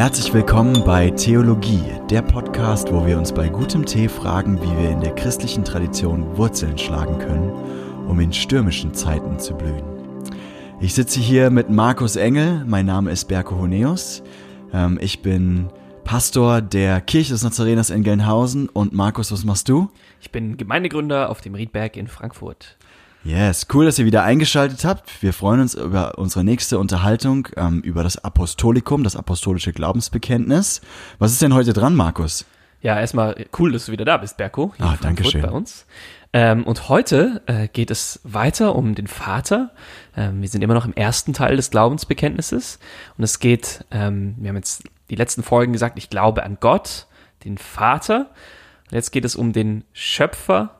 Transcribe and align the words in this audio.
Herzlich 0.00 0.32
willkommen 0.32 0.82
bei 0.86 1.10
Theologie, 1.10 1.84
der 2.08 2.22
Podcast, 2.22 2.90
wo 2.90 3.04
wir 3.04 3.18
uns 3.18 3.34
bei 3.34 3.50
gutem 3.50 3.84
Tee 3.84 4.08
fragen, 4.08 4.58
wie 4.62 4.82
wir 4.82 4.88
in 4.88 5.02
der 5.02 5.14
christlichen 5.14 5.62
Tradition 5.62 6.38
Wurzeln 6.38 6.78
schlagen 6.78 7.18
können, 7.18 7.50
um 8.08 8.18
in 8.18 8.32
stürmischen 8.32 8.94
Zeiten 8.94 9.38
zu 9.38 9.52
blühen. 9.52 9.84
Ich 10.80 10.94
sitze 10.94 11.20
hier 11.20 11.50
mit 11.50 11.68
Markus 11.68 12.16
Engel, 12.16 12.64
mein 12.64 12.86
Name 12.86 13.10
ist 13.10 13.26
Berko 13.28 13.58
Honeus. 13.58 14.22
Ähm, 14.72 14.98
ich 15.02 15.20
bin 15.20 15.68
Pastor 16.02 16.62
der 16.62 17.02
Kirche 17.02 17.34
des 17.34 17.42
Nazareners 17.42 17.90
in 17.90 18.02
Gelnhausen 18.02 18.70
und 18.70 18.94
Markus, 18.94 19.30
was 19.30 19.44
machst 19.44 19.68
du? 19.68 19.90
Ich 20.22 20.32
bin 20.32 20.56
Gemeindegründer 20.56 21.28
auf 21.28 21.42
dem 21.42 21.54
Riedberg 21.54 21.98
in 21.98 22.06
Frankfurt. 22.06 22.78
Yes, 23.22 23.66
cool, 23.74 23.84
dass 23.84 23.98
ihr 23.98 24.06
wieder 24.06 24.22
eingeschaltet 24.22 24.84
habt. 24.84 25.22
Wir 25.22 25.34
freuen 25.34 25.60
uns 25.60 25.74
über 25.74 26.16
unsere 26.16 26.42
nächste 26.42 26.78
Unterhaltung 26.78 27.48
ähm, 27.56 27.80
über 27.82 28.02
das 28.02 28.24
Apostolikum, 28.24 29.04
das 29.04 29.14
apostolische 29.14 29.74
Glaubensbekenntnis. 29.74 30.80
Was 31.18 31.32
ist 31.32 31.42
denn 31.42 31.52
heute 31.52 31.74
dran, 31.74 31.94
Markus? 31.94 32.46
Ja, 32.80 32.98
erstmal 32.98 33.46
cool, 33.58 33.72
dass 33.72 33.86
du 33.86 33.92
wieder 33.92 34.06
da 34.06 34.16
bist, 34.16 34.38
Berko. 34.38 34.72
Ah, 34.78 34.96
danke 35.02 35.24
schön. 35.24 35.42
Bei 35.42 35.50
uns. 35.50 35.84
Ähm, 36.32 36.64
und 36.64 36.88
heute 36.88 37.42
äh, 37.44 37.68
geht 37.68 37.90
es 37.90 38.20
weiter 38.24 38.74
um 38.74 38.94
den 38.94 39.06
Vater. 39.06 39.72
Ähm, 40.16 40.40
wir 40.40 40.48
sind 40.48 40.62
immer 40.62 40.74
noch 40.74 40.86
im 40.86 40.94
ersten 40.94 41.34
Teil 41.34 41.56
des 41.56 41.70
Glaubensbekenntnisses. 41.70 42.78
Und 43.18 43.24
es 43.24 43.38
geht, 43.38 43.84
ähm, 43.90 44.34
wir 44.38 44.48
haben 44.48 44.56
jetzt 44.56 44.84
die 45.10 45.16
letzten 45.16 45.42
Folgen 45.42 45.74
gesagt, 45.74 45.98
ich 45.98 46.08
glaube 46.08 46.42
an 46.42 46.56
Gott, 46.58 47.06
den 47.44 47.58
Vater. 47.58 48.30
Und 48.90 48.94
jetzt 48.94 49.10
geht 49.10 49.26
es 49.26 49.36
um 49.36 49.52
den 49.52 49.84
Schöpfer, 49.92 50.79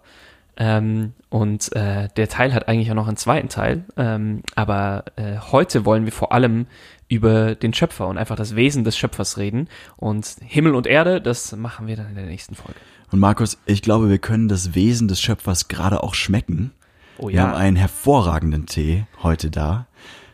ähm, 0.60 1.14
und 1.30 1.74
äh, 1.74 2.08
der 2.18 2.28
Teil 2.28 2.52
hat 2.52 2.68
eigentlich 2.68 2.90
auch 2.90 2.94
noch 2.94 3.08
einen 3.08 3.16
zweiten 3.16 3.48
Teil. 3.48 3.82
Ähm, 3.96 4.42
aber 4.54 5.04
äh, 5.16 5.38
heute 5.38 5.86
wollen 5.86 6.04
wir 6.04 6.12
vor 6.12 6.32
allem 6.32 6.66
über 7.08 7.54
den 7.54 7.72
Schöpfer 7.72 8.06
und 8.06 8.18
einfach 8.18 8.36
das 8.36 8.54
Wesen 8.54 8.84
des 8.84 8.94
Schöpfers 8.96 9.38
reden. 9.38 9.68
Und 9.96 10.36
Himmel 10.44 10.74
und 10.74 10.86
Erde, 10.86 11.22
das 11.22 11.56
machen 11.56 11.86
wir 11.86 11.96
dann 11.96 12.10
in 12.10 12.14
der 12.14 12.26
nächsten 12.26 12.54
Folge. 12.54 12.78
Und 13.10 13.20
Markus, 13.20 13.56
ich 13.64 13.80
glaube, 13.80 14.10
wir 14.10 14.18
können 14.18 14.48
das 14.48 14.74
Wesen 14.74 15.08
des 15.08 15.22
Schöpfers 15.22 15.68
gerade 15.68 16.02
auch 16.02 16.12
schmecken. 16.12 16.72
Oh 17.16 17.30
ja. 17.30 17.34
Wir 17.34 17.42
haben 17.42 17.54
einen 17.54 17.76
hervorragenden 17.76 18.66
Tee 18.66 19.06
heute 19.22 19.50
da. 19.50 19.86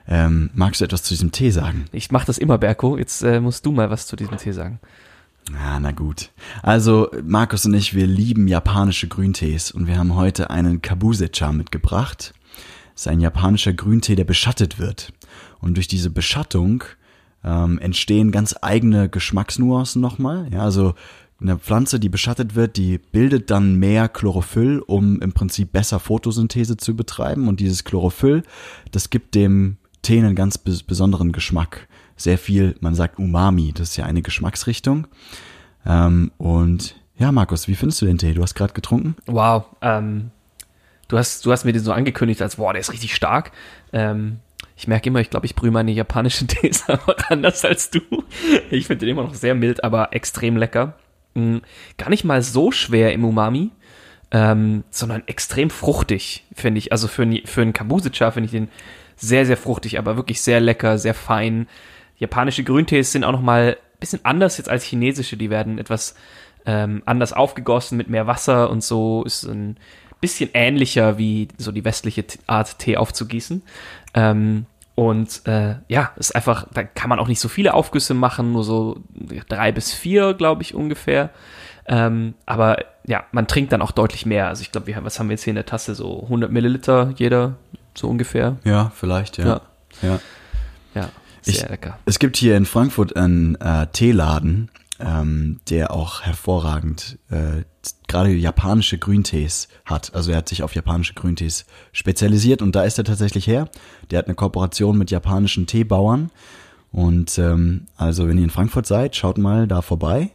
Ähm, 0.08 0.50
magst 0.54 0.80
du 0.80 0.84
etwas 0.84 1.04
zu 1.04 1.14
diesem 1.14 1.30
Tee 1.30 1.50
sagen? 1.50 1.84
Ich 1.92 2.10
mache 2.10 2.26
das 2.26 2.38
immer, 2.38 2.58
Berko. 2.58 2.98
Jetzt 2.98 3.22
äh, 3.22 3.40
musst 3.40 3.64
du 3.64 3.70
mal 3.70 3.90
was 3.90 4.08
zu 4.08 4.16
diesem 4.16 4.38
Tee 4.38 4.52
sagen. 4.52 4.80
Ah, 5.54 5.78
na 5.80 5.92
gut. 5.92 6.30
Also, 6.62 7.08
Markus 7.24 7.64
und 7.66 7.74
ich, 7.74 7.94
wir 7.94 8.06
lieben 8.06 8.48
japanische 8.48 9.06
Grüntees 9.06 9.70
und 9.70 9.86
wir 9.86 9.96
haben 9.96 10.16
heute 10.16 10.50
einen 10.50 10.82
Kabusecha 10.82 11.52
mitgebracht. 11.52 12.34
Das 12.94 13.02
ist 13.02 13.08
ein 13.08 13.20
japanischer 13.20 13.72
Grüntee, 13.72 14.16
der 14.16 14.24
beschattet 14.24 14.78
wird. 14.78 15.12
Und 15.60 15.76
durch 15.76 15.86
diese 15.86 16.10
Beschattung 16.10 16.82
ähm, 17.44 17.78
entstehen 17.78 18.32
ganz 18.32 18.56
eigene 18.60 19.08
Geschmacksnuancen 19.08 20.02
nochmal. 20.02 20.48
Ja, 20.52 20.62
also 20.62 20.94
eine 21.40 21.58
Pflanze, 21.58 22.00
die 22.00 22.08
beschattet 22.08 22.54
wird, 22.54 22.76
die 22.76 22.98
bildet 22.98 23.50
dann 23.50 23.76
mehr 23.76 24.08
Chlorophyll, 24.08 24.80
um 24.80 25.20
im 25.20 25.32
Prinzip 25.32 25.72
besser 25.72 26.00
Photosynthese 26.00 26.76
zu 26.76 26.96
betreiben. 26.96 27.46
Und 27.46 27.60
dieses 27.60 27.84
Chlorophyll, 27.84 28.42
das 28.90 29.10
gibt 29.10 29.34
dem 29.34 29.76
Tee 30.02 30.18
einen 30.18 30.34
ganz 30.34 30.58
besonderen 30.58 31.32
Geschmack 31.32 31.88
sehr 32.16 32.38
viel, 32.38 32.76
man 32.80 32.94
sagt 32.94 33.18
Umami, 33.18 33.72
das 33.72 33.90
ist 33.90 33.96
ja 33.96 34.06
eine 34.06 34.22
Geschmacksrichtung. 34.22 35.06
Ähm, 35.84 36.32
und 36.38 36.96
ja, 37.18 37.32
Markus, 37.32 37.68
wie 37.68 37.74
findest 37.74 38.02
du 38.02 38.06
den 38.06 38.18
Tee? 38.18 38.34
Du 38.34 38.42
hast 38.42 38.54
gerade 38.54 38.74
getrunken? 38.74 39.16
Wow, 39.26 39.64
ähm, 39.82 40.30
du 41.08 41.18
hast, 41.18 41.44
du 41.46 41.52
hast 41.52 41.64
mir 41.64 41.72
den 41.72 41.82
so 41.82 41.92
angekündigt, 41.92 42.42
als 42.42 42.56
boah, 42.56 42.72
der 42.72 42.80
ist 42.80 42.92
richtig 42.92 43.14
stark. 43.14 43.52
Ähm, 43.92 44.40
ich 44.76 44.88
merke 44.88 45.08
immer, 45.08 45.20
ich 45.20 45.30
glaube, 45.30 45.46
ich 45.46 45.54
brühe 45.54 45.70
meine 45.70 45.92
japanischen 45.92 46.48
Tees 46.48 46.88
einfach 46.88 47.16
anders 47.28 47.64
als 47.64 47.90
du. 47.90 48.00
Ich 48.70 48.86
finde 48.86 49.06
den 49.06 49.10
immer 49.10 49.24
noch 49.24 49.34
sehr 49.34 49.54
mild, 49.54 49.84
aber 49.84 50.12
extrem 50.12 50.56
lecker. 50.56 50.94
Mhm. 51.34 51.62
Gar 51.96 52.10
nicht 52.10 52.24
mal 52.24 52.42
so 52.42 52.70
schwer 52.70 53.12
im 53.12 53.24
Umami, 53.24 53.70
ähm, 54.30 54.84
sondern 54.90 55.22
extrem 55.26 55.70
fruchtig, 55.70 56.44
finde 56.54 56.78
ich. 56.78 56.92
Also 56.92 57.08
für, 57.08 57.26
für 57.44 57.62
einen 57.62 57.72
Kabusicha 57.72 58.30
finde 58.30 58.46
ich 58.46 58.52
den 58.52 58.68
sehr, 59.16 59.46
sehr 59.46 59.56
fruchtig, 59.56 59.98
aber 59.98 60.16
wirklich 60.16 60.42
sehr 60.42 60.60
lecker, 60.60 60.98
sehr 60.98 61.14
fein. 61.14 61.68
Japanische 62.18 62.64
Grüntees 62.64 63.12
sind 63.12 63.24
auch 63.24 63.32
noch 63.32 63.42
mal 63.42 63.76
ein 63.76 64.00
bisschen 64.00 64.24
anders 64.24 64.58
jetzt 64.58 64.68
als 64.68 64.84
chinesische. 64.84 65.36
Die 65.36 65.50
werden 65.50 65.78
etwas 65.78 66.14
ähm, 66.64 67.02
anders 67.06 67.32
aufgegossen 67.32 67.96
mit 67.96 68.08
mehr 68.08 68.26
Wasser 68.26 68.70
und 68.70 68.82
so 68.82 69.22
ist 69.24 69.44
ein 69.44 69.76
bisschen 70.20 70.50
ähnlicher 70.54 71.18
wie 71.18 71.48
so 71.58 71.72
die 71.72 71.84
westliche 71.84 72.24
Art 72.46 72.78
Tee 72.78 72.96
aufzugießen. 72.96 73.62
Ähm, 74.14 74.66
und 74.94 75.46
äh, 75.46 75.76
ja, 75.88 76.12
ist 76.16 76.34
einfach, 76.34 76.66
da 76.72 76.82
kann 76.82 77.10
man 77.10 77.18
auch 77.18 77.28
nicht 77.28 77.38
so 77.38 77.48
viele 77.48 77.74
Aufgüsse 77.74 78.14
machen, 78.14 78.52
nur 78.52 78.64
so 78.64 78.98
drei 79.48 79.70
bis 79.70 79.92
vier, 79.92 80.32
glaube 80.32 80.62
ich, 80.62 80.74
ungefähr. 80.74 81.30
Ähm, 81.86 82.34
aber 82.46 82.78
ja, 83.04 83.24
man 83.30 83.46
trinkt 83.46 83.72
dann 83.72 83.82
auch 83.82 83.92
deutlich 83.92 84.24
mehr. 84.24 84.48
Also 84.48 84.62
ich 84.62 84.72
glaube, 84.72 84.92
was 85.02 85.20
haben 85.20 85.28
wir 85.28 85.34
jetzt 85.34 85.44
hier 85.44 85.50
in 85.52 85.56
der 85.56 85.66
Tasse? 85.66 85.94
So 85.94 86.22
100 86.22 86.50
Milliliter 86.50 87.12
jeder, 87.16 87.56
so 87.94 88.08
ungefähr. 88.08 88.56
Ja, 88.64 88.90
vielleicht, 88.94 89.36
ja. 89.36 89.46
Ja. 89.46 89.60
ja. 90.02 90.20
ja. 90.94 91.08
Sehr 91.46 91.64
ich, 91.64 91.68
lecker. 91.68 91.98
Es 92.04 92.18
gibt 92.18 92.36
hier 92.36 92.56
in 92.56 92.66
Frankfurt 92.66 93.16
einen 93.16 93.54
äh, 93.56 93.86
Teeladen, 93.92 94.70
ähm, 94.98 95.60
der 95.68 95.92
auch 95.92 96.22
hervorragend 96.22 97.18
äh, 97.30 97.62
gerade 98.08 98.30
japanische 98.30 98.98
Grüntees 98.98 99.68
hat. 99.84 100.14
Also 100.14 100.32
er 100.32 100.38
hat 100.38 100.48
sich 100.48 100.62
auf 100.62 100.74
japanische 100.74 101.14
Grüntees 101.14 101.66
spezialisiert 101.92 102.62
und 102.62 102.74
da 102.74 102.82
ist 102.82 102.98
er 102.98 103.04
tatsächlich 103.04 103.46
her. 103.46 103.68
Der 104.10 104.18
hat 104.18 104.26
eine 104.26 104.34
Kooperation 104.34 104.98
mit 104.98 105.10
japanischen 105.10 105.66
Teebauern. 105.66 106.30
Und 106.92 107.38
ähm, 107.38 107.86
also 107.96 108.26
wenn 108.26 108.38
ihr 108.38 108.44
in 108.44 108.50
Frankfurt 108.50 108.86
seid, 108.86 109.16
schaut 109.16 109.38
mal 109.38 109.66
da 109.66 109.82
vorbei. 109.82 110.30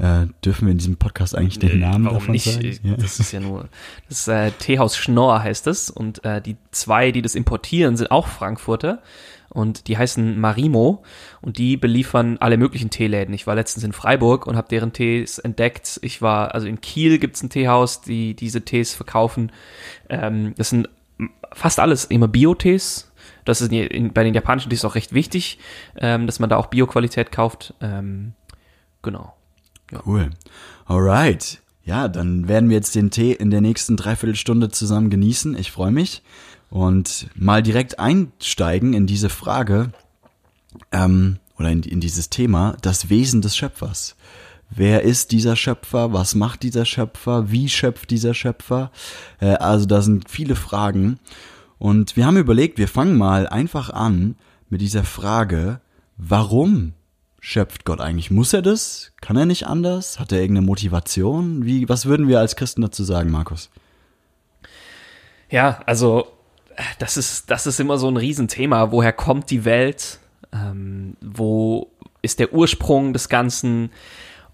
Äh, 0.00 0.28
dürfen 0.42 0.66
wir 0.66 0.72
in 0.72 0.78
diesem 0.78 0.96
Podcast 0.96 1.36
eigentlich 1.36 1.58
den 1.58 1.80
Namen 1.80 2.06
Warum 2.06 2.18
davon 2.20 2.32
nicht? 2.32 2.44
sagen? 2.44 2.78
Ja. 2.82 2.96
Das 2.96 3.20
ist 3.20 3.32
ja 3.32 3.40
nur, 3.40 3.68
das 4.08 4.26
äh, 4.28 4.50
Teehaus 4.50 4.96
Schnorr 4.96 5.42
heißt 5.42 5.66
es 5.66 5.90
und 5.90 6.24
äh, 6.24 6.40
die 6.40 6.56
zwei, 6.70 7.12
die 7.12 7.20
das 7.20 7.34
importieren, 7.34 7.98
sind 7.98 8.10
auch 8.10 8.26
Frankfurter 8.26 9.02
und 9.50 9.88
die 9.88 9.98
heißen 9.98 10.40
Marimo 10.40 11.02
und 11.42 11.58
die 11.58 11.76
beliefern 11.76 12.38
alle 12.40 12.56
möglichen 12.56 12.88
Teeläden. 12.88 13.34
Ich 13.34 13.46
war 13.46 13.54
letztens 13.54 13.84
in 13.84 13.92
Freiburg 13.92 14.46
und 14.46 14.56
habe 14.56 14.68
deren 14.68 14.94
Tees 14.94 15.38
entdeckt. 15.38 16.00
Ich 16.02 16.22
war, 16.22 16.54
also 16.54 16.66
in 16.66 16.80
Kiel 16.80 17.18
gibt's 17.18 17.42
ein 17.42 17.50
Teehaus, 17.50 18.00
die 18.00 18.34
diese 18.34 18.62
Tees 18.64 18.94
verkaufen. 18.94 19.52
Ähm, 20.08 20.54
das 20.56 20.70
sind 20.70 20.88
fast 21.52 21.78
alles 21.78 22.06
immer 22.06 22.28
Bio-Tees. 22.28 23.12
Das 23.44 23.60
ist 23.60 23.70
in, 23.70 24.14
bei 24.14 24.24
den 24.24 24.32
japanischen 24.32 24.70
Tees 24.70 24.84
auch 24.86 24.94
recht 24.94 25.12
wichtig, 25.12 25.58
ähm, 25.96 26.26
dass 26.26 26.38
man 26.38 26.48
da 26.48 26.56
auch 26.56 26.66
Bio-Qualität 26.68 27.32
kauft. 27.32 27.74
Ähm, 27.82 28.32
genau. 29.02 29.34
Ja. 29.90 30.02
Cool. 30.04 30.30
Alright. 30.86 31.60
Ja, 31.84 32.08
dann 32.08 32.46
werden 32.46 32.68
wir 32.68 32.76
jetzt 32.76 32.94
den 32.94 33.10
Tee 33.10 33.32
in 33.32 33.50
der 33.50 33.60
nächsten 33.60 33.96
Dreiviertelstunde 33.96 34.68
zusammen 34.68 35.10
genießen. 35.10 35.56
Ich 35.56 35.72
freue 35.72 35.90
mich 35.90 36.22
und 36.70 37.26
mal 37.34 37.62
direkt 37.62 37.98
einsteigen 37.98 38.94
in 38.94 39.06
diese 39.06 39.28
Frage 39.28 39.92
ähm, 40.92 41.38
oder 41.58 41.70
in, 41.70 41.82
in 41.82 42.00
dieses 42.00 42.30
Thema, 42.30 42.76
das 42.80 43.10
Wesen 43.10 43.42
des 43.42 43.56
Schöpfers. 43.56 44.16
Wer 44.70 45.02
ist 45.02 45.32
dieser 45.32 45.56
Schöpfer? 45.56 46.12
Was 46.12 46.36
macht 46.36 46.62
dieser 46.62 46.84
Schöpfer? 46.84 47.50
Wie 47.50 47.68
schöpft 47.68 48.10
dieser 48.10 48.34
Schöpfer? 48.34 48.92
Äh, 49.40 49.54
also 49.54 49.84
da 49.84 50.00
sind 50.00 50.30
viele 50.30 50.54
Fragen. 50.54 51.18
Und 51.78 52.16
wir 52.16 52.24
haben 52.24 52.36
überlegt, 52.36 52.78
wir 52.78 52.88
fangen 52.88 53.18
mal 53.18 53.48
einfach 53.48 53.90
an 53.90 54.36
mit 54.68 54.80
dieser 54.80 55.02
Frage, 55.02 55.80
warum 56.16 56.92
schöpft 57.40 57.84
Gott 57.84 58.00
eigentlich? 58.00 58.30
Muss 58.30 58.52
er 58.52 58.62
das? 58.62 59.12
Kann 59.20 59.36
er 59.36 59.46
nicht 59.46 59.66
anders? 59.66 60.20
Hat 60.20 60.32
er 60.32 60.40
irgendeine 60.40 60.66
Motivation? 60.66 61.64
Wie, 61.64 61.88
was 61.88 62.06
würden 62.06 62.28
wir 62.28 62.38
als 62.38 62.56
Christen 62.56 62.82
dazu 62.82 63.02
sagen, 63.02 63.30
Markus? 63.30 63.70
Ja, 65.50 65.80
also 65.86 66.28
das 66.98 67.16
ist, 67.16 67.50
das 67.50 67.66
ist 67.66 67.80
immer 67.80 67.98
so 67.98 68.08
ein 68.08 68.16
Riesenthema. 68.16 68.92
Woher 68.92 69.12
kommt 69.12 69.50
die 69.50 69.64
Welt? 69.64 70.20
Ähm, 70.52 71.16
wo 71.20 71.90
ist 72.22 72.38
der 72.38 72.52
Ursprung 72.52 73.12
des 73.12 73.28
Ganzen? 73.28 73.90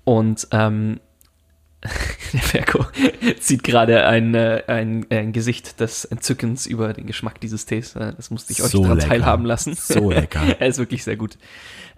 Und 0.04 0.48
ähm, 0.52 1.00
der 2.32 2.40
Ferko 2.40 2.84
zieht 3.40 3.64
gerade 3.64 4.06
ein, 4.06 4.34
äh, 4.34 4.62
ein, 4.66 5.06
ein 5.10 5.32
Gesicht 5.32 5.80
des 5.80 6.04
Entzückens 6.04 6.66
über 6.66 6.92
den 6.92 7.06
Geschmack 7.06 7.40
dieses 7.40 7.66
Tees. 7.66 7.96
Äh, 7.96 8.14
das 8.16 8.30
musste 8.30 8.52
ich 8.52 8.62
euch 8.62 8.70
so 8.70 8.82
daran 8.82 8.98
lecker. 8.98 9.08
teilhaben 9.08 9.44
lassen. 9.44 9.74
So 9.74 10.10
lecker. 10.10 10.42
er 10.58 10.66
ist 10.66 10.78
wirklich 10.78 11.04
sehr 11.04 11.16
gut. 11.16 11.38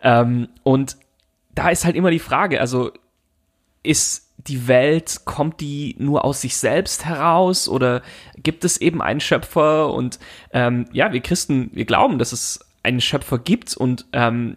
Ähm, 0.02 0.49
und 0.62 0.96
da 1.55 1.70
ist 1.70 1.85
halt 1.85 1.96
immer 1.96 2.11
die 2.11 2.19
Frage, 2.19 2.61
also 2.61 2.93
ist 3.82 4.29
die 4.37 4.69
Welt, 4.69 5.23
kommt 5.25 5.61
die 5.61 5.96
nur 5.99 6.25
aus 6.25 6.40
sich 6.40 6.56
selbst 6.56 7.05
heraus 7.05 7.69
oder 7.69 8.02
gibt 8.37 8.64
es 8.64 8.81
eben 8.81 9.02
einen 9.02 9.20
Schöpfer? 9.20 9.93
Und 9.93 10.19
ähm, 10.52 10.87
ja, 10.93 11.12
wir 11.12 11.20
Christen, 11.20 11.70
wir 11.73 11.85
glauben, 11.85 12.19
dass 12.19 12.32
es 12.32 12.61
einen 12.82 13.00
Schöpfer 13.00 13.38
gibt 13.38 13.76
und 13.76 14.06
ähm, 14.12 14.56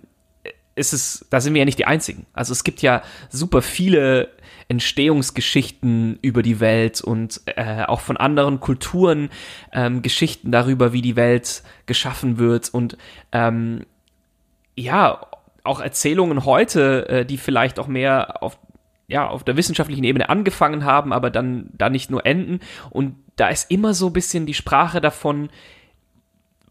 ist 0.75 0.93
es, 0.93 1.25
da 1.29 1.41
sind 1.41 1.53
wir 1.53 1.59
ja 1.59 1.65
nicht 1.65 1.79
die 1.79 1.85
Einzigen. 1.85 2.25
Also 2.33 2.53
es 2.53 2.63
gibt 2.63 2.81
ja 2.81 3.01
super 3.29 3.61
viele 3.61 4.29
Entstehungsgeschichten 4.67 6.17
über 6.21 6.43
die 6.43 6.59
Welt 6.59 7.01
und 7.01 7.41
äh, 7.45 7.83
auch 7.83 7.99
von 7.99 8.15
anderen 8.17 8.59
Kulturen 8.59 9.29
ähm, 9.73 10.01
Geschichten 10.01 10.51
darüber, 10.51 10.93
wie 10.93 11.01
die 11.01 11.17
Welt 11.17 11.63
geschaffen 11.85 12.37
wird 12.37 12.69
und 12.69 12.97
ähm, 13.33 13.85
ja, 14.75 15.27
auch 15.63 15.81
Erzählungen 15.81 16.45
heute, 16.45 17.07
äh, 17.09 17.25
die 17.25 17.37
vielleicht 17.37 17.79
auch 17.79 17.87
mehr 17.87 18.41
auf 18.41 18.57
ja, 19.07 19.27
auf 19.27 19.43
der 19.43 19.57
wissenschaftlichen 19.57 20.05
Ebene 20.05 20.29
angefangen 20.29 20.85
haben, 20.85 21.11
aber 21.11 21.29
dann 21.29 21.69
da 21.73 21.89
nicht 21.89 22.09
nur 22.09 22.25
enden. 22.25 22.61
Und 22.91 23.15
da 23.35 23.49
ist 23.49 23.69
immer 23.69 23.93
so 23.93 24.07
ein 24.07 24.13
bisschen 24.13 24.45
die 24.45 24.53
Sprache 24.53 25.01
davon, 25.01 25.49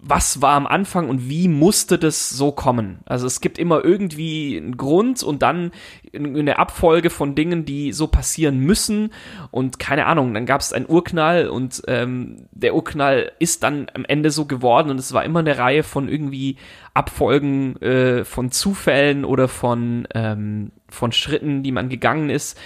was 0.02 0.40
war 0.40 0.54
am 0.54 0.66
Anfang 0.66 1.08
und 1.08 1.28
wie 1.28 1.46
musste 1.46 1.98
das 1.98 2.30
so 2.30 2.52
kommen? 2.52 3.00
Also 3.04 3.26
es 3.26 3.40
gibt 3.40 3.58
immer 3.58 3.84
irgendwie 3.84 4.56
einen 4.56 4.76
Grund 4.76 5.22
und 5.22 5.42
dann 5.42 5.72
eine 6.14 6.58
Abfolge 6.58 7.10
von 7.10 7.34
Dingen, 7.34 7.64
die 7.66 7.92
so 7.92 8.06
passieren 8.06 8.58
müssen 8.58 9.12
und 9.50 9.78
keine 9.78 10.06
Ahnung, 10.06 10.32
dann 10.32 10.46
gab 10.46 10.62
es 10.62 10.72
einen 10.72 10.88
Urknall 10.88 11.48
und 11.48 11.82
ähm, 11.86 12.46
der 12.50 12.74
Urknall 12.74 13.32
ist 13.38 13.62
dann 13.62 13.88
am 13.94 14.04
Ende 14.06 14.30
so 14.30 14.46
geworden 14.46 14.90
und 14.90 14.98
es 14.98 15.12
war 15.12 15.24
immer 15.24 15.40
eine 15.40 15.58
Reihe 15.58 15.82
von 15.82 16.08
irgendwie 16.08 16.56
Abfolgen 16.94 17.76
äh, 17.82 18.24
von 18.24 18.50
Zufällen 18.50 19.24
oder 19.24 19.48
von, 19.48 20.08
ähm, 20.14 20.72
von 20.88 21.12
Schritten, 21.12 21.62
die 21.62 21.72
man 21.72 21.88
gegangen 21.88 22.30
ist. 22.30 22.58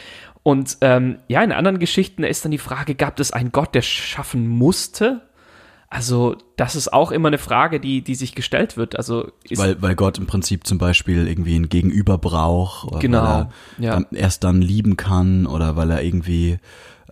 Und 0.45 0.79
ähm, 0.83 1.19
ja, 1.27 1.43
in 1.43 1.53
anderen 1.53 1.79
Geschichten 1.79 2.23
ist 2.23 2.45
dann 2.45 2.53
die 2.53 2.59
Frage, 2.59 2.95
gab 2.95 3.19
es 3.19 3.33
einen 3.33 3.51
Gott, 3.51 3.75
der 3.75 3.83
schaffen 3.83 4.47
musste? 4.47 5.23
Also, 5.95 6.35
das 6.57 6.75
ist 6.75 6.93
auch 6.93 7.13
immer 7.13 7.29
eine 7.29 7.39
Frage, 7.39 7.79
die, 7.79 8.03
die 8.03 8.17
sich 8.17 8.35
gestellt 8.35 8.77
wird. 8.77 8.97
Also 8.97 9.31
weil, 9.55 9.81
weil 9.81 9.95
Gott 9.95 10.19
im 10.19 10.27
Prinzip 10.27 10.67
zum 10.67 10.77
Beispiel 10.77 11.29
irgendwie 11.29 11.55
ein 11.55 11.69
Gegenüber 11.69 12.19
braucht, 12.19 12.89
oder 12.89 12.99
genau, 12.99 13.23
weil 13.23 13.29
er 13.29 13.51
ja. 13.79 13.91
dann 13.93 14.07
erst 14.11 14.43
dann 14.43 14.61
lieben 14.61 14.97
kann 14.97 15.47
oder 15.47 15.77
weil 15.77 15.93
er 15.93 16.03
irgendwie 16.03 16.59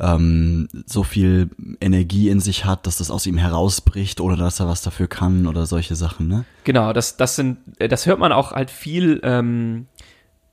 ähm, 0.00 0.66
so 0.84 1.04
viel 1.04 1.50
Energie 1.80 2.28
in 2.28 2.40
sich 2.40 2.64
hat, 2.64 2.88
dass 2.88 2.96
das 2.96 3.12
aus 3.12 3.24
ihm 3.26 3.38
herausbricht, 3.38 4.20
oder 4.20 4.36
dass 4.36 4.58
er 4.58 4.66
was 4.66 4.82
dafür 4.82 5.06
kann 5.06 5.46
oder 5.46 5.66
solche 5.66 5.94
Sachen, 5.94 6.26
ne? 6.26 6.44
Genau, 6.64 6.92
das, 6.92 7.16
das 7.16 7.36
sind, 7.36 7.58
das 7.78 8.06
hört 8.06 8.18
man 8.18 8.32
auch 8.32 8.50
halt 8.50 8.72
viel, 8.72 9.20
ähm, 9.22 9.86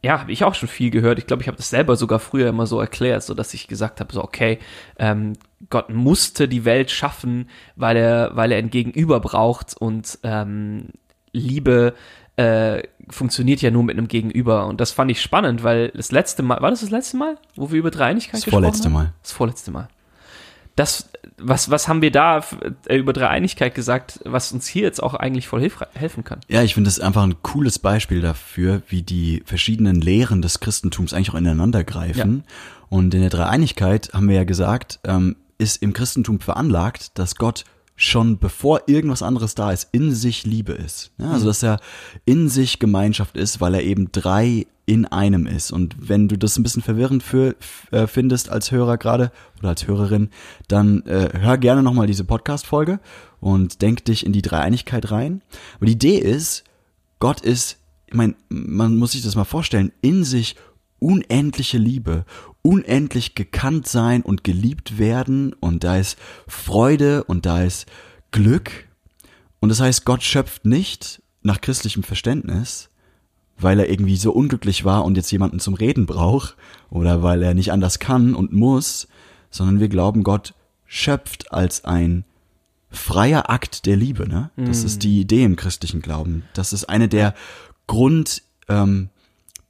ja, 0.02 0.20
habe 0.20 0.32
ich 0.32 0.44
auch 0.44 0.56
schon 0.56 0.70
viel 0.70 0.92
gehört. 0.92 1.20
Ich 1.20 1.28
glaube, 1.28 1.42
ich 1.42 1.48
habe 1.48 1.58
das 1.58 1.70
selber 1.70 1.96
sogar 1.96 2.20
früher 2.20 2.50
immer 2.50 2.68
so 2.68 2.80
erklärt, 2.80 3.24
so 3.24 3.34
dass 3.34 3.54
ich 3.54 3.68
gesagt 3.68 4.00
habe, 4.00 4.14
so 4.14 4.24
okay, 4.24 4.60
ähm, 4.98 5.34
Gott 5.70 5.90
musste 5.90 6.48
die 6.48 6.64
Welt 6.64 6.90
schaffen, 6.90 7.50
weil 7.76 7.98
er, 7.98 8.32
weil 8.34 8.52
er 8.52 8.60
ein 8.60 8.70
Gegenüber 8.70 9.20
braucht 9.20 9.76
und 9.78 10.20
ähm, 10.24 10.90
Liebe 11.34 11.94
äh, 12.38 12.84
funktioniert 13.10 13.62
ja 13.62 13.72
nur 13.72 13.84
mit 13.84 13.98
einem 13.98 14.08
Gegenüber. 14.08 14.68
Und 14.68 14.80
das 14.80 14.92
fand 14.92 15.12
ich 15.12 15.22
spannend, 15.22 15.64
weil 15.64 15.90
das 15.90 16.12
letzte 16.12 16.44
Mal, 16.44 16.62
war 16.62 16.70
das 16.70 16.80
das 16.80 16.92
letzte 16.92 17.18
Mal, 17.18 17.38
wo 17.56 17.70
wir 17.72 17.80
über 17.80 17.92
Dreieinigkeit 17.92 18.36
Das 18.36 18.46
gesprochen 18.46 18.64
vorletzte 18.64 18.86
haben? 18.86 18.94
Mal. 18.94 19.14
Das 19.22 19.34
vorletzte 19.34 19.72
Mal. 19.72 19.90
Das, 20.78 21.10
was, 21.42 21.70
was 21.70 21.88
haben 21.88 22.02
wir 22.02 22.12
da 22.12 22.44
äh, 22.86 22.98
über 22.98 23.14
Dreieinigkeit 23.14 23.76
gesagt, 23.76 24.20
was 24.26 24.52
uns 24.52 24.68
hier 24.68 24.84
jetzt 24.84 25.02
auch 25.02 25.14
eigentlich 25.14 25.48
voll 25.48 25.68
helfen 25.94 26.24
kann? 26.24 26.40
Ja, 26.48 26.64
ich 26.64 26.74
finde 26.74 26.88
das 26.88 27.00
einfach 27.00 27.24
ein 27.24 27.42
cooles 27.42 27.80
Beispiel 27.80 28.22
dafür, 28.22 28.82
wie 28.88 29.02
die 29.02 29.44
verschiedenen 29.46 30.02
Lehren 30.02 30.42
des 30.42 30.60
Christentums 30.60 31.14
eigentlich 31.14 31.32
auch 31.32 31.36
ineinander 31.36 31.84
greifen. 31.84 32.44
Und 32.90 33.14
in 33.14 33.22
der 33.22 33.30
Dreieinigkeit 33.30 34.12
haben 34.14 34.28
wir 34.28 34.36
ja 34.36 34.44
gesagt, 34.44 35.00
ähm, 35.04 35.36
ist 35.58 35.82
im 35.82 35.94
Christentum 35.94 36.40
veranlagt, 36.40 37.18
dass 37.20 37.36
Gott 37.36 37.66
schon 38.00 38.40
bevor 38.40 38.84
irgendwas 38.88 39.22
anderes 39.22 39.56
da 39.56 39.74
ist, 39.74 39.90
in 39.92 40.14
sich 40.14 40.46
Liebe 40.46 40.72
ist. 40.72 41.12
Ja, 41.18 41.32
also 41.32 41.48
dass 41.48 41.62
er 41.62 41.82
in 42.24 42.48
sich 42.48 42.80
Gemeinschaft 42.80 43.36
ist, 43.36 43.60
weil 43.60 43.76
er 43.76 43.84
eben 43.84 44.10
drei 44.14 44.68
in 44.86 45.06
einem 45.06 45.46
ist. 45.46 45.72
Und 45.72 45.98
wenn 46.00 46.30
du 46.30 46.38
das 46.38 46.58
ein 46.58 46.64
bisschen 46.64 46.82
verwirrend 46.82 47.24
für, 47.24 47.58
äh, 47.92 48.08
findest 48.08 48.50
als 48.50 48.72
Hörer 48.72 48.98
gerade 48.98 49.34
oder 49.60 49.70
als 49.70 49.86
Hörerin, 49.86 50.30
dann 50.70 51.02
äh, 51.08 51.30
hör 51.38 51.58
gerne 51.58 51.84
nochmal 51.84 52.08
diese 52.08 52.24
Podcast-Folge 52.24 53.02
und 53.42 53.82
denk 53.82 54.06
dich 54.06 54.26
in 54.26 54.32
die 54.32 54.42
Dreieinigkeit 54.42 55.12
rein. 55.12 55.42
Aber 55.76 55.86
die 55.86 55.92
Idee 55.92 56.18
ist, 56.18 56.64
Gott 57.20 57.42
ist, 57.42 57.80
ich 58.08 58.14
meine, 58.14 58.36
man 58.48 58.96
muss 58.96 59.12
sich 59.12 59.24
das 59.24 59.36
mal 59.36 59.44
vorstellen, 59.44 59.92
in 60.00 60.24
sich 60.24 60.56
unendliche 61.00 61.78
Liebe, 61.78 62.26
unendlich 62.62 63.36
gekannt 63.36 63.88
sein 63.88 64.22
und 64.22 64.44
geliebt 64.44 64.98
werden 64.98 65.54
und 65.54 65.84
da 65.84 65.98
ist 65.98 66.18
Freude 66.48 67.24
und 67.24 67.46
da 67.46 67.64
ist 67.64 67.88
Glück. 68.32 68.88
Und 69.60 69.70
das 69.70 69.80
heißt, 69.80 70.06
Gott 70.06 70.24
schöpft 70.24 70.66
nicht 70.66 71.22
nach 71.42 71.62
christlichem 71.62 72.04
Verständnis, 72.04 72.90
weil 73.58 73.80
er 73.80 73.90
irgendwie 73.90 74.16
so 74.16 74.32
unglücklich 74.32 74.86
war 74.86 75.04
und 75.06 75.18
jetzt 75.18 75.32
jemanden 75.32 75.60
zum 75.60 75.74
Reden 75.74 76.06
braucht 76.06 76.56
oder 76.90 77.24
weil 77.24 77.44
er 77.44 77.54
nicht 77.54 77.72
anders 77.72 78.00
kann 78.00 78.36
und 78.36 78.54
muss, 78.54 79.08
sondern 79.50 79.80
wir 79.80 79.90
glauben, 79.90 80.24
Gott 80.24 80.54
schöpft 80.86 81.52
als 81.52 81.86
ein 81.86 82.24
freier 82.90 83.50
Akt 83.50 83.86
der 83.86 83.96
Liebe. 83.96 84.28
Ne? 84.28 84.50
Das 84.58 84.84
ist 84.84 85.04
die 85.04 85.20
Idee 85.22 85.44
im 85.44 85.56
christlichen 85.56 86.02
Glauben. 86.02 86.44
Das 86.54 86.74
ist 86.74 86.86
eine 86.86 87.08
der 87.08 87.36
Grund, 87.88 88.42
ähm, 88.68 89.10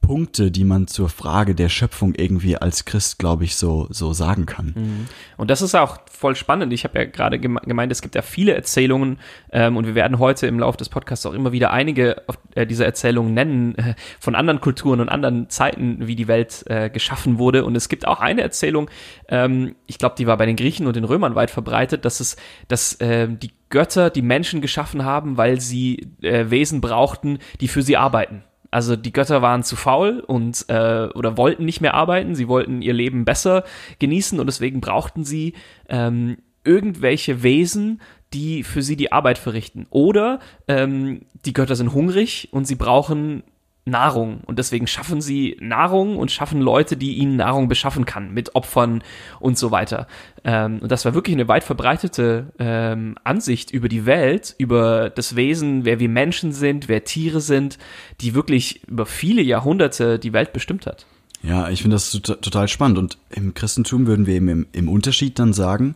Punkte, 0.02 0.50
die 0.50 0.64
man 0.64 0.88
zur 0.88 1.08
Frage 1.08 1.54
der 1.54 1.70
Schöpfung 1.70 2.16
irgendwie 2.16 2.58
als 2.58 2.86
Christ, 2.86 3.20
glaube 3.20 3.44
ich, 3.44 3.56
so, 3.56 3.88
so 3.92 4.12
sagen 4.12 4.48
kann. 4.48 5.08
Und 5.38 5.52
das 5.52 5.62
ist 5.62 5.76
auch 5.76 6.00
voll 6.12 6.36
spannend. 6.36 6.74
Ich 6.74 6.84
habe 6.84 6.98
ja 6.98 7.06
gerade 7.06 7.38
geme- 7.38 7.64
gemeint, 7.64 7.92
es 7.92 8.02
gibt 8.02 8.16
ja 8.16 8.24
viele 8.24 8.56
Erzählungen 8.56 9.20
ähm, 9.52 9.78
und 9.78 9.86
wir 9.86 9.94
werden 9.94 10.18
heute 10.18 10.48
im 10.48 10.60
Laufe 10.60 10.78
des 10.78 10.90
Podcasts 10.90 11.26
auch 11.28 11.34
immer 11.34 11.52
wieder 11.52 11.72
einige 11.72 12.24
äh, 12.56 12.66
dieser 12.66 12.86
Erzählungen 12.86 13.34
nennen 13.36 13.76
äh, 13.76 13.94
von 14.20 14.34
anderen 14.34 14.62
Kulturen 14.62 15.00
und 15.00 15.10
anderen 15.10 15.50
Zeiten, 15.50 16.08
wie 16.08 16.16
die 16.16 16.28
Welt 16.28 16.64
äh, 16.66 16.90
geschaffen 16.90 17.38
wurde. 17.38 17.64
Und 17.64 17.76
es 17.76 17.88
gibt 17.88 18.08
auch 18.08 18.20
eine 18.20 18.42
Erzählung, 18.42 18.90
ähm, 19.28 19.76
ich 19.86 20.00
glaube, 20.00 20.16
die 20.18 20.26
war 20.26 20.38
bei 20.38 20.48
den 20.48 20.56
Griechen 20.56 20.88
und 20.88 20.96
den 20.96 21.04
Römern 21.04 21.36
weit 21.36 21.52
verbreitet, 21.52 22.04
dass 22.04 22.20
es, 22.20 22.36
dass 22.68 22.96
äh, 22.96 23.28
die 23.30 23.52
Götter 23.70 24.10
die 24.10 24.24
Menschen 24.24 24.62
geschaffen 24.62 25.06
haben, 25.06 25.38
weil 25.38 25.62
sie 25.62 26.08
äh, 26.22 26.50
Wesen 26.50 26.82
brauchten, 26.82 27.38
die 27.62 27.68
für 27.68 27.84
sie 27.84 27.96
arbeiten. 27.98 28.44
Also 28.72 28.96
die 28.96 29.12
Götter 29.12 29.42
waren 29.42 29.64
zu 29.64 29.76
faul 29.76 30.20
und 30.20 30.66
äh, 30.70 31.08
oder 31.16 31.38
wollten 31.38 31.66
nicht 31.66 31.82
mehr 31.82 31.96
arbeiten, 31.96 32.36
sie 32.36 32.48
wollten 32.48 32.82
ihr 32.82 32.94
Leben 32.94 33.26
besser 33.26 33.64
genießen 34.00 34.40
und 34.40 34.46
deswegen 34.46 34.80
brauchten 34.80 35.24
sie 35.24 35.54
ähm, 35.88 36.38
irgendwelche 36.64 37.42
Wesen, 37.42 38.02
die 38.34 38.64
für 38.64 38.84
sie 38.84 38.96
die 38.96 39.12
Arbeit 39.12 39.38
verrichten. 39.38 39.88
Oder 39.90 40.40
ähm, 40.68 41.22
die 41.46 41.54
Götter 41.54 41.76
sind 41.76 41.94
hungrig 41.94 42.50
und 42.52 42.66
sie 42.66 42.76
brauchen 42.76 43.44
Nahrung 43.90 44.42
und 44.46 44.60
deswegen 44.60 44.88
schaffen 44.88 45.22
sie 45.22 45.58
Nahrung 45.60 46.18
und 46.18 46.32
schaffen 46.32 46.62
Leute, 46.62 46.98
die 46.98 47.16
ihnen 47.16 47.36
Nahrung 47.36 47.68
beschaffen 47.68 48.06
kann 48.06 48.34
mit 48.34 48.56
Opfern 48.56 49.04
und 49.40 49.58
so 49.58 49.72
weiter. 49.72 50.08
Ähm, 50.44 50.80
und 50.80 50.92
das 50.92 51.06
war 51.06 51.14
wirklich 51.14 51.36
eine 51.36 51.48
weit 51.48 51.64
verbreitete 51.64 52.54
ähm, 52.60 53.16
Ansicht 53.24 53.72
über 53.72 53.90
die 53.90 54.06
Welt, 54.06 54.56
über 54.58 55.10
das 55.10 55.36
Wesen, 55.36 55.86
wer 55.86 56.00
wir 56.00 56.10
Menschen 56.10 56.52
sind, 56.52 56.88
wer 56.88 57.04
Tiere 57.04 57.42
sind, 57.42 57.78
die 58.22 58.36
wirklich 58.36 58.88
über 58.88 59.06
viele 59.06 59.42
Jahrhunderte 59.42 60.20
die 60.20 60.34
Welt 60.34 60.54
bestimmt 60.54 60.86
hat. 60.86 61.06
Ja, 61.42 61.70
ich 61.70 61.82
finde 61.82 61.96
das 61.96 62.12
tot- 62.12 62.42
total 62.42 62.68
spannend. 62.68 62.98
Und 62.98 63.18
im 63.30 63.54
Christentum 63.54 64.08
würden 64.08 64.26
wir 64.26 64.36
eben 64.36 64.50
im, 64.50 64.68
im 64.74 64.90
Unterschied 64.90 65.40
dann 65.40 65.54
sagen, 65.54 65.96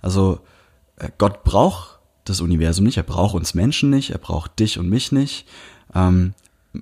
also 0.00 0.40
äh, 0.96 1.08
Gott 1.18 1.44
braucht 1.44 1.98
das 2.24 2.40
Universum 2.40 2.84
nicht, 2.84 2.96
er 2.96 3.02
braucht 3.02 3.34
uns 3.34 3.54
Menschen 3.54 3.90
nicht, 3.90 4.10
er 4.10 4.18
braucht 4.18 4.58
dich 4.58 4.78
und 4.78 4.88
mich 4.88 5.12
nicht. 5.12 5.46
Ähm, 5.94 6.32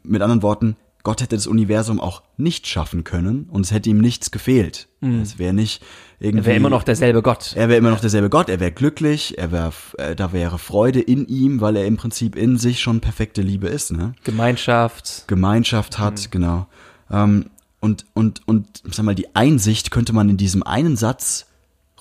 mit 0.03 0.23
anderen 0.23 0.43
Worten, 0.43 0.77
Gott 1.03 1.21
hätte 1.21 1.35
das 1.35 1.47
Universum 1.47 2.01
auch 2.01 2.23
nicht 2.37 2.67
schaffen 2.69 3.03
können 3.03 3.49
und 3.51 3.63
es 3.67 3.73
hätte 3.73 3.91
ihm 3.91 3.99
nichts 3.99 4.31
gefehlt. 4.31 4.89
Es 5.21 5.39
wäre 5.39 5.53
nicht 5.53 5.83
irgendwie. 6.21 6.45
Er 6.45 6.47
wäre 6.47 6.57
immer 6.57 6.71
noch 6.71 6.85
derselbe 6.85 7.23
Gott. 7.23 7.55
Er 7.57 7.69
wäre 7.69 7.79
immer 7.79 7.91
noch 7.91 8.01
derselbe 8.01 8.31
Gott, 8.31 8.49
er 8.49 8.61
wäre 8.61 8.71
glücklich, 8.71 9.37
er 9.37 9.51
wäre, 9.51 9.73
äh, 9.99 10.15
da 10.15 10.33
wäre 10.33 10.59
Freude 10.59 11.01
in 11.01 11.27
ihm, 11.27 11.61
weil 11.61 11.75
er 11.75 11.87
im 11.87 11.97
Prinzip 11.97 12.37
in 12.37 12.57
sich 12.57 12.81
schon 12.81 13.01
perfekte 13.01 13.43
Liebe 13.43 13.67
ist, 13.67 13.91
ne? 13.91 14.15
Gemeinschaft. 14.23 15.25
Gemeinschaft 15.27 15.99
hat, 15.99 16.31
genau. 16.31 16.69
Ähm, 17.11 17.51
und, 17.81 18.07
und, 18.15 18.47
und, 18.47 18.83
sag 18.93 19.05
mal, 19.05 19.17
die 19.17 19.35
Einsicht 19.35 19.91
könnte 19.91 20.13
man 20.13 20.29
in 20.29 20.37
diesem 20.37 20.63
einen 20.63 20.97
Satz 20.97 21.47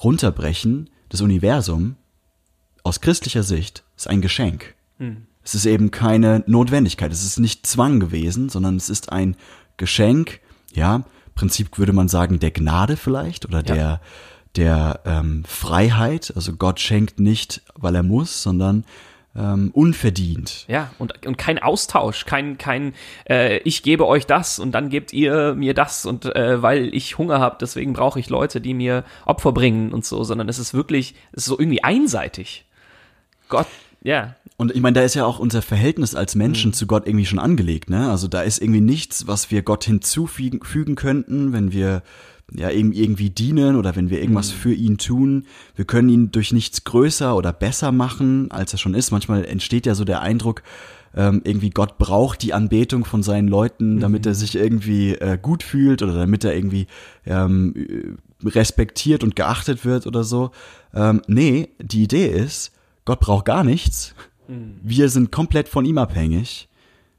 runterbrechen, 0.04 0.92
das 1.10 1.22
Universum 1.22 1.96
aus 2.84 3.02
christlicher 3.02 3.44
Sicht 3.44 3.84
ist 3.98 4.08
ein 4.08 4.22
Geschenk. 4.22 4.76
Es 5.44 5.56
ist 5.56 5.66
eben 5.66 5.92
keine 5.92 6.44
Notwendigkeit, 6.48 7.12
es 7.12 7.24
ist 7.24 7.40
nicht 7.40 7.66
Zwang 7.66 8.00
gewesen, 8.00 8.50
sondern 8.50 8.76
es 8.76 8.90
ist 8.90 9.12
ein 9.12 9.36
Geschenk, 9.78 10.40
ja, 10.74 10.98
im 10.98 11.04
Prinzip 11.36 11.78
würde 11.78 11.94
man 11.94 12.08
sagen, 12.08 12.40
der 12.40 12.52
Gnade 12.52 12.98
vielleicht 12.98 13.46
oder 13.46 13.60
Ja. 13.60 13.74
der, 13.74 14.02
der 14.56 15.00
ähm, 15.06 15.44
Freiheit. 15.48 16.34
Also 16.36 16.54
Gott 16.54 16.80
schenkt 16.80 17.20
nicht, 17.20 17.62
weil 17.76 17.96
er 17.96 18.04
muss, 18.04 18.44
sondern 18.44 18.86
ähm, 19.36 19.72
unverdient. 19.74 20.66
Ja, 20.68 20.92
und, 21.00 21.26
und 21.26 21.38
kein 21.38 21.58
Austausch, 21.58 22.26
kein, 22.26 22.58
kein 22.58 22.94
äh, 23.30 23.60
ich 23.60 23.82
gebe 23.82 24.06
euch 24.06 24.28
das 24.28 24.60
und 24.60 24.74
dann 24.74 24.90
gebt 24.90 25.14
ihr 25.14 25.56
mir 25.56 25.74
das 25.74 26.06
und 26.06 26.26
äh, 26.36 26.62
weil 26.62 26.94
ich 26.94 27.18
Hunger 27.18 27.40
habe, 27.40 27.56
deswegen 27.60 27.94
brauche 27.94 28.20
ich 28.20 28.30
Leute, 28.30 28.60
die 28.60 28.74
mir 28.74 29.06
Opfer 29.26 29.54
bringen 29.54 29.94
und 29.94 30.06
so, 30.06 30.24
sondern 30.26 30.50
es 30.50 30.60
ist 30.60 30.74
wirklich, 30.74 31.16
es 31.32 31.44
ist 31.44 31.46
so 31.46 31.58
irgendwie 31.58 31.82
einseitig. 31.84 32.66
Gott, 33.48 33.68
ja, 34.04 34.36
Und 34.62 34.75
ich 34.75 34.82
meine, 34.82 34.94
da 34.94 35.01
ist 35.01 35.15
ja 35.15 35.25
auch 35.25 35.39
unser 35.39 35.63
Verhältnis 35.63 36.13
als 36.13 36.36
Menschen 36.36 36.70
Mhm. 36.70 36.74
zu 36.75 36.86
Gott 36.86 37.08
irgendwie 37.08 37.25
schon 37.25 37.39
angelegt, 37.39 37.89
ne? 37.89 38.12
Also 38.12 38.27
da 38.27 38.44
ist 38.44 38.62
irgendwie 38.62 38.80
nichts, 38.80 39.25
was 39.25 39.50
wir 39.50 39.63
Gott 39.63 39.86
hinzufügen 39.86 40.60
fügen 40.63 40.94
könnten, 40.94 41.51
wenn 41.51 41.72
wir 41.72 42.03
ja 42.53 42.70
ihm 42.70 42.91
irgendwie 42.91 43.32
dienen 43.32 43.75
oder 43.75 43.96
wenn 43.96 44.12
wir 44.12 44.22
irgendwas 44.22 44.51
Mhm. 44.51 44.58
für 44.58 44.74
ihn 44.75 44.98
tun. 45.00 45.46
Wir 45.75 45.86
können 45.86 46.10
ihn 46.10 46.32
durch 46.32 46.53
nichts 46.53 46.84
größer 46.84 47.36
oder 47.36 47.53
besser 47.53 47.91
machen, 47.91 48.51
als 48.51 48.72
er 48.72 48.77
schon 48.77 48.94
ist. 48.94 49.10
Manchmal 49.10 49.46
entsteht 49.46 49.88
ja 49.88 49.96
so 49.96 50.03
der 50.06 50.22
Eindruck, 50.22 50.62
ähm, 51.15 51.41
irgendwie 51.44 51.72
Gott 51.72 51.98
braucht 51.98 52.44
die 52.44 52.53
Anbetung 52.53 53.03
von 53.03 53.24
seinen 53.24 53.48
Leuten, 53.48 54.00
damit 54.00 54.27
er 54.27 54.36
sich 54.36 54.53
irgendwie 54.53 55.13
äh, 55.15 55.39
gut 55.41 55.63
fühlt 55.63 56.03
oder 56.03 56.13
damit 56.13 56.44
er 56.44 56.56
irgendwie 56.56 56.86
ähm, 57.25 57.74
äh, 57.75 58.48
respektiert 58.48 59.24
und 59.24 59.36
geachtet 59.36 59.86
wird 59.86 60.06
oder 60.06 60.24
so. 60.24 60.51
Ähm, 60.94 61.24
nee, 61.25 61.70
die 61.82 62.03
Idee 62.03 62.27
ist, 62.27 62.74
Gott 63.06 63.22
braucht 63.22 63.46
gar 63.46 63.63
nichts. 63.63 64.13
Wir 64.84 65.10
sind 65.10 65.31
komplett 65.31 65.70
von 65.70 65.86
ihm 65.86 65.98
abhängig. 65.98 66.70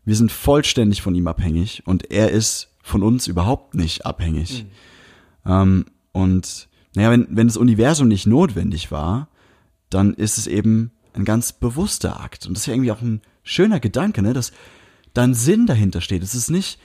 Wir 0.05 0.17
sind 0.17 0.33
vollständig 0.33 1.03
von 1.03 1.15
ihm 1.15 1.27
abhängig 1.29 1.83
und 1.87 2.11
er 2.11 2.31
ist 2.31 2.75
von 2.83 3.03
uns 3.03 3.29
überhaupt 3.29 3.75
nicht 3.75 4.05
abhängig. 4.05 4.67
Ähm, 5.47 5.87
und 6.11 6.69
naja, 6.95 7.11
wenn, 7.11 7.29
wenn 7.31 7.47
das 7.47 7.57
Universum 7.57 8.09
nicht 8.09 8.27
notwendig 8.27 8.91
war, 8.91 9.29
dann 9.91 10.15
ist 10.15 10.39
es 10.39 10.47
eben 10.47 10.91
ein 11.15 11.25
ganz 11.25 11.53
bewusster 11.53 12.21
Akt. 12.21 12.47
Und 12.47 12.55
das 12.55 12.63
ist 12.63 12.67
ja 12.67 12.75
irgendwie 12.75 12.93
auch 12.93 13.01
ein 13.01 13.23
schöner 13.43 13.81
Gedanke, 13.81 14.23
ne? 14.23 14.33
dass 14.33 14.53
da 15.15 15.23
ein 15.23 15.35
Sinn 15.35 15.67
dahinter 15.67 16.01
steht. 16.01 16.23
Es 16.23 16.35
ist 16.35 16.51
nicht 16.51 16.79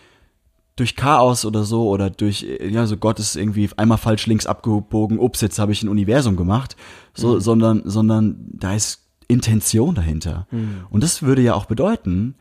durch 0.76 0.96
Chaos 0.96 1.44
oder 1.44 1.64
so 1.64 1.90
oder 1.90 2.10
durch, 2.10 2.44
äh, 2.44 2.70
ja, 2.70 2.86
so 2.86 2.98
Gott 2.98 3.20
ist 3.20 3.36
irgendwie 3.36 3.70
einmal 3.78 3.98
falsch 3.98 4.28
links 4.28 4.46
abgebogen, 4.46 5.20
ups, 5.20 5.42
jetzt 5.42 5.60
habe 5.60 5.72
ich 5.72 5.82
ein 5.82 5.90
Universum 5.90 6.36
gemacht, 6.36 6.76
so, 7.16 7.40
sondern, 7.40 7.82
sondern 7.86 8.48
da 8.54 8.76
ist 8.76 9.07
Intention 9.28 9.96
dahinter. 9.96 10.48
Und 10.90 11.04
das 11.04 11.22
würde 11.22 11.42
ja 11.42 11.54
auch 11.54 11.66
bedeuten, 11.66 12.36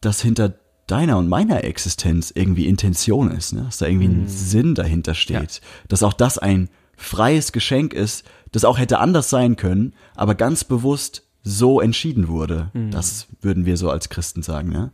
dass 0.00 0.20
hinter 0.20 0.54
deiner 0.86 1.18
und 1.18 1.28
meiner 1.28 1.64
Existenz 1.64 2.32
irgendwie 2.34 2.66
Intention 2.66 3.30
ist, 3.30 3.52
ne? 3.52 3.62
dass 3.64 3.78
da 3.78 3.86
irgendwie 3.86 4.08
ein 4.08 4.28
Sinn 4.28 4.74
dahinter 4.74 5.14
steht, 5.14 5.60
dass 5.88 6.02
auch 6.02 6.14
das 6.14 6.38
ein 6.38 6.70
freies 6.96 7.52
Geschenk 7.52 7.92
ist, 7.92 8.24
das 8.52 8.64
auch 8.64 8.78
hätte 8.78 8.98
anders 8.98 9.28
sein 9.30 9.56
können, 9.56 9.94
aber 10.14 10.34
ganz 10.34 10.64
bewusst 10.64 11.24
so 11.42 11.80
entschieden 11.80 12.28
wurde. 12.28 12.70
Das 12.90 13.28
würden 13.40 13.66
wir 13.66 13.76
so 13.76 13.90
als 13.90 14.08
Christen 14.08 14.42
sagen, 14.42 14.70
ne? 14.70 14.92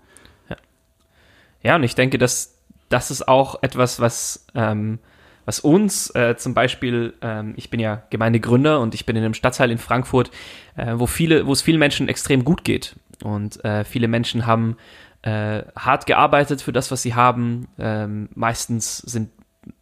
Ja, 1.63 1.77
und 1.77 1.83
ich 1.83 1.95
denke, 1.95 2.19
dass 2.19 2.59
das 2.91 3.11
ist 3.11 3.27
auch 3.27 3.63
etwas, 3.63 3.99
was, 3.99 4.47
ähm, 4.55 4.99
was 5.45 5.61
uns 5.61 6.15
äh, 6.15 6.37
zum 6.37 6.55
Beispiel, 6.55 7.15
ähm, 7.23 7.55
ich 7.57 7.71
bin 7.71 7.81
ja 7.81 8.03
Gemeindegründer 8.11 8.81
und 8.81 8.95
ich 8.95 9.07
bin 9.07 9.17
in 9.17 9.25
einem 9.25 9.35
Stadtteil 9.35 9.71
in 9.71 9.79
Frankfurt, 9.79 10.31
äh, 10.77 10.95
wo 10.97 11.07
viele, 11.07 11.47
wo 11.47 11.53
es 11.53 11.63
vielen 11.63 11.79
Menschen 11.79 12.09
extrem 12.09 12.45
gut 12.45 12.65
geht. 12.65 12.97
Und 13.23 13.65
äh, 13.65 13.85
viele 13.85 14.09
Menschen 14.09 14.47
haben 14.47 14.77
äh, 15.23 15.63
hart 15.77 16.07
gearbeitet 16.07 16.63
für 16.63 16.73
das, 16.73 16.91
was 16.91 17.03
sie 17.03 17.15
haben. 17.15 17.69
Ähm, 17.79 18.29
meistens 18.35 18.99
sind 18.99 19.31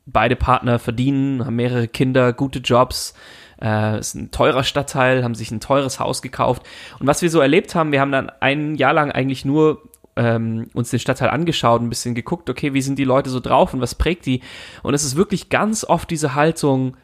beide 0.07 0.37
Partner 0.37 0.79
verdienen, 0.79 1.45
haben 1.45 1.57
mehrere 1.57 1.89
Kinder, 1.89 2.33
gute 2.33 2.61
Jobs. 2.61 3.15
Äh, 3.61 3.99
ist 3.99 4.15
ein 4.15 4.31
teurer 4.31 4.65
Stadtteil, 4.65 5.23
haben 5.23 5.35
sich 5.35 5.51
ein 5.51 5.61
teures 5.61 6.01
Haus 6.01 6.23
gekauft. 6.23 6.63
Und 6.99 7.07
was 7.07 7.23
wir 7.23 7.31
so 7.31 7.41
erlebt 7.41 7.75
haben, 7.75 7.93
wir 7.93 8.01
haben 8.01 8.13
dann 8.13 8.31
ein 8.41 8.75
Jahr 8.75 8.93
lang 8.93 9.13
eigentlich 9.13 9.45
nur 9.45 9.83
ähm, 10.17 10.69
uns 10.75 10.91
den 10.91 10.99
Stadtteil 10.99 11.31
angeschaut, 11.31 11.81
ein 11.81 11.89
bisschen 11.89 12.15
geguckt, 12.15 12.51
okay, 12.51 12.75
wie 12.75 12.83
sind 12.83 12.99
die 12.99 13.05
Leute 13.05 13.31
so 13.31 13.41
drauf 13.41 13.73
und 13.75 13.81
was 13.81 13.95
prägt 13.95 14.27
die? 14.27 14.41
Und 14.83 14.95
es 14.95 15.05
ist 15.05 15.17
wirklich 15.17 15.49
ganz 15.49 15.85
oft 15.85 16.11
diese 16.11 16.35
Haltung, 16.35 16.97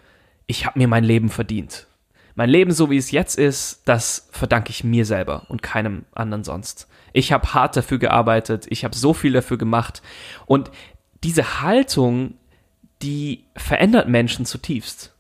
ich 0.47 0.67
habe 0.67 0.79
mir 0.79 0.89
mein 0.89 1.05
Leben 1.05 1.29
verdient. 1.29 1.87
Mein 2.35 2.51
Leben, 2.51 2.71
so 2.71 2.91
wie 2.91 2.97
es 2.97 3.11
jetzt 3.11 3.37
ist, 3.37 3.83
das 3.85 4.29
verdanke 4.31 4.71
ich 4.71 4.85
mir 4.85 5.05
selber 5.05 5.47
und 5.49 5.63
keinem 5.63 6.05
anderen 6.13 6.45
sonst. 6.45 6.87
Ich 7.13 7.33
habe 7.33 7.53
hart 7.53 7.77
dafür 7.77 7.99
gearbeitet, 7.99 8.67
ich 8.69 8.85
habe 8.85 8.95
so 8.95 9.13
viel 9.13 9.33
dafür 9.33 9.59
gemacht. 9.59 10.03
Und 10.47 10.71
diese 11.25 11.63
Haltung, 11.63 12.35
die 13.03 13.45
verändert 13.57 14.09
Menschen 14.09 14.47
zutiefst. 14.47 15.15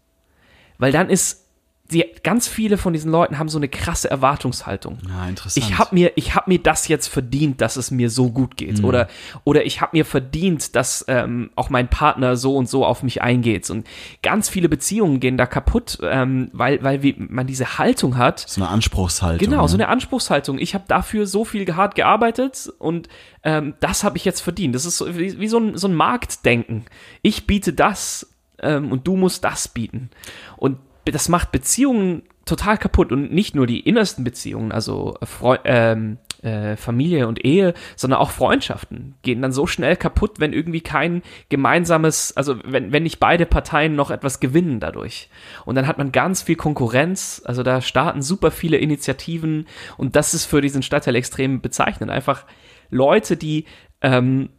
Weil 0.78 0.92
dann 0.92 1.10
ist, 1.10 1.47
die, 1.90 2.04
ganz 2.22 2.48
viele 2.48 2.76
von 2.76 2.92
diesen 2.92 3.10
Leuten 3.10 3.38
haben 3.38 3.48
so 3.48 3.58
eine 3.58 3.68
krasse 3.68 4.10
Erwartungshaltung. 4.10 4.98
Ja, 5.08 5.26
interessant. 5.26 5.64
Ich 5.64 5.78
habe 5.78 5.94
mir, 5.94 6.12
ich 6.16 6.34
habe 6.34 6.50
mir 6.50 6.58
das 6.58 6.86
jetzt 6.86 7.06
verdient, 7.06 7.62
dass 7.62 7.76
es 7.76 7.90
mir 7.90 8.10
so 8.10 8.30
gut 8.30 8.58
geht, 8.58 8.84
oder 8.84 9.08
oder 9.44 9.64
ich 9.64 9.80
habe 9.80 9.96
mir 9.96 10.04
verdient, 10.04 10.76
dass 10.76 11.04
ähm, 11.08 11.50
auch 11.56 11.70
mein 11.70 11.88
Partner 11.88 12.36
so 12.36 12.56
und 12.56 12.68
so 12.68 12.84
auf 12.84 13.02
mich 13.02 13.22
eingeht. 13.22 13.70
Und 13.70 13.86
ganz 14.22 14.50
viele 14.50 14.68
Beziehungen 14.68 15.18
gehen 15.18 15.38
da 15.38 15.46
kaputt, 15.46 15.98
ähm, 16.02 16.50
weil 16.52 16.82
weil 16.82 17.02
wie, 17.02 17.14
man 17.16 17.46
diese 17.46 17.78
Haltung 17.78 18.18
hat. 18.18 18.40
so 18.40 18.60
eine 18.60 18.70
Anspruchshaltung. 18.70 19.48
Genau, 19.48 19.62
ne? 19.62 19.68
so 19.68 19.76
eine 19.76 19.88
Anspruchshaltung. 19.88 20.58
Ich 20.58 20.74
habe 20.74 20.84
dafür 20.88 21.26
so 21.26 21.46
viel 21.46 21.74
hart 21.74 21.94
gearbeitet 21.94 22.70
und 22.78 23.08
ähm, 23.44 23.74
das 23.80 24.04
habe 24.04 24.18
ich 24.18 24.26
jetzt 24.26 24.40
verdient. 24.42 24.74
Das 24.74 24.84
ist 24.84 24.98
so, 24.98 25.16
wie, 25.16 25.40
wie 25.40 25.48
so, 25.48 25.58
ein, 25.58 25.78
so 25.78 25.88
ein 25.88 25.94
Marktdenken. 25.94 26.84
Ich 27.22 27.46
biete 27.46 27.72
das 27.72 28.26
ähm, 28.60 28.92
und 28.92 29.06
du 29.06 29.16
musst 29.16 29.44
das 29.44 29.68
bieten. 29.68 30.10
Und 30.56 30.78
das 31.10 31.28
macht 31.28 31.52
Beziehungen 31.52 32.22
total 32.44 32.78
kaputt 32.78 33.12
und 33.12 33.32
nicht 33.32 33.54
nur 33.54 33.66
die 33.66 33.80
innersten 33.80 34.24
Beziehungen, 34.24 34.72
also 34.72 35.16
Freu 35.22 35.58
ähm, 35.64 36.18
äh, 36.42 36.76
Familie 36.76 37.26
und 37.26 37.44
Ehe, 37.44 37.74
sondern 37.96 38.20
auch 38.20 38.30
Freundschaften 38.30 39.16
gehen 39.22 39.42
dann 39.42 39.52
so 39.52 39.66
schnell 39.66 39.96
kaputt, 39.96 40.38
wenn 40.38 40.52
irgendwie 40.52 40.80
kein 40.80 41.22
gemeinsames, 41.48 42.36
also 42.36 42.56
wenn, 42.64 42.92
wenn 42.92 43.02
nicht 43.02 43.18
beide 43.18 43.44
Parteien 43.44 43.96
noch 43.96 44.10
etwas 44.10 44.40
gewinnen 44.40 44.80
dadurch. 44.80 45.28
Und 45.64 45.74
dann 45.74 45.86
hat 45.86 45.98
man 45.98 46.12
ganz 46.12 46.42
viel 46.42 46.56
Konkurrenz, 46.56 47.42
also 47.44 47.62
da 47.62 47.80
starten 47.80 48.22
super 48.22 48.50
viele 48.50 48.78
Initiativen 48.78 49.66
und 49.96 50.16
das 50.16 50.32
ist 50.32 50.46
für 50.46 50.60
diesen 50.60 50.82
Stadtteil 50.82 51.16
extrem 51.16 51.60
bezeichnend. 51.60 52.10
Einfach 52.10 52.44
Leute, 52.90 53.36
die 53.36 53.64
ähm, 54.00 54.50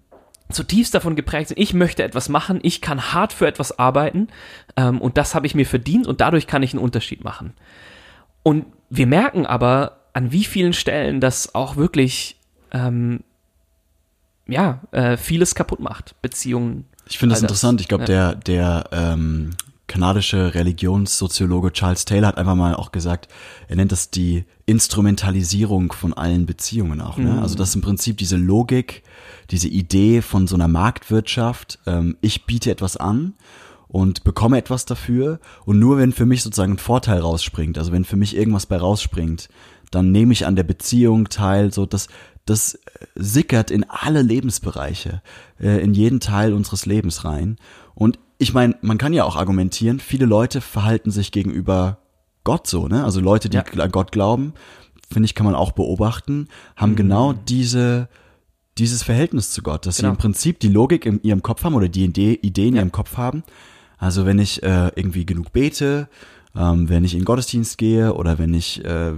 zutiefst 0.51 0.93
davon 0.95 1.15
geprägt 1.15 1.49
sind, 1.49 1.59
ich 1.59 1.73
möchte 1.73 2.03
etwas 2.03 2.29
machen, 2.29 2.59
ich 2.63 2.81
kann 2.81 3.13
hart 3.13 3.33
für 3.33 3.47
etwas 3.47 3.77
arbeiten 3.77 4.27
ähm, 4.75 4.99
und 4.99 5.17
das 5.17 5.35
habe 5.35 5.45
ich 5.47 5.55
mir 5.55 5.65
verdient 5.65 6.07
und 6.07 6.21
dadurch 6.21 6.47
kann 6.47 6.63
ich 6.63 6.73
einen 6.73 6.83
Unterschied 6.83 7.23
machen. 7.23 7.53
Und 8.43 8.65
wir 8.89 9.05
merken 9.07 9.45
aber, 9.45 9.97
an 10.13 10.31
wie 10.31 10.43
vielen 10.43 10.73
Stellen 10.73 11.21
das 11.21 11.53
auch 11.53 11.75
wirklich 11.75 12.37
ähm, 12.71 13.21
ja, 14.47 14.81
äh, 14.91 15.17
vieles 15.17 15.53
kaputt 15.53 15.79
macht. 15.79 16.19
Beziehungen. 16.21 16.85
Ich 17.07 17.19
finde 17.19 17.33
das 17.33 17.41
das. 17.41 17.43
interessant. 17.43 17.81
Ich 17.81 17.87
glaube, 17.87 18.03
Ja. 18.03 18.33
der, 18.33 18.35
der 18.35 18.89
ähm, 18.91 19.51
kanadische 19.87 20.53
Religionssoziologe 20.55 21.71
Charles 21.73 22.05
Taylor 22.05 22.29
hat 22.29 22.37
einfach 22.37 22.55
mal 22.55 22.75
auch 22.75 22.91
gesagt, 22.91 23.27
er 23.67 23.75
nennt 23.75 23.91
das 23.91 24.09
die 24.09 24.45
Instrumentalisierung 24.65 25.91
von 25.91 26.13
allen 26.13 26.45
Beziehungen 26.45 27.01
auch. 27.01 27.17
Ne? 27.17 27.41
Also 27.41 27.55
das 27.55 27.69
ist 27.69 27.75
im 27.75 27.81
Prinzip 27.81 28.17
diese 28.17 28.37
Logik, 28.37 29.03
diese 29.51 29.67
Idee 29.67 30.21
von 30.21 30.47
so 30.47 30.55
einer 30.55 30.67
Marktwirtschaft. 30.67 31.79
Ähm, 31.85 32.17
ich 32.21 32.45
biete 32.45 32.71
etwas 32.71 32.97
an 32.97 33.33
und 33.87 34.23
bekomme 34.23 34.57
etwas 34.57 34.85
dafür 34.85 35.39
und 35.65 35.79
nur 35.79 35.97
wenn 35.97 36.11
für 36.11 36.25
mich 36.25 36.43
sozusagen 36.43 36.73
ein 36.73 36.77
Vorteil 36.77 37.19
rausspringt, 37.19 37.77
also 37.77 37.91
wenn 37.91 38.05
für 38.05 38.17
mich 38.17 38.35
irgendwas 38.35 38.67
bei 38.67 38.77
rausspringt, 38.77 39.49
dann 39.91 40.11
nehme 40.11 40.33
ich 40.33 40.45
an 40.45 40.55
der 40.55 40.63
Beziehung 40.63 41.29
teil, 41.29 41.73
so 41.73 41.85
das 41.85 42.07
das 42.45 42.75
äh, 42.75 42.79
sickert 43.15 43.71
in 43.71 43.85
alle 43.87 44.21
Lebensbereiche, 44.21 45.21
äh, 45.59 45.81
in 45.81 45.93
jeden 45.93 46.19
Teil 46.19 46.53
unseres 46.53 46.85
Lebens 46.85 47.23
rein. 47.23 47.57
Und 47.95 48.19
ich 48.37 48.53
meine, 48.53 48.75
man 48.81 48.97
kann 48.97 49.13
ja 49.13 49.23
auch 49.23 49.35
argumentieren, 49.35 49.99
viele 49.99 50.25
Leute 50.25 50.61
verhalten 50.61 51.11
sich 51.11 51.31
gegenüber 51.31 51.99
Gott 52.43 52.67
so, 52.67 52.87
ne? 52.87 53.03
Also 53.03 53.19
Leute, 53.19 53.49
die 53.49 53.57
Ja. 53.57 53.63
an 53.63 53.91
Gott 53.91 54.11
glauben, 54.11 54.53
finde 55.11 55.25
ich, 55.25 55.35
kann 55.35 55.45
man 55.45 55.55
auch 55.55 55.73
beobachten, 55.73 56.47
haben 56.75 56.95
genau 56.95 57.33
diese 57.33 58.07
dieses 58.79 59.03
Verhältnis 59.03 59.51
zu 59.51 59.62
Gott, 59.62 59.86
dass 59.86 59.98
sie 59.98 60.01
Genau. 60.03 60.13
im 60.13 60.17
Prinzip 60.17 60.59
die 60.59 60.69
Logik 60.69 61.05
in 61.05 61.21
ihrem 61.24 61.41
Kopf 61.43 61.63
haben 61.63 61.75
oder 61.75 61.89
die 61.89 62.03
Idee, 62.05 62.33
in 62.33 62.75
Ja. 62.75 62.81
ihrem 62.81 62.91
Kopf 62.91 63.17
haben. 63.17 63.43
Also 63.98 64.25
wenn 64.25 64.39
ich 64.39 64.63
äh, 64.63 64.88
irgendwie 64.95 65.25
genug 65.25 65.51
bete, 65.51 66.07
ähm, 66.55 66.89
wenn 66.89 67.03
ich 67.03 67.13
in 67.15 67.25
Gottesdienst 67.25 67.77
gehe 67.77 68.13
oder 68.13 68.39
wenn 68.39 68.53
ich, 68.53 68.83
äh, 68.83 69.12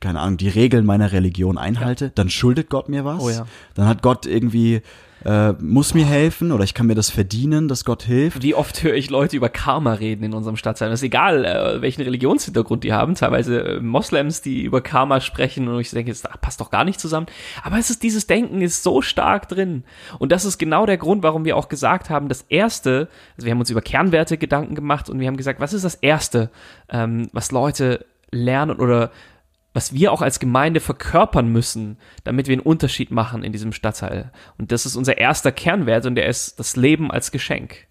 keine 0.00 0.20
Ahnung, 0.20 0.36
die 0.36 0.48
Regeln 0.48 0.86
meiner 0.86 1.10
Religion 1.12 1.58
einhalte, 1.58 2.12
dann 2.14 2.28
schuldet 2.30 2.68
Gott 2.70 2.88
mir 2.88 3.04
was. 3.04 3.20
Oh 3.22 3.30
ja. 3.30 3.46
Dann 3.74 3.86
hat 3.88 4.02
Gott 4.02 4.26
irgendwie, 4.26 4.82
äh, 5.24 5.52
muss 5.52 5.94
mir 5.94 6.06
helfen 6.06 6.52
oder 6.52 6.64
ich 6.64 6.74
kann 6.74 6.86
mir 6.86 6.94
das 6.94 7.10
verdienen, 7.10 7.68
dass 7.68 7.84
Gott 7.84 8.02
hilft. 8.02 8.42
Wie 8.42 8.54
oft 8.54 8.82
höre 8.82 8.94
ich 8.94 9.10
Leute 9.10 9.36
über 9.36 9.48
Karma 9.48 9.94
reden 9.94 10.24
in 10.24 10.34
unserem 10.34 10.56
Stadtteil? 10.56 10.90
Das 10.90 11.00
ist 11.00 11.04
egal, 11.04 11.44
äh, 11.44 11.82
welchen 11.82 12.02
Religionshintergrund 12.02 12.84
die 12.84 12.92
haben. 12.92 13.14
Teilweise 13.14 13.60
äh, 13.60 13.80
Moslems, 13.80 14.42
die 14.42 14.62
über 14.62 14.80
Karma 14.80 15.20
sprechen 15.20 15.68
und 15.68 15.80
ich 15.80 15.90
denke, 15.90 16.10
das 16.12 16.22
passt 16.40 16.60
doch 16.60 16.70
gar 16.70 16.84
nicht 16.84 17.00
zusammen. 17.00 17.26
Aber 17.62 17.78
es 17.78 17.90
ist 17.90 18.02
dieses 18.02 18.26
Denken 18.26 18.60
ist 18.60 18.82
so 18.82 19.02
stark 19.02 19.48
drin. 19.48 19.84
Und 20.18 20.32
das 20.32 20.44
ist 20.44 20.58
genau 20.58 20.86
der 20.86 20.98
Grund, 20.98 21.22
warum 21.22 21.44
wir 21.44 21.56
auch 21.56 21.68
gesagt 21.68 22.10
haben, 22.10 22.28
das 22.28 22.42
Erste, 22.48 23.08
also 23.36 23.46
wir 23.46 23.52
haben 23.52 23.60
uns 23.60 23.70
über 23.70 23.82
Kernwerte 23.82 24.38
Gedanken 24.38 24.74
gemacht 24.74 25.10
und 25.10 25.20
wir 25.20 25.26
haben 25.26 25.36
gesagt, 25.36 25.60
was 25.60 25.72
ist 25.72 25.84
das 25.84 25.96
Erste, 25.96 26.50
ähm, 26.88 27.28
was 27.32 27.50
Leute 27.50 28.06
lernen 28.30 28.78
oder 28.78 29.10
was 29.78 29.92
wir 29.92 30.10
auch 30.10 30.22
als 30.22 30.40
Gemeinde 30.40 30.80
verkörpern 30.80 31.52
müssen, 31.52 31.98
damit 32.24 32.48
wir 32.48 32.54
einen 32.54 32.62
Unterschied 32.62 33.12
machen 33.12 33.44
in 33.44 33.52
diesem 33.52 33.70
Stadtteil. 33.72 34.32
Und 34.58 34.72
das 34.72 34.86
ist 34.86 34.96
unser 34.96 35.18
erster 35.18 35.52
Kernwert 35.52 36.04
und 36.04 36.16
der 36.16 36.26
ist 36.26 36.58
das 36.58 36.74
Leben 36.74 37.12
als 37.12 37.30
Geschenk. 37.30 37.86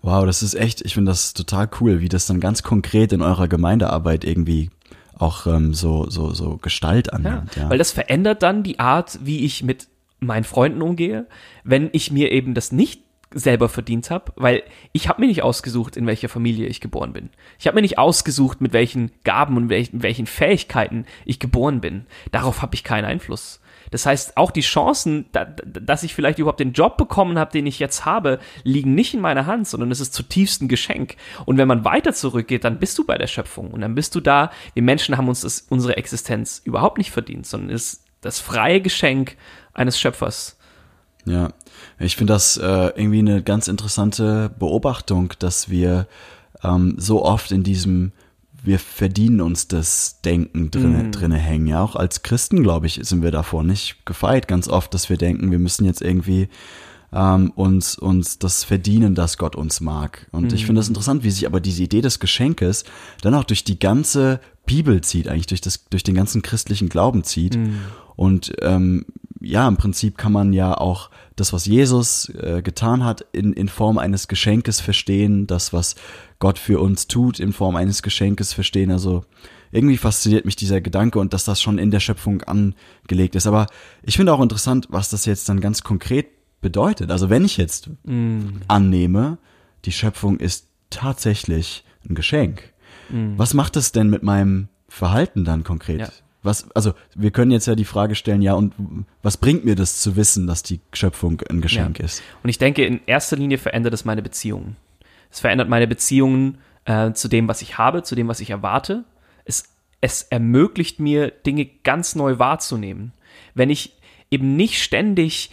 Wow, 0.00 0.26
das 0.26 0.44
ist 0.44 0.54
echt, 0.54 0.80
ich 0.82 0.94
finde 0.94 1.10
das 1.10 1.34
total 1.34 1.68
cool, 1.80 2.00
wie 2.00 2.08
das 2.08 2.26
dann 2.26 2.38
ganz 2.38 2.62
konkret 2.62 3.12
in 3.12 3.20
eurer 3.20 3.48
Gemeindearbeit 3.48 4.22
irgendwie 4.22 4.70
auch 5.18 5.48
ähm, 5.48 5.74
so, 5.74 6.08
so, 6.08 6.32
so 6.34 6.56
Gestalt 6.58 7.12
annimmt. 7.12 7.56
Ja, 7.56 7.68
Weil 7.68 7.78
das 7.78 7.90
verändert 7.90 8.44
dann 8.44 8.62
die 8.62 8.78
Art, 8.78 9.18
wie 9.20 9.44
ich 9.44 9.64
mit 9.64 9.88
meinen 10.20 10.44
Freunden 10.44 10.82
umgehe, 10.82 11.26
wenn 11.64 11.90
ich 11.90 12.12
mir 12.12 12.30
eben 12.30 12.54
das 12.54 12.70
nicht 12.70 13.02
selber 13.32 13.68
verdient 13.68 14.10
habe, 14.10 14.32
weil 14.36 14.62
ich 14.92 15.08
habe 15.08 15.20
mir 15.20 15.26
nicht 15.26 15.42
ausgesucht, 15.42 15.96
in 15.96 16.06
welcher 16.06 16.28
Familie 16.28 16.66
ich 16.66 16.80
geboren 16.80 17.12
bin. 17.12 17.30
Ich 17.58 17.66
habe 17.66 17.74
mir 17.74 17.82
nicht 17.82 17.98
ausgesucht, 17.98 18.60
mit 18.60 18.72
welchen 18.72 19.12
Gaben 19.24 19.56
und 19.56 19.68
welchen, 19.68 20.02
welchen 20.02 20.26
Fähigkeiten 20.26 21.04
ich 21.24 21.38
geboren 21.38 21.80
bin. 21.80 22.06
Darauf 22.32 22.62
habe 22.62 22.74
ich 22.74 22.84
keinen 22.84 23.04
Einfluss. 23.04 23.60
Das 23.90 24.06
heißt, 24.06 24.36
auch 24.36 24.50
die 24.50 24.60
Chancen, 24.60 25.26
da, 25.32 25.44
dass 25.44 26.02
ich 26.02 26.14
vielleicht 26.14 26.38
überhaupt 26.38 26.60
den 26.60 26.72
Job 26.72 26.96
bekommen 26.96 27.38
habe, 27.38 27.52
den 27.52 27.66
ich 27.66 27.78
jetzt 27.78 28.04
habe, 28.04 28.38
liegen 28.62 28.94
nicht 28.94 29.14
in 29.14 29.20
meiner 29.20 29.46
Hand, 29.46 29.66
sondern 29.66 29.90
es 29.90 30.00
ist 30.00 30.14
zutiefst 30.14 30.62
ein 30.62 30.68
Geschenk. 30.68 31.16
Und 31.46 31.58
wenn 31.58 31.68
man 31.68 31.84
weiter 31.84 32.12
zurückgeht, 32.12 32.64
dann 32.64 32.78
bist 32.78 32.98
du 32.98 33.04
bei 33.04 33.16
der 33.18 33.26
Schöpfung 33.26 33.70
und 33.70 33.80
dann 33.80 33.94
bist 33.94 34.14
du 34.14 34.20
da. 34.20 34.50
Wir 34.74 34.82
Menschen 34.82 35.16
haben 35.16 35.28
uns 35.28 35.42
das, 35.42 35.66
unsere 35.68 35.96
Existenz 35.96 36.60
überhaupt 36.64 36.98
nicht 36.98 37.10
verdient, 37.10 37.46
sondern 37.46 37.70
es 37.70 37.94
ist 37.94 38.04
das 38.20 38.40
freie 38.40 38.80
Geschenk 38.80 39.36
eines 39.72 39.98
Schöpfers. 39.98 40.57
Ja, 41.30 41.52
ich 41.98 42.16
finde 42.16 42.32
das 42.32 42.56
äh, 42.56 42.92
irgendwie 42.96 43.18
eine 43.18 43.42
ganz 43.42 43.68
interessante 43.68 44.50
Beobachtung, 44.58 45.32
dass 45.38 45.68
wir 45.68 46.06
ähm, 46.62 46.94
so 46.98 47.24
oft 47.24 47.52
in 47.52 47.62
diesem 47.62 48.12
wir 48.62 48.78
verdienen 48.78 49.40
uns 49.40 49.68
das 49.68 50.20
Denken 50.20 50.70
drinne, 50.70 51.04
mm. 51.04 51.12
drinne 51.12 51.38
hängen. 51.38 51.66
Ja, 51.66 51.82
auch 51.82 51.96
als 51.96 52.22
Christen, 52.22 52.62
glaube 52.62 52.86
ich, 52.86 53.00
sind 53.02 53.22
wir 53.22 53.30
davor 53.30 53.62
nicht 53.62 54.04
gefeit. 54.04 54.48
Ganz 54.48 54.68
oft, 54.68 54.92
dass 54.94 55.08
wir 55.08 55.16
denken, 55.16 55.50
wir 55.50 55.58
müssen 55.58 55.84
jetzt 55.84 56.02
irgendwie 56.02 56.48
ähm, 57.12 57.52
uns, 57.54 57.96
uns 57.96 58.38
das 58.38 58.64
verdienen, 58.64 59.14
dass 59.14 59.38
Gott 59.38 59.56
uns 59.56 59.80
mag. 59.80 60.26
Und 60.32 60.52
mm. 60.52 60.54
ich 60.54 60.66
finde 60.66 60.80
das 60.80 60.88
interessant, 60.88 61.24
wie 61.24 61.30
sich 61.30 61.46
aber 61.46 61.60
diese 61.60 61.82
Idee 61.82 62.00
des 62.00 62.20
Geschenkes 62.20 62.84
dann 63.22 63.34
auch 63.34 63.44
durch 63.44 63.64
die 63.64 63.78
ganze 63.78 64.40
Bibel 64.66 65.00
zieht, 65.00 65.28
eigentlich 65.28 65.46
durch, 65.46 65.60
das, 65.60 65.88
durch 65.88 66.02
den 66.02 66.14
ganzen 66.14 66.42
christlichen 66.42 66.88
Glauben 66.88 67.24
zieht. 67.24 67.56
Mm. 67.56 67.76
Und 68.16 68.52
ähm, 68.60 69.06
ja, 69.40 69.68
im 69.68 69.76
Prinzip 69.76 70.18
kann 70.18 70.32
man 70.32 70.52
ja 70.52 70.76
auch 70.76 71.10
das, 71.36 71.52
was 71.52 71.66
Jesus 71.66 72.28
äh, 72.30 72.62
getan 72.62 73.04
hat, 73.04 73.24
in, 73.32 73.52
in 73.52 73.68
Form 73.68 73.98
eines 73.98 74.28
Geschenkes 74.28 74.80
verstehen, 74.80 75.46
das, 75.46 75.72
was 75.72 75.94
Gott 76.38 76.58
für 76.58 76.80
uns 76.80 77.06
tut, 77.06 77.38
in 77.38 77.52
Form 77.52 77.76
eines 77.76 78.02
Geschenkes 78.02 78.52
verstehen. 78.52 78.90
Also 78.90 79.24
irgendwie 79.70 79.96
fasziniert 79.96 80.44
mich 80.44 80.56
dieser 80.56 80.80
Gedanke 80.80 81.18
und 81.18 81.32
dass 81.32 81.44
das 81.44 81.60
schon 81.60 81.78
in 81.78 81.90
der 81.90 82.00
Schöpfung 82.00 82.42
angelegt 82.42 83.36
ist. 83.36 83.46
Aber 83.46 83.66
ich 84.02 84.16
finde 84.16 84.32
auch 84.32 84.40
interessant, 84.40 84.86
was 84.90 85.10
das 85.10 85.26
jetzt 85.26 85.48
dann 85.48 85.60
ganz 85.60 85.82
konkret 85.82 86.26
bedeutet. 86.60 87.10
Also 87.10 87.30
wenn 87.30 87.44
ich 87.44 87.56
jetzt 87.56 87.90
mm. 88.04 88.62
annehme, 88.66 89.38
die 89.84 89.92
Schöpfung 89.92 90.38
ist 90.38 90.68
tatsächlich 90.90 91.84
ein 92.08 92.14
Geschenk, 92.14 92.72
mm. 93.10 93.34
was 93.36 93.54
macht 93.54 93.76
es 93.76 93.92
denn 93.92 94.10
mit 94.10 94.22
meinem 94.22 94.68
Verhalten 94.88 95.44
dann 95.44 95.62
konkret? 95.62 96.00
Ja. 96.00 96.08
Was, 96.42 96.70
also 96.72 96.94
wir 97.14 97.30
können 97.30 97.50
jetzt 97.50 97.66
ja 97.66 97.74
die 97.74 97.84
Frage 97.84 98.14
stellen, 98.14 98.42
ja, 98.42 98.54
und 98.54 98.72
was 99.22 99.36
bringt 99.36 99.64
mir 99.64 99.74
das 99.74 100.00
zu 100.00 100.14
wissen, 100.16 100.46
dass 100.46 100.62
die 100.62 100.80
Schöpfung 100.92 101.42
ein 101.50 101.60
Geschenk 101.60 101.98
ja. 101.98 102.04
ist? 102.04 102.22
Und 102.42 102.48
ich 102.48 102.58
denke, 102.58 102.84
in 102.84 103.00
erster 103.06 103.36
Linie 103.36 103.58
verändert 103.58 103.92
es 103.92 104.04
meine 104.04 104.22
Beziehungen. 104.22 104.76
Es 105.30 105.40
verändert 105.40 105.68
meine 105.68 105.88
Beziehungen 105.88 106.58
äh, 106.84 107.12
zu 107.12 107.28
dem, 107.28 107.48
was 107.48 107.60
ich 107.60 107.76
habe, 107.76 108.02
zu 108.02 108.14
dem, 108.14 108.28
was 108.28 108.40
ich 108.40 108.50
erwarte. 108.50 109.04
Es, 109.44 109.64
es 110.00 110.22
ermöglicht 110.22 111.00
mir, 111.00 111.30
Dinge 111.30 111.66
ganz 111.82 112.14
neu 112.14 112.38
wahrzunehmen. 112.38 113.12
Wenn 113.54 113.70
ich 113.70 113.96
eben 114.30 114.56
nicht 114.56 114.82
ständig 114.82 115.50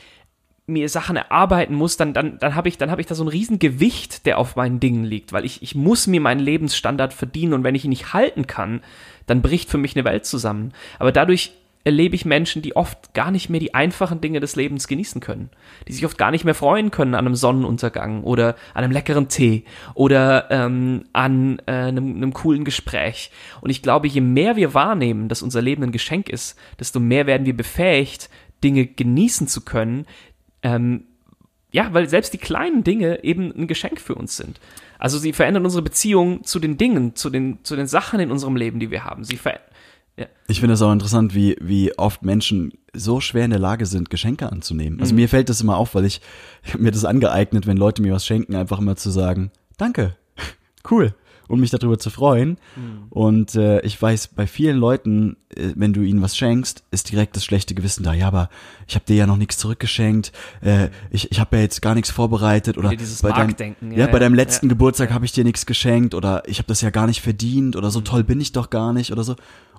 mir 0.67 0.89
Sachen 0.89 1.15
erarbeiten 1.15 1.75
muss, 1.75 1.95
dann, 1.95 2.13
dann, 2.13 2.39
dann 2.39 2.55
habe 2.55 2.69
ich, 2.69 2.77
dann 2.77 2.89
hab 2.89 2.99
ich 2.99 3.05
da 3.05 3.13
so 3.13 3.23
ein 3.23 3.29
Riesengewicht, 3.29 4.25
der 4.25 4.39
auf 4.39 4.55
meinen 4.55 4.79
Dingen 4.79 5.03
liegt, 5.03 5.31
weil 5.31 5.45
ich, 5.45 5.61
ich 5.61 5.75
muss 5.75 6.07
mir 6.07 6.19
meinen 6.19 6.39
Lebensstandard 6.39 7.13
verdienen 7.13 7.53
und 7.53 7.63
wenn 7.63 7.75
ich 7.75 7.85
ihn 7.85 7.89
nicht 7.89 8.13
halten 8.13 8.47
kann, 8.47 8.81
dann 9.27 9.41
bricht 9.41 9.69
für 9.69 9.77
mich 9.77 9.95
eine 9.95 10.05
Welt 10.05 10.25
zusammen. 10.25 10.73
Aber 10.97 11.11
dadurch 11.11 11.51
erlebe 11.83 12.15
ich 12.15 12.25
Menschen, 12.25 12.63
die 12.63 12.75
oft 12.75 13.13
gar 13.13 13.29
nicht 13.29 13.49
mehr 13.49 13.59
die 13.59 13.75
einfachen 13.75 14.19
Dinge 14.19 14.39
des 14.39 14.55
Lebens 14.55 14.87
genießen 14.87 15.21
können, 15.21 15.51
die 15.87 15.93
sich 15.93 16.03
oft 16.03 16.17
gar 16.17 16.31
nicht 16.31 16.43
mehr 16.43 16.55
freuen 16.55 16.89
können 16.89 17.13
an 17.13 17.27
einem 17.27 17.35
Sonnenuntergang 17.35 18.23
oder 18.23 18.55
an 18.73 18.83
einem 18.83 18.91
leckeren 18.91 19.29
Tee 19.29 19.65
oder 19.93 20.49
ähm, 20.49 21.05
an 21.13 21.59
äh, 21.67 21.71
einem, 21.71 22.15
einem 22.15 22.33
coolen 22.33 22.65
Gespräch. 22.65 23.29
Und 23.61 23.69
ich 23.69 23.83
glaube, 23.83 24.07
je 24.07 24.21
mehr 24.21 24.55
wir 24.55 24.73
wahrnehmen, 24.73 25.29
dass 25.29 25.43
unser 25.43 25.61
Leben 25.61 25.83
ein 25.83 25.91
Geschenk 25.91 26.27
ist, 26.27 26.57
desto 26.79 26.99
mehr 26.99 27.27
werden 27.27 27.45
wir 27.45 27.55
befähigt, 27.55 28.31
Dinge 28.63 28.87
genießen 28.87 29.47
zu 29.47 29.61
können, 29.61 30.07
ähm, 30.65 31.03
ja, 31.71 31.93
weil 31.93 32.09
selbst 32.09 32.33
die 32.33 32.39
kleinen 32.39 32.83
Dinge 32.83 33.23
eben 33.23 33.51
ein 33.51 33.67
Geschenk 33.67 34.01
für 34.01 34.15
uns 34.15 34.35
sind. 34.35 34.59
Also 34.97 35.19
sie 35.19 35.31
verändern 35.31 35.63
unsere 35.63 35.83
Beziehung 35.83 36.43
zu 36.43 36.59
den 36.59 36.77
Dingen, 36.77 37.15
zu 37.15 37.29
den, 37.29 37.59
zu 37.63 37.75
den 37.75 37.85
Sachen 37.85 38.19
in 38.19 38.31
unserem 38.31 38.55
Leben, 38.55 38.79
die 38.79 38.89
wir 38.89 39.03
haben. 39.03 39.23
Sie 39.23 39.37
ja. 40.17 40.25
Ich 40.47 40.61
finde 40.61 40.73
es 40.73 40.81
auch 40.81 40.93
interessant, 40.93 41.35
wie, 41.35 41.57
wie 41.59 41.95
oft 41.97 42.23
Menschen 42.23 42.71
so 42.93 43.19
schwer 43.19 43.43
in 43.45 43.51
der 43.51 43.59
Lage 43.59 43.85
sind, 43.85 44.09
Geschenke 44.09 44.51
anzunehmen. 44.51 45.01
Also 45.01 45.13
mhm. 45.13 45.17
mir 45.17 45.29
fällt 45.29 45.49
das 45.49 45.61
immer 45.61 45.77
auf, 45.77 45.93
weil 45.93 46.05
ich, 46.05 46.21
ich 46.63 46.75
mir 46.79 46.91
das 46.91 47.05
angeeignet, 47.05 47.67
wenn 47.67 47.77
Leute 47.77 48.01
mir 48.01 48.13
was 48.13 48.25
schenken, 48.25 48.55
einfach 48.55 48.79
immer 48.79 48.95
zu 48.95 49.11
sagen, 49.11 49.51
danke, 49.77 50.15
cool 50.89 51.13
und 51.47 51.59
mich 51.59 51.69
darüber 51.69 51.99
zu 51.99 52.09
freuen. 52.09 52.57
Mhm. 52.75 53.07
Und 53.09 53.55
äh, 53.55 53.81
ich 53.81 54.01
weiß, 54.01 54.29
bei 54.29 54.47
vielen 54.47 54.77
Leuten, 54.77 55.37
äh, 55.55 55.69
wenn 55.75 55.93
du 55.93 56.01
ihnen 56.01 56.21
was 56.21 56.35
schenkst, 56.37 56.83
ist 56.91 57.11
direkt 57.11 57.35
das 57.35 57.45
schlechte 57.45 57.75
Gewissen 57.75 58.03
da. 58.03 58.13
Ja, 58.13 58.27
aber 58.27 58.49
ich 58.87 58.95
habe 58.95 59.05
dir 59.05 59.15
ja 59.15 59.27
noch 59.27 59.37
nichts 59.37 59.57
zurückgeschenkt. 59.57 60.31
Äh, 60.61 60.89
ich 61.11 61.31
ich 61.31 61.39
habe 61.39 61.57
ja 61.57 61.63
jetzt 61.63 61.81
gar 61.81 61.95
nichts 61.95 62.11
vorbereitet 62.11 62.77
oder 62.77 62.89
bei 63.21 63.31
deinem, 63.31 63.55
ja, 63.91 63.97
ja, 63.97 64.07
bei 64.07 64.19
deinem 64.19 64.35
letzten 64.35 64.69
Geburtstag 64.69 65.11
habe 65.11 65.25
ich 65.25 65.31
dir 65.31 65.43
nichts 65.43 65.65
geschenkt 65.65 66.15
oder 66.15 66.43
ich 66.47 66.57
habe 66.57 66.67
das 66.67 66.81
ja 66.81 66.89
gar 66.89 67.07
nicht 67.07 67.21
verdient 67.21 67.75
oder 67.75 67.91
so 67.91 67.99
mhm. 67.99 68.05
toll 68.05 68.23
bin 68.23 68.41
ich 68.41 68.51
doch 68.51 68.69
gar 68.69 68.93
nicht 68.93 69.11
oder 69.11 69.23
so. 69.23 69.35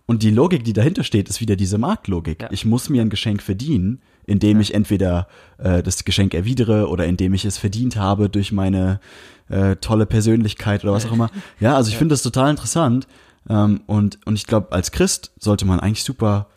Und 0.06 0.22
die 0.22 0.30
Logik, 0.30 0.62
die 0.62 0.72
dahinter 0.72 1.02
steht, 1.02 1.28
ist 1.28 1.40
wieder 1.40 1.56
diese 1.56 1.78
Marktlogik. 1.78 2.42
Ja. 2.42 2.48
Ich 2.52 2.64
muss 2.64 2.88
mir 2.88 3.02
ein 3.02 3.10
Geschenk 3.10 3.42
verdienen, 3.42 4.00
indem 4.24 4.58
ja. 4.58 4.62
ich 4.62 4.74
entweder 4.74 5.26
äh, 5.58 5.82
das 5.82 6.04
Geschenk 6.04 6.32
erwidere 6.32 6.88
oder 6.88 7.06
indem 7.06 7.34
ich 7.34 7.44
es 7.44 7.58
verdient 7.58 7.96
habe 7.96 8.28
durch 8.28 8.52
meine 8.52 9.00
äh, 9.48 9.76
tolle 9.76 10.06
Persönlichkeit 10.06 10.84
oder 10.84 10.92
was 10.92 11.06
auch 11.06 11.12
immer. 11.12 11.30
Ja, 11.60 11.76
also 11.76 11.88
ich 11.88 11.94
ja. 11.94 11.98
finde 11.98 12.12
das 12.12 12.22
total 12.22 12.50
interessant. 12.50 13.06
Ähm, 13.48 13.80
und, 13.86 14.18
und 14.26 14.34
ich 14.34 14.46
glaube, 14.46 14.72
als 14.72 14.90
Christ 14.90 15.32
sollte 15.38 15.64
man 15.64 15.80
eigentlich 15.80 16.04
super 16.04 16.48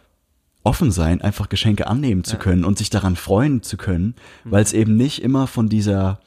offen 0.63 0.91
sein, 0.91 1.21
einfach 1.21 1.49
Geschenke 1.49 1.87
annehmen 1.87 2.23
zu 2.23 2.37
können 2.37 2.65
und 2.65 2.77
sich 2.77 2.89
daran 2.89 3.15
freuen 3.15 3.63
zu 3.63 3.77
können, 3.77 4.15
mhm. 4.43 4.51
weil 4.51 4.63
es 4.63 4.73
eben 4.73 4.95
nicht 4.95 5.21
immer 5.23 5.47
von 5.47 5.69
dieser 5.69 6.19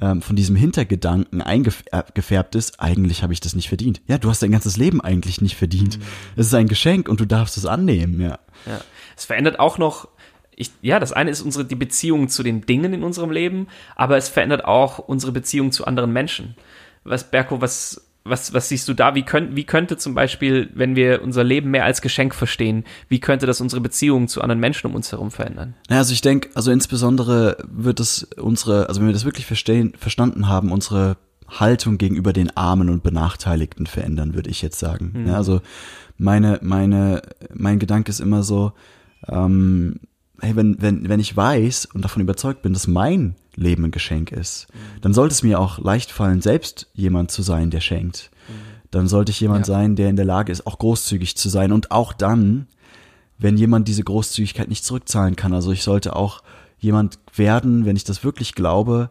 ähm, 0.00 0.22
von 0.22 0.36
diesem 0.36 0.56
Hintergedanken 0.56 1.42
eingefärbt 1.42 2.54
ist, 2.54 2.80
eigentlich 2.80 3.22
habe 3.22 3.32
ich 3.32 3.40
das 3.40 3.54
nicht 3.54 3.68
verdient. 3.68 4.00
Ja, 4.06 4.18
du 4.18 4.30
hast 4.30 4.42
dein 4.42 4.52
ganzes 4.52 4.76
Leben 4.76 5.00
eigentlich 5.00 5.40
nicht 5.40 5.56
verdient. 5.56 5.98
Mhm. 5.98 6.02
Es 6.36 6.46
ist 6.46 6.54
ein 6.54 6.68
Geschenk 6.68 7.08
und 7.08 7.20
du 7.20 7.26
darfst 7.26 7.56
es 7.56 7.66
annehmen, 7.66 8.20
ja. 8.20 8.38
ja. 8.66 8.80
Es 9.16 9.26
verändert 9.26 9.60
auch 9.60 9.76
noch, 9.76 10.08
ich, 10.60 10.70
ja, 10.82 11.00
das 11.00 11.12
eine 11.12 11.30
ist 11.30 11.40
unsere, 11.40 11.64
die 11.64 11.74
Beziehung 11.74 12.28
zu 12.28 12.42
den 12.42 12.60
Dingen 12.60 12.92
in 12.92 13.02
unserem 13.02 13.30
Leben, 13.30 13.66
aber 13.96 14.18
es 14.18 14.28
verändert 14.28 14.64
auch 14.66 14.98
unsere 14.98 15.32
Beziehung 15.32 15.72
zu 15.72 15.86
anderen 15.86 16.12
Menschen. 16.12 16.54
Was, 17.02 17.30
Berko, 17.30 17.62
was, 17.62 18.06
was, 18.24 18.52
was 18.52 18.68
siehst 18.68 18.86
du 18.86 18.92
da? 18.92 19.14
Wie, 19.14 19.22
könnt, 19.22 19.56
wie 19.56 19.64
könnte 19.64 19.96
zum 19.96 20.14
Beispiel, 20.14 20.68
wenn 20.74 20.96
wir 20.96 21.22
unser 21.22 21.44
Leben 21.44 21.70
mehr 21.70 21.86
als 21.86 22.02
Geschenk 22.02 22.34
verstehen, 22.34 22.84
wie 23.08 23.20
könnte 23.20 23.46
das 23.46 23.62
unsere 23.62 23.80
Beziehungen 23.80 24.28
zu 24.28 24.42
anderen 24.42 24.60
Menschen 24.60 24.86
um 24.86 24.94
uns 24.94 25.10
herum 25.10 25.30
verändern? 25.30 25.74
Naja, 25.88 26.00
also 26.00 26.12
ich 26.12 26.20
denke, 26.20 26.50
also 26.54 26.70
insbesondere 26.70 27.56
wird 27.66 27.98
es 27.98 28.24
unsere, 28.36 28.88
also 28.88 29.00
wenn 29.00 29.08
wir 29.08 29.14
das 29.14 29.24
wirklich 29.24 29.46
verstehen, 29.46 29.94
verstanden 29.98 30.46
haben, 30.46 30.72
unsere 30.72 31.16
Haltung 31.48 31.96
gegenüber 31.96 32.34
den 32.34 32.54
Armen 32.54 32.90
und 32.90 33.02
Benachteiligten 33.02 33.86
verändern, 33.86 34.34
würde 34.34 34.50
ich 34.50 34.60
jetzt 34.60 34.78
sagen. 34.78 35.12
Mhm. 35.14 35.28
Ja, 35.28 35.36
also 35.36 35.62
meine, 36.18 36.58
meine, 36.62 37.22
mein 37.54 37.78
Gedanke 37.78 38.10
ist 38.10 38.20
immer 38.20 38.42
so, 38.42 38.72
ähm, 39.26 40.00
hey, 40.40 40.56
wenn, 40.56 40.80
wenn, 40.80 41.08
wenn 41.08 41.20
ich 41.20 41.36
weiß 41.36 41.86
und 41.86 42.02
davon 42.02 42.22
überzeugt 42.22 42.62
bin, 42.62 42.72
dass 42.72 42.86
mein 42.86 43.34
Leben 43.56 43.84
ein 43.84 43.90
Geschenk 43.90 44.32
ist, 44.32 44.68
mhm. 44.72 45.00
dann 45.02 45.14
sollte 45.14 45.32
es 45.32 45.42
mir 45.42 45.58
auch 45.60 45.78
leicht 45.78 46.10
fallen, 46.10 46.40
selbst 46.40 46.88
jemand 46.94 47.30
zu 47.30 47.42
sein, 47.42 47.70
der 47.70 47.80
schenkt. 47.80 48.30
Mhm. 48.48 48.52
Dann 48.90 49.06
sollte 49.06 49.30
ich 49.30 49.40
jemand 49.40 49.66
ja. 49.68 49.74
sein, 49.74 49.96
der 49.96 50.08
in 50.08 50.16
der 50.16 50.24
Lage 50.24 50.50
ist, 50.50 50.66
auch 50.66 50.78
großzügig 50.78 51.36
zu 51.36 51.48
sein. 51.48 51.72
Und 51.72 51.90
auch 51.90 52.12
dann, 52.12 52.66
wenn 53.38 53.56
jemand 53.56 53.88
diese 53.88 54.02
Großzügigkeit 54.02 54.68
nicht 54.68 54.84
zurückzahlen 54.84 55.36
kann. 55.36 55.52
Also 55.52 55.72
ich 55.72 55.82
sollte 55.82 56.16
auch 56.16 56.42
jemand 56.78 57.18
werden, 57.34 57.84
wenn 57.84 57.96
ich 57.96 58.04
das 58.04 58.24
wirklich 58.24 58.54
glaube, 58.54 59.10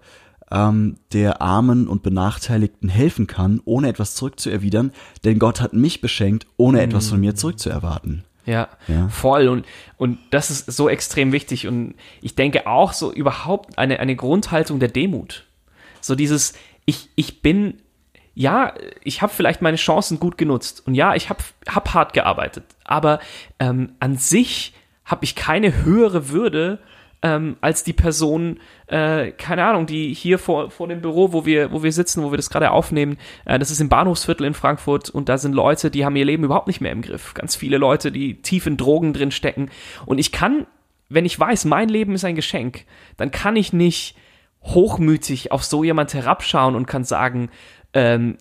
ähm, 0.51 0.97
der 1.13 1.41
Armen 1.41 1.87
und 1.87 2.03
Benachteiligten 2.03 2.89
helfen 2.89 3.27
kann, 3.27 3.61
ohne 3.65 3.87
etwas 3.87 4.15
zurückzuerwidern. 4.15 4.91
Denn 5.23 5.39
Gott 5.39 5.61
hat 5.61 5.73
mich 5.73 6.01
beschenkt, 6.01 6.47
ohne 6.57 6.81
etwas 6.81 7.09
von 7.09 7.19
mir 7.19 7.31
mhm. 7.31 7.37
zurückzuerwarten. 7.37 8.23
Ja, 8.49 8.67
ja, 8.87 9.07
voll. 9.09 9.47
Und, 9.47 9.67
und 9.97 10.17
das 10.31 10.49
ist 10.49 10.71
so 10.71 10.89
extrem 10.89 11.31
wichtig. 11.31 11.67
Und 11.67 11.93
ich 12.19 12.33
denke 12.33 12.65
auch 12.65 12.93
so 12.93 13.13
überhaupt 13.13 13.77
eine, 13.77 13.99
eine 13.99 14.15
Grundhaltung 14.15 14.79
der 14.79 14.89
Demut. 14.89 15.45
So 16.01 16.15
dieses, 16.15 16.53
ich, 16.85 17.09
ich 17.15 17.43
bin, 17.43 17.79
ja, 18.33 18.73
ich 19.03 19.21
habe 19.21 19.31
vielleicht 19.31 19.61
meine 19.61 19.77
Chancen 19.77 20.19
gut 20.19 20.39
genutzt. 20.39 20.81
Und 20.87 20.95
ja, 20.95 21.13
ich 21.13 21.29
habe 21.29 21.43
hab 21.67 21.93
hart 21.93 22.13
gearbeitet. 22.13 22.63
Aber 22.85 23.19
ähm, 23.59 23.91
an 23.99 24.17
sich 24.17 24.73
habe 25.05 25.25
ich 25.25 25.35
keine 25.35 25.83
höhere 25.83 26.29
Würde 26.29 26.79
ähm, 27.21 27.57
als 27.61 27.83
die 27.83 27.93
Person, 27.93 28.59
äh, 28.87 29.31
keine 29.31 29.65
Ahnung, 29.65 29.85
die 29.85 30.13
hier 30.13 30.39
vor, 30.39 30.71
vor 30.71 30.87
dem 30.87 31.01
Büro, 31.01 31.33
wo 31.33 31.45
wir, 31.45 31.71
wo 31.71 31.83
wir 31.83 31.91
sitzen, 31.91 32.23
wo 32.23 32.31
wir 32.31 32.37
das 32.37 32.49
gerade 32.49 32.71
aufnehmen, 32.71 33.17
äh, 33.45 33.59
das 33.59 33.71
ist 33.71 33.81
im 33.81 33.89
Bahnhofsviertel 33.89 34.45
in 34.45 34.53
Frankfurt 34.53 35.09
und 35.09 35.27
da 35.27 35.37
sind 35.37 35.53
Leute, 35.53 35.91
die 35.91 36.05
haben 36.05 36.15
ihr 36.15 36.25
Leben 36.25 36.43
überhaupt 36.43 36.67
nicht 36.67 36.81
mehr 36.81 36.91
im 36.91 37.01
Griff. 37.01 37.33
Ganz 37.33 37.55
viele 37.55 37.77
Leute, 37.77 38.11
die 38.11 38.41
tief 38.41 38.65
in 38.67 38.77
Drogen 38.77 39.13
drin 39.13 39.31
stecken. 39.31 39.69
Und 40.05 40.17
ich 40.17 40.31
kann, 40.31 40.65
wenn 41.09 41.25
ich 41.25 41.37
weiß, 41.37 41.65
mein 41.65 41.89
Leben 41.89 42.13
ist 42.15 42.25
ein 42.25 42.35
Geschenk, 42.35 42.85
dann 43.17 43.31
kann 43.31 43.55
ich 43.55 43.73
nicht 43.73 44.15
hochmütig 44.63 45.51
auf 45.51 45.63
so 45.63 45.83
jemand 45.83 46.13
herabschauen 46.13 46.75
und 46.75 46.85
kann 46.85 47.03
sagen, 47.03 47.49
ähm, 47.93 48.37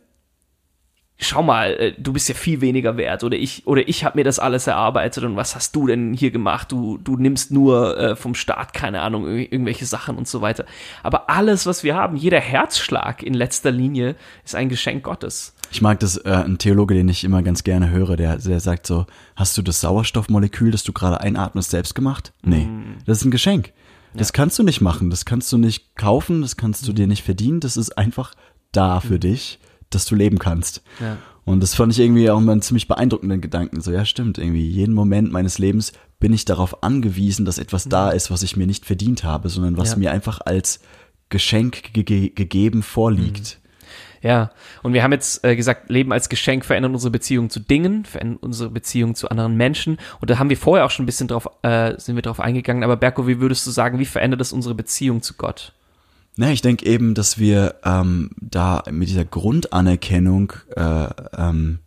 schau 1.18 1.42
mal, 1.42 1.72
äh, 1.72 1.92
du 1.98 2.12
bist 2.12 2.28
ja 2.28 2.34
viel 2.34 2.60
weniger 2.60 2.96
wert 2.96 3.24
oder 3.24 3.36
ich 3.36 3.66
oder 3.66 3.86
ich 3.88 4.04
habe 4.04 4.18
mir 4.18 4.24
das 4.24 4.38
alles 4.38 4.66
erarbeitet 4.66 5.24
und 5.24 5.36
was 5.36 5.54
hast 5.54 5.74
du 5.74 5.86
denn 5.86 6.14
hier 6.14 6.30
gemacht? 6.30 6.70
Du 6.70 6.98
du 6.98 7.16
nimmst 7.16 7.50
nur 7.50 7.98
äh, 7.98 8.16
vom 8.16 8.34
Staat 8.34 8.72
keine 8.72 9.02
Ahnung 9.02 9.26
irgendwelche 9.26 9.84
Sachen 9.84 10.16
und 10.16 10.28
so 10.28 10.40
weiter. 10.40 10.64
Aber 11.02 11.28
alles, 11.28 11.66
was 11.66 11.82
wir 11.82 11.96
haben, 11.96 12.16
jeder 12.16 12.40
Herzschlag 12.40 13.22
in 13.22 13.34
letzter 13.34 13.72
Linie 13.72 14.14
ist 14.44 14.54
ein 14.54 14.68
Geschenk 14.68 15.02
Gottes. 15.02 15.54
Ich 15.70 15.82
mag 15.82 16.00
das, 16.00 16.16
äh, 16.18 16.30
ein 16.30 16.58
Theologe, 16.58 16.94
den 16.94 17.08
ich 17.08 17.24
immer 17.24 17.42
ganz 17.42 17.64
gerne 17.64 17.90
höre, 17.90 18.16
der, 18.16 18.38
der 18.38 18.60
sagt 18.60 18.86
so, 18.86 19.06
hast 19.36 19.58
du 19.58 19.62
das 19.62 19.80
Sauerstoffmolekül, 19.80 20.70
das 20.70 20.82
du 20.82 20.92
gerade 20.92 21.20
einatmest, 21.20 21.70
selbst 21.70 21.94
gemacht? 21.94 22.32
Nee, 22.42 22.64
mm. 22.64 22.98
das 23.04 23.18
ist 23.18 23.24
ein 23.26 23.30
Geschenk. 23.30 23.72
Das 24.14 24.28
ja. 24.28 24.32
kannst 24.32 24.58
du 24.58 24.62
nicht 24.62 24.80
machen, 24.80 25.10
das 25.10 25.26
kannst 25.26 25.52
du 25.52 25.58
nicht 25.58 25.94
kaufen, 25.96 26.40
das 26.40 26.56
kannst 26.56 26.88
du 26.88 26.94
dir 26.94 27.06
nicht 27.06 27.22
verdienen, 27.22 27.60
das 27.60 27.76
ist 27.76 27.98
einfach 27.98 28.32
da 28.72 29.00
für 29.00 29.14
mhm. 29.14 29.20
dich 29.20 29.58
dass 29.90 30.04
du 30.04 30.14
leben 30.14 30.38
kannst. 30.38 30.82
Ja. 31.00 31.18
Und 31.44 31.62
das 31.62 31.74
fand 31.74 31.92
ich 31.92 31.98
irgendwie 31.98 32.30
auch 32.30 32.40
mal 32.40 32.52
einen 32.52 32.62
ziemlich 32.62 32.88
beeindruckenden 32.88 33.40
Gedanken. 33.40 33.80
So, 33.80 33.90
ja, 33.90 34.04
stimmt, 34.04 34.36
irgendwie 34.36 34.66
jeden 34.66 34.94
Moment 34.94 35.32
meines 35.32 35.58
Lebens 35.58 35.92
bin 36.20 36.32
ich 36.32 36.44
darauf 36.44 36.82
angewiesen, 36.82 37.44
dass 37.44 37.58
etwas 37.58 37.86
mhm. 37.86 37.90
da 37.90 38.10
ist, 38.10 38.30
was 38.30 38.42
ich 38.42 38.56
mir 38.56 38.66
nicht 38.66 38.84
verdient 38.84 39.24
habe, 39.24 39.48
sondern 39.48 39.76
was 39.78 39.92
ja. 39.92 39.96
mir 39.96 40.12
einfach 40.12 40.40
als 40.44 40.80
Geschenk 41.30 41.94
ge 41.94 42.30
gegeben 42.30 42.82
vorliegt. 42.82 43.58
Mhm. 43.62 43.68
Ja, 44.20 44.50
und 44.82 44.94
wir 44.94 45.02
haben 45.02 45.12
jetzt 45.12 45.44
äh, 45.44 45.54
gesagt, 45.54 45.90
Leben 45.90 46.12
als 46.12 46.28
Geschenk 46.28 46.64
verändert 46.64 46.92
unsere 46.92 47.12
Beziehung 47.12 47.50
zu 47.50 47.60
Dingen, 47.60 48.04
verändert 48.04 48.42
unsere 48.42 48.70
Beziehung 48.70 49.14
zu 49.14 49.30
anderen 49.30 49.56
Menschen. 49.56 49.98
Und 50.20 50.28
da 50.28 50.38
haben 50.38 50.50
wir 50.50 50.56
vorher 50.56 50.84
auch 50.84 50.90
schon 50.90 51.04
ein 51.04 51.06
bisschen 51.06 51.28
drauf, 51.28 51.48
äh, 51.62 51.94
sind 51.98 52.16
wir 52.16 52.22
drauf 52.22 52.40
eingegangen. 52.40 52.82
Aber 52.82 52.96
Berko, 52.96 53.28
wie 53.28 53.40
würdest 53.40 53.66
du 53.66 53.70
sagen, 53.70 53.98
wie 53.98 54.06
verändert 54.06 54.40
das 54.40 54.52
unsere 54.52 54.74
Beziehung 54.74 55.22
zu 55.22 55.34
Gott? 55.34 55.72
Ne, 56.38 56.52
ich 56.52 56.62
denke 56.62 56.86
eben, 56.86 57.14
dass 57.14 57.38
wir 57.38 57.74
ähm, 57.84 58.30
da 58.40 58.84
mit 58.92 59.08
dieser 59.08 59.24
Grundanerkennung 59.24 60.52
äh, 60.76 61.08
ähm, 61.36 61.80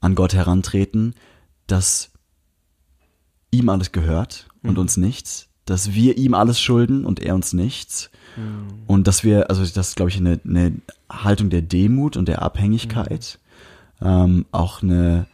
an 0.00 0.16
Gott 0.16 0.34
herantreten, 0.34 1.14
dass 1.68 2.10
ihm 3.52 3.68
alles 3.68 3.92
gehört 3.92 4.48
und 4.64 4.72
mhm. 4.72 4.78
uns 4.78 4.96
nichts, 4.96 5.46
dass 5.66 5.94
wir 5.94 6.18
ihm 6.18 6.34
alles 6.34 6.60
schulden 6.60 7.04
und 7.04 7.20
er 7.20 7.36
uns 7.36 7.52
nichts. 7.52 8.10
Mhm. 8.36 8.82
Und 8.88 9.06
dass 9.06 9.22
wir, 9.22 9.50
also 9.50 9.62
das 9.62 9.90
ist, 9.90 9.94
glaube 9.94 10.10
ich, 10.10 10.16
eine, 10.16 10.40
eine 10.44 10.72
Haltung 11.08 11.48
der 11.48 11.62
Demut 11.62 12.16
und 12.16 12.26
der 12.26 12.42
Abhängigkeit, 12.42 13.38
mhm. 14.00 14.06
ähm, 14.06 14.46
auch 14.50 14.82
eine 14.82 15.28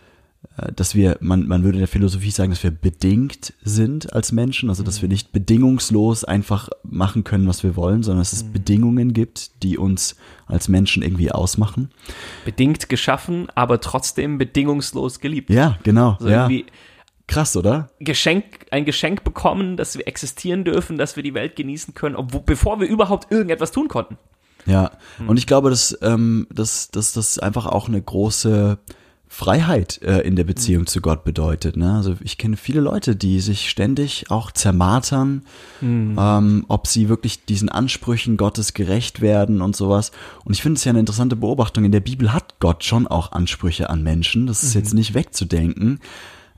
dass 0.75 0.95
wir, 0.95 1.19
man, 1.21 1.47
man 1.47 1.65
würde 1.65 1.77
in 1.77 1.81
der 1.81 1.89
Philosophie 1.89 2.31
sagen, 2.31 2.51
dass 2.51 2.63
wir 2.63 2.71
bedingt 2.71 3.53
sind 3.63 4.13
als 4.13 4.33
Menschen, 4.33 4.71
also 4.71 4.83
dass 4.83 5.03
wir 5.03 5.09
mhm. 5.09 5.13
nicht 5.13 5.33
bedingungslos 5.33 6.25
einfach 6.25 6.71
machen 6.83 7.25
können, 7.25 7.47
was 7.47 7.63
wir 7.63 7.77
wollen, 7.77 8.03
sondern 8.03 8.21
dass 8.21 8.33
es 8.33 8.45
mhm. 8.45 8.53
Bedingungen 8.53 9.13
gibt, 9.13 9.63
die 9.63 9.77
uns 9.77 10.17
als 10.47 10.69
Menschen 10.69 11.03
irgendwie 11.03 11.31
ausmachen. 11.31 11.91
Bedingt 12.45 12.89
geschaffen, 12.89 13.49
aber 13.55 13.81
trotzdem 13.81 14.39
bedingungslos 14.39 15.21
geliebt. 15.21 15.51
Ja, 15.51 15.79
genau. 15.83 16.13
Also 16.21 16.29
ja. 16.29 16.49
Krass, 17.29 17.57
oder? 17.57 17.91
Geschenk, 17.99 18.45
ein 18.71 18.85
Geschenk 18.85 19.25
bekommen, 19.25 19.77
dass 19.77 19.99
wir 19.99 20.07
existieren 20.07 20.65
dürfen, 20.65 20.97
dass 20.97 21.17
wir 21.17 21.25
die 21.25 21.35
Welt 21.35 21.57
genießen 21.57 21.93
können, 21.95 22.15
obwohl, 22.15 22.43
bevor 22.47 22.81
wir 22.81 22.87
überhaupt 22.87 23.33
irgendetwas 23.33 23.73
tun 23.73 23.89
konnten. 23.89 24.17
Ja, 24.65 24.93
hm. 25.19 25.29
und 25.29 25.37
ich 25.37 25.47
glaube, 25.47 25.71
dass, 25.71 25.99
ähm, 26.03 26.47
dass, 26.53 26.91
dass 26.91 27.13
das 27.13 27.39
einfach 27.39 27.67
auch 27.67 27.89
eine 27.89 28.01
große 28.01 28.79
Freiheit 29.37 30.01
äh, 30.01 30.21
in 30.21 30.35
der 30.35 30.45
Beziehung 30.45 30.85
mhm. 30.85 30.87
zu 30.87 31.03
Gott 31.03 31.23
bedeutet. 31.23 31.77
Ne? 31.77 31.93
Also 31.93 32.17
ich 32.23 32.39
kenne 32.39 32.57
viele 32.57 32.81
Leute, 32.81 33.15
die 33.15 33.41
sich 33.41 33.69
ständig 33.69 34.31
auch 34.31 34.51
zermartern, 34.51 35.43
mhm. 35.83 36.17
ähm, 36.19 36.65
ob 36.69 36.87
sie 36.87 37.11
wirklich 37.11 37.45
diesen 37.45 37.69
Ansprüchen 37.69 38.39
Gottes 38.39 38.73
gerecht 38.73 39.21
werden 39.21 39.61
und 39.61 39.77
sowas. 39.77 40.11
Und 40.47 40.55
ich 40.55 40.63
finde 40.63 40.79
es 40.79 40.85
ja 40.85 40.91
eine 40.91 41.01
interessante 41.01 41.37
Beobachtung. 41.37 41.85
In 41.85 41.93
der 41.93 42.01
Bibel 42.01 42.33
hat 42.33 42.61
Gott 42.61 42.83
schon 42.83 43.07
auch 43.07 43.33
Ansprüche 43.33 43.91
an 43.91 44.03
Menschen. 44.03 44.47
Das 44.47 44.63
ist 44.63 44.75
mhm. 44.75 44.81
jetzt 44.81 44.95
nicht 44.95 45.13
wegzudenken. 45.13 46.01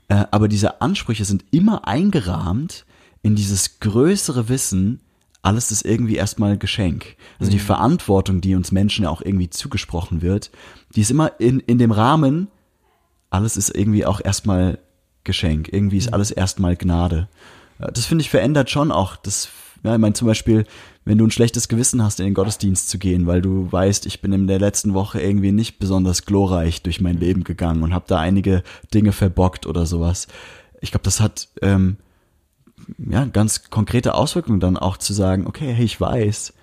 Äh, 0.07 0.23
aber 0.31 0.47
diese 0.47 0.79
Ansprüche 0.79 1.25
sind 1.25 1.43
immer 1.51 1.85
eingerahmt 1.85 2.85
in 3.23 3.35
dieses 3.35 3.81
größere 3.81 4.47
Wissen, 4.47 5.01
alles 5.41 5.71
ist 5.71 5.85
irgendwie 5.85 6.15
erstmal 6.15 6.57
Geschenk. 6.57 7.17
Also 7.39 7.49
mhm. 7.49 7.55
die 7.55 7.59
Verantwortung, 7.59 8.39
die 8.39 8.55
uns 8.55 8.71
Menschen 8.71 9.03
ja 9.03 9.09
auch 9.09 9.21
irgendwie 9.21 9.49
zugesprochen 9.49 10.21
wird, 10.21 10.49
die 10.95 11.01
ist 11.01 11.11
immer 11.11 11.41
in, 11.41 11.59
in 11.59 11.77
dem 11.77 11.91
Rahmen, 11.91 12.47
alles 13.29 13.57
ist 13.57 13.75
irgendwie 13.75 14.05
auch 14.05 14.21
erstmal 14.23 14.79
Geschenk. 15.23 15.71
Irgendwie 15.71 15.97
ist 15.97 16.07
mhm. 16.07 16.13
alles 16.13 16.31
erstmal 16.31 16.75
Gnade. 16.75 17.27
Das 17.77 18.05
finde 18.05 18.23
ich 18.23 18.29
verändert 18.29 18.69
schon 18.69 18.91
auch. 18.91 19.15
Das, 19.15 19.49
ja, 19.83 19.93
ich 19.93 19.99
meine 19.99 20.13
zum 20.13 20.27
Beispiel, 20.27 20.65
wenn 21.05 21.17
du 21.17 21.25
ein 21.25 21.31
schlechtes 21.31 21.67
Gewissen 21.67 22.03
hast, 22.03 22.19
in 22.19 22.25
den 22.25 22.33
Gottesdienst 22.33 22.89
zu 22.89 22.99
gehen, 22.99 23.25
weil 23.25 23.41
du 23.41 23.71
weißt, 23.71 24.05
ich 24.05 24.21
bin 24.21 24.33
in 24.33 24.47
der 24.47 24.59
letzten 24.59 24.93
Woche 24.93 25.21
irgendwie 25.21 25.51
nicht 25.51 25.79
besonders 25.79 26.25
glorreich 26.25 26.81
durch 26.81 26.99
mein 26.99 27.17
Leben 27.17 27.43
gegangen 27.43 27.83
und 27.83 27.93
habe 27.93 28.05
da 28.07 28.19
einige 28.19 28.63
Dinge 28.93 29.11
verbockt 29.11 29.65
oder 29.65 29.85
sowas. 29.85 30.27
Ich 30.81 30.91
glaube, 30.91 31.03
das 31.03 31.21
hat 31.21 31.47
ähm, 31.61 31.97
ja 32.97 33.25
ganz 33.25 33.69
konkrete 33.69 34.13
Auswirkungen 34.13 34.59
dann 34.59 34.77
auch 34.77 34.97
zu 34.97 35.13
sagen, 35.13 35.47
okay, 35.47 35.73
hey, 35.73 35.85
ich 35.85 35.99
weiß, 35.99 36.53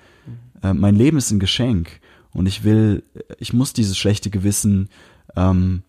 äh, 0.63 0.75
mein 0.75 0.97
Leben 0.97 1.17
ist 1.17 1.31
ein 1.31 1.41
Geschenk 1.41 2.01
und 2.33 2.47
ich 2.47 2.65
will, 2.65 3.03
ich 3.39 3.53
muss 3.53 3.73
dieses 3.73 3.97
schlechte 3.97 4.31
Gewissen 4.31 4.91
ähm, 5.35 5.83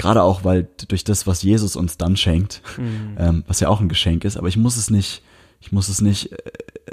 Gerade 0.00 0.22
auch, 0.22 0.44
weil 0.44 0.66
durch 0.88 1.04
das, 1.04 1.26
was 1.26 1.42
Jesus 1.42 1.76
uns 1.76 1.98
dann 1.98 2.16
schenkt, 2.16 2.62
mhm. 2.78 3.16
ähm, 3.18 3.44
was 3.46 3.60
ja 3.60 3.68
auch 3.68 3.80
ein 3.80 3.90
Geschenk 3.90 4.24
ist, 4.24 4.38
aber 4.38 4.48
ich 4.48 4.56
muss 4.56 4.78
es 4.78 4.88
nicht, 4.88 5.22
ich 5.60 5.72
muss 5.72 5.90
es 5.90 6.00
nicht 6.00 6.32
äh, 6.32 6.38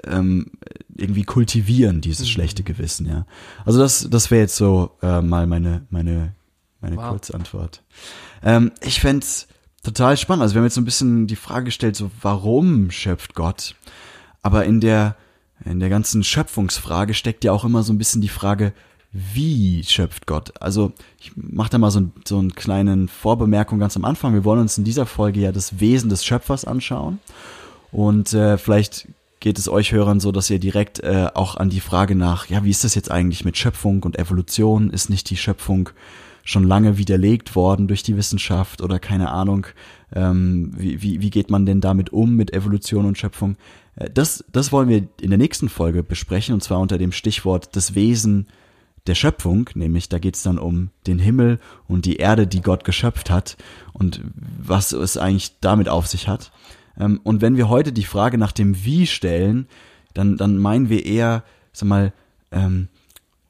ähm, 0.08 0.52
irgendwie 0.94 1.24
kultivieren, 1.24 2.02
dieses 2.02 2.28
mhm. 2.28 2.32
schlechte 2.32 2.64
Gewissen, 2.64 3.08
ja. 3.08 3.26
Also 3.64 3.80
das, 3.80 4.10
das 4.10 4.30
wäre 4.30 4.42
jetzt 4.42 4.58
so 4.58 4.92
äh, 5.02 5.22
mal 5.22 5.48
meine, 5.48 5.86
meine, 5.90 6.36
meine 6.82 6.98
wow. 6.98 7.12
Kurzantwort. 7.12 7.82
Ähm, 8.44 8.74
ich 8.82 9.00
fände 9.00 9.26
total 9.84 10.18
spannend. 10.18 10.42
Also 10.42 10.56
wir 10.56 10.60
haben 10.60 10.66
jetzt 10.66 10.76
so 10.76 10.82
ein 10.82 10.86
bisschen 10.86 11.28
die 11.28 11.38
Frage 11.38 11.66
gestellt, 11.66 11.96
so 11.96 12.12
warum 12.22 12.92
schöpft 12.92 13.36
Gott? 13.36 13.76
Aber 14.42 14.66
in 14.66 14.82
der, 14.82 15.16
in 15.64 15.80
der 15.80 15.88
ganzen 15.88 16.26
Schöpfungsfrage 16.26 17.14
steckt 17.14 17.46
ja 17.46 17.54
auch 17.54 17.64
immer 17.64 17.84
so 17.84 17.94
ein 17.94 17.98
bisschen 17.98 18.22
die 18.22 18.28
Frage, 18.28 18.74
wie 19.34 19.84
schöpft 19.84 20.28
Gott? 20.28 20.54
Also 20.60 20.92
ich 21.20 21.32
mache 21.36 21.72
da 21.72 21.78
mal 21.78 21.90
so, 21.90 22.04
so 22.28 22.38
einen 22.38 22.54
kleinen 22.54 23.08
Vorbemerkung 23.08 23.80
ganz 23.80 23.96
am 23.96 24.06
Anfang. 24.06 24.34
Wir 24.34 24.46
wollen 24.46 24.60
uns 24.60 24.78
in 24.78 24.84
dieser 24.84 25.06
Folge 25.06 25.40
ja 25.40 25.52
das 25.52 25.80
Wesen 25.80 26.10
des 26.10 26.24
Schöpfers 26.24 26.66
anschauen. 26.66 27.20
Und 27.92 28.34
äh, 28.34 28.58
vielleicht 28.58 29.08
geht 29.40 29.58
es 29.58 29.70
euch 29.70 29.92
Hörern 29.92 30.20
so, 30.20 30.32
dass 30.32 30.50
ihr 30.50 30.60
direkt 30.60 31.00
äh, 31.00 31.30
auch 31.34 31.58
an 31.58 31.70
die 31.70 31.80
Frage 31.80 32.16
nach, 32.16 32.48
ja, 32.48 32.64
wie 32.64 32.70
ist 32.70 32.84
das 32.84 32.96
jetzt 32.96 33.10
eigentlich 33.10 33.44
mit 33.44 33.58
Schöpfung 33.58 34.04
und 34.04 34.20
Evolution? 34.20 34.92
Ist 34.92 35.10
nicht 35.10 35.30
die 35.30 35.38
Schöpfung 35.38 35.90
schon 36.44 36.64
lange 36.64 36.98
widerlegt 36.98 37.56
worden 37.56 37.88
durch 37.88 38.04
die 38.04 38.18
Wissenschaft 38.18 38.82
oder 38.82 39.00
keine 39.00 39.32
Ahnung, 39.32 39.68
ähm, 40.14 40.72
wie, 40.78 41.02
wie, 41.02 41.22
wie 41.22 41.30
geht 41.30 41.50
man 41.50 41.66
denn 41.66 41.82
damit 41.82 42.14
um 42.14 42.36
mit 42.36 42.54
Evolution 42.54 43.06
und 43.06 43.18
Schöpfung? 43.18 43.58
Äh, 43.96 44.10
das, 44.14 44.46
das 44.52 44.72
wollen 44.72 44.90
wir 44.90 45.08
in 45.20 45.30
der 45.30 45.38
nächsten 45.40 45.70
Folge 45.70 46.04
besprechen 46.04 46.54
und 46.54 46.62
zwar 46.62 46.80
unter 46.80 46.98
dem 46.98 47.12
Stichwort 47.12 47.76
das 47.76 47.96
Wesen 47.96 48.48
der 49.08 49.16
Schöpfung, 49.16 49.70
nämlich 49.74 50.10
da 50.10 50.20
geht 50.20 50.36
es 50.36 50.44
dann 50.44 50.58
um 50.58 50.90
den 51.06 51.20
Himmel 51.20 51.60
und 51.88 52.06
die 52.06 52.18
Erde, 52.18 52.48
die 52.48 52.62
Gott 52.62 52.84
geschöpft 52.84 53.30
hat 53.30 53.58
und 53.94 54.22
was 54.36 54.92
es 54.92 55.18
eigentlich 55.18 55.60
damit 55.60 55.90
auf 55.90 56.08
sich 56.08 56.28
hat. 56.28 56.52
Ähm, 57.00 57.20
und 57.24 57.42
wenn 57.42 57.58
wir 57.58 57.70
heute 57.70 57.94
die 57.94 58.04
Frage 58.04 58.38
nach 58.38 58.52
dem 58.52 58.84
Wie 58.84 59.08
stellen, 59.08 59.68
dann, 60.14 60.38
dann 60.38 60.58
meinen 60.58 60.90
wir 60.90 61.06
eher, 61.06 61.44
sag 61.74 61.90
mal, 61.90 62.14
ähm, 62.52 62.88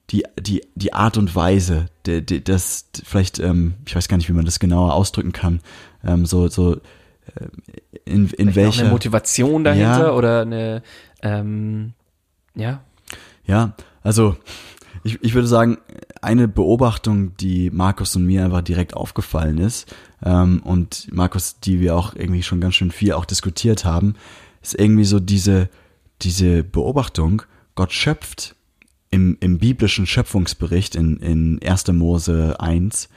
die, 0.10 0.24
die, 0.40 0.62
die 0.76 0.94
Art 0.94 1.18
und 1.18 1.36
Weise, 1.36 1.88
die, 2.06 2.26
die, 2.26 2.44
das 2.44 2.86
vielleicht, 3.04 3.40
ähm, 3.40 3.76
ich 3.86 3.96
weiß 3.96 4.08
gar 4.08 4.18
nicht, 4.18 4.30
wie 4.30 4.34
man 4.34 4.46
das 4.46 4.60
genauer 4.60 4.94
ausdrücken 4.94 5.34
kann, 5.34 5.60
ähm, 6.04 6.26
so, 6.26 6.48
so 6.48 6.76
äh, 6.76 6.80
in, 8.06 8.30
in 8.30 8.56
welcher 8.56 8.84
eine 8.84 8.92
Motivation 8.92 9.64
dahinter 9.64 10.08
ja, 10.08 10.12
oder 10.12 10.42
eine 10.42 10.82
ähm, 11.22 11.94
ja 12.56 12.82
ja 13.46 13.74
also 14.04 14.38
ich, 15.04 15.22
ich 15.24 15.34
würde 15.34 15.48
sagen, 15.48 15.78
eine 16.22 16.48
Beobachtung, 16.48 17.36
die 17.38 17.70
Markus 17.70 18.16
und 18.16 18.26
mir 18.26 18.46
einfach 18.46 18.62
direkt 18.62 18.94
aufgefallen 18.94 19.58
ist, 19.58 19.94
ähm, 20.24 20.62
und 20.64 21.08
Markus, 21.12 21.60
die 21.60 21.80
wir 21.80 21.96
auch 21.96 22.16
irgendwie 22.16 22.44
schon 22.44 22.62
ganz 22.62 22.76
schön 22.76 22.92
viel 22.92 23.14
auch 23.14 23.26
diskutiert 23.26 23.86
haben, 23.86 24.16
ist 24.62 24.78
irgendwie 24.80 25.06
so 25.06 25.20
diese, 25.20 25.70
diese 26.22 26.64
Beobachtung, 26.64 27.44
Gott 27.76 27.94
schöpft 27.94 28.56
im, 29.12 29.38
im 29.40 29.60
biblischen 29.60 30.06
Schöpfungsbericht 30.06 30.96
in, 30.96 31.18
in 31.18 31.62
1. 31.64 31.88
Mose 31.90 32.60
1, 32.60 33.10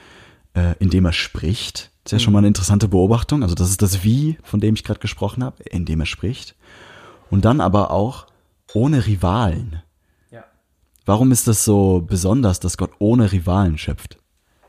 äh, 0.54 0.74
indem 0.78 1.06
er 1.06 1.12
spricht. 1.12 1.90
Das 2.04 2.12
ist 2.12 2.20
ja 2.20 2.24
schon 2.24 2.32
mal 2.32 2.38
eine 2.40 2.48
interessante 2.48 2.88
Beobachtung. 2.88 3.42
Also 3.42 3.54
das 3.54 3.70
ist 3.70 3.82
das 3.82 4.04
Wie, 4.04 4.38
von 4.42 4.60
dem 4.60 4.74
ich 4.74 4.84
gerade 4.84 5.00
gesprochen 5.00 5.42
habe, 5.42 5.62
indem 5.64 6.00
er 6.00 6.06
spricht. 6.06 6.54
und 7.30 7.44
dann 7.44 7.60
aber 7.60 7.90
auch 7.90 8.26
ohne 8.74 9.06
Rivalen. 9.06 9.82
Warum 11.10 11.32
ist 11.32 11.48
das 11.48 11.64
so 11.64 12.04
besonders, 12.06 12.60
dass 12.60 12.76
Gott 12.76 12.92
ohne 13.00 13.32
Rivalen 13.32 13.78
schöpft? 13.78 14.16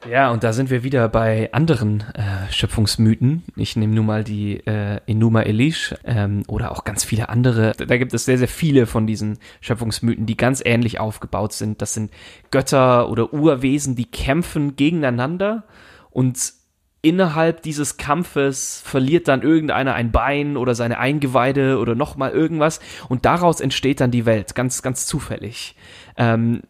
Ja, 0.09 0.31
und 0.31 0.43
da 0.43 0.53
sind 0.53 0.71
wir 0.71 0.81
wieder 0.81 1.07
bei 1.07 1.53
anderen 1.53 2.03
äh, 2.15 2.51
Schöpfungsmythen. 2.51 3.43
Ich 3.55 3.75
nehme 3.75 3.93
nur 3.93 4.05
mal 4.05 4.23
die 4.23 4.57
äh, 4.65 5.01
Enuma 5.05 5.43
Elish 5.43 5.93
ähm, 6.03 6.41
oder 6.47 6.71
auch 6.71 6.83
ganz 6.83 7.03
viele 7.03 7.29
andere. 7.29 7.73
Da 7.73 7.95
gibt 7.97 8.15
es 8.15 8.25
sehr, 8.25 8.39
sehr 8.39 8.47
viele 8.47 8.87
von 8.87 9.05
diesen 9.05 9.37
Schöpfungsmythen, 9.59 10.25
die 10.25 10.35
ganz 10.35 10.63
ähnlich 10.65 10.99
aufgebaut 10.99 11.53
sind. 11.53 11.79
Das 11.79 11.93
sind 11.93 12.11
Götter 12.49 13.11
oder 13.11 13.35
Urwesen, 13.35 13.95
die 13.95 14.09
kämpfen 14.09 14.75
gegeneinander 14.75 15.65
und 16.09 16.53
innerhalb 17.01 17.63
dieses 17.63 17.97
Kampfes 17.97 18.81
verliert 18.85 19.27
dann 19.27 19.41
irgendeiner 19.41 19.95
ein 19.95 20.11
Bein 20.11 20.55
oder 20.57 20.75
seine 20.75 20.99
Eingeweide 20.99 21.79
oder 21.79 21.95
nochmal 21.95 22.31
irgendwas 22.31 22.79
und 23.09 23.25
daraus 23.25 23.59
entsteht 23.59 23.99
dann 23.99 24.11
die 24.11 24.25
Welt, 24.25 24.53
ganz, 24.55 24.81
ganz 24.81 25.07
zufällig. 25.07 25.75
Ähm, 26.17 26.61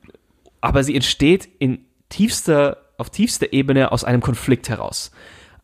aber 0.62 0.84
sie 0.84 0.96
entsteht 0.96 1.50
in 1.60 1.80
tiefster 2.10 2.78
auf 3.02 3.10
tiefster 3.10 3.52
Ebene 3.52 3.92
aus 3.92 4.04
einem 4.04 4.22
Konflikt 4.22 4.70
heraus. 4.70 5.12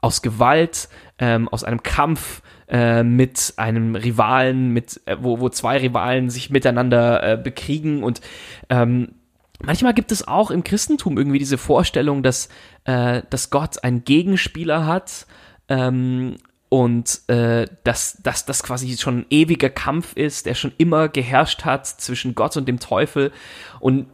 Aus 0.02 0.22
Gewalt, 0.22 0.90
ähm, 1.20 1.48
aus 1.48 1.64
einem 1.64 1.84
Kampf 1.84 2.42
äh, 2.68 3.04
mit 3.04 3.54
einem 3.58 3.96
Rivalen, 3.96 4.74
mit, 4.74 5.02
äh, 5.06 5.18
wo, 5.22 5.40
wo 5.40 5.50
zwei 5.50 5.78
Rivalen 5.78 6.30
sich 6.30 6.50
miteinander 6.50 7.24
äh, 7.34 7.38
bekriegen 7.38 8.04
und 8.04 8.22
ähm, 8.70 9.14
Manchmal 9.60 9.94
gibt 9.94 10.12
es 10.12 10.28
auch 10.28 10.52
im 10.52 10.64
Christentum 10.64 11.18
irgendwie 11.18 11.40
diese 11.40 11.58
Vorstellung, 11.58 12.22
dass, 12.22 12.50
äh, 12.84 13.24
dass 13.30 13.50
Gott 13.50 13.84
einen 13.84 14.04
Gegenspieler 14.04 14.86
hat 14.86 15.26
ähm, 15.68 16.36
und 16.70 17.22
äh, 17.28 17.66
dass, 17.84 18.22
dass 18.22 18.46
das 18.46 18.62
quasi 18.62 18.96
schon 18.98 19.20
ein 19.20 19.26
ewiger 19.30 19.70
Kampf 19.70 20.14
ist, 20.16 20.46
der 20.46 20.54
schon 20.54 20.74
immer 20.78 21.10
geherrscht 21.10 21.66
hat 21.66 21.88
zwischen 21.88 22.36
Gott 22.36 22.56
und 22.58 22.68
dem 22.68 22.80
Teufel. 22.80 23.32
Und 23.80 24.08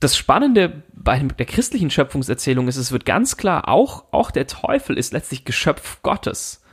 das 0.00 0.16
Spannende 0.16 0.82
bei 0.92 1.18
der 1.18 1.46
christlichen 1.46 1.90
Schöpfungserzählung 1.90 2.66
ist, 2.66 2.76
es 2.76 2.92
wird 2.92 3.04
ganz 3.04 3.36
klar, 3.36 3.68
auch, 3.68 4.04
auch 4.10 4.30
der 4.30 4.46
Teufel 4.46 4.98
ist 4.98 5.12
letztlich 5.12 5.44
Geschöpf 5.44 6.02
Gottes. 6.02 6.63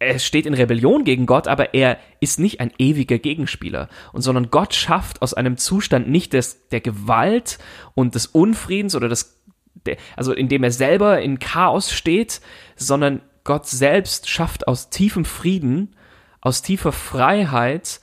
Er 0.00 0.18
steht 0.18 0.46
in 0.46 0.54
Rebellion 0.54 1.04
gegen 1.04 1.26
Gott, 1.26 1.46
aber 1.46 1.74
er 1.74 1.98
ist 2.20 2.40
nicht 2.40 2.58
ein 2.58 2.72
ewiger 2.78 3.18
Gegenspieler. 3.18 3.90
Und 4.14 4.22
sondern 4.22 4.50
Gott 4.50 4.74
schafft 4.74 5.20
aus 5.20 5.34
einem 5.34 5.58
Zustand 5.58 6.08
nicht 6.08 6.32
des, 6.32 6.68
der 6.68 6.80
Gewalt 6.80 7.58
und 7.94 8.14
des 8.14 8.26
Unfriedens 8.26 8.96
oder 8.96 9.10
des, 9.10 9.38
der, 9.84 9.98
also 10.16 10.32
indem 10.32 10.64
er 10.64 10.72
selber 10.72 11.20
in 11.20 11.38
Chaos 11.38 11.92
steht, 11.92 12.40
sondern 12.76 13.20
Gott 13.44 13.66
selbst 13.66 14.30
schafft 14.30 14.66
aus 14.68 14.88
tiefem 14.88 15.26
Frieden, 15.26 15.94
aus 16.40 16.62
tiefer 16.62 16.92
Freiheit, 16.92 18.00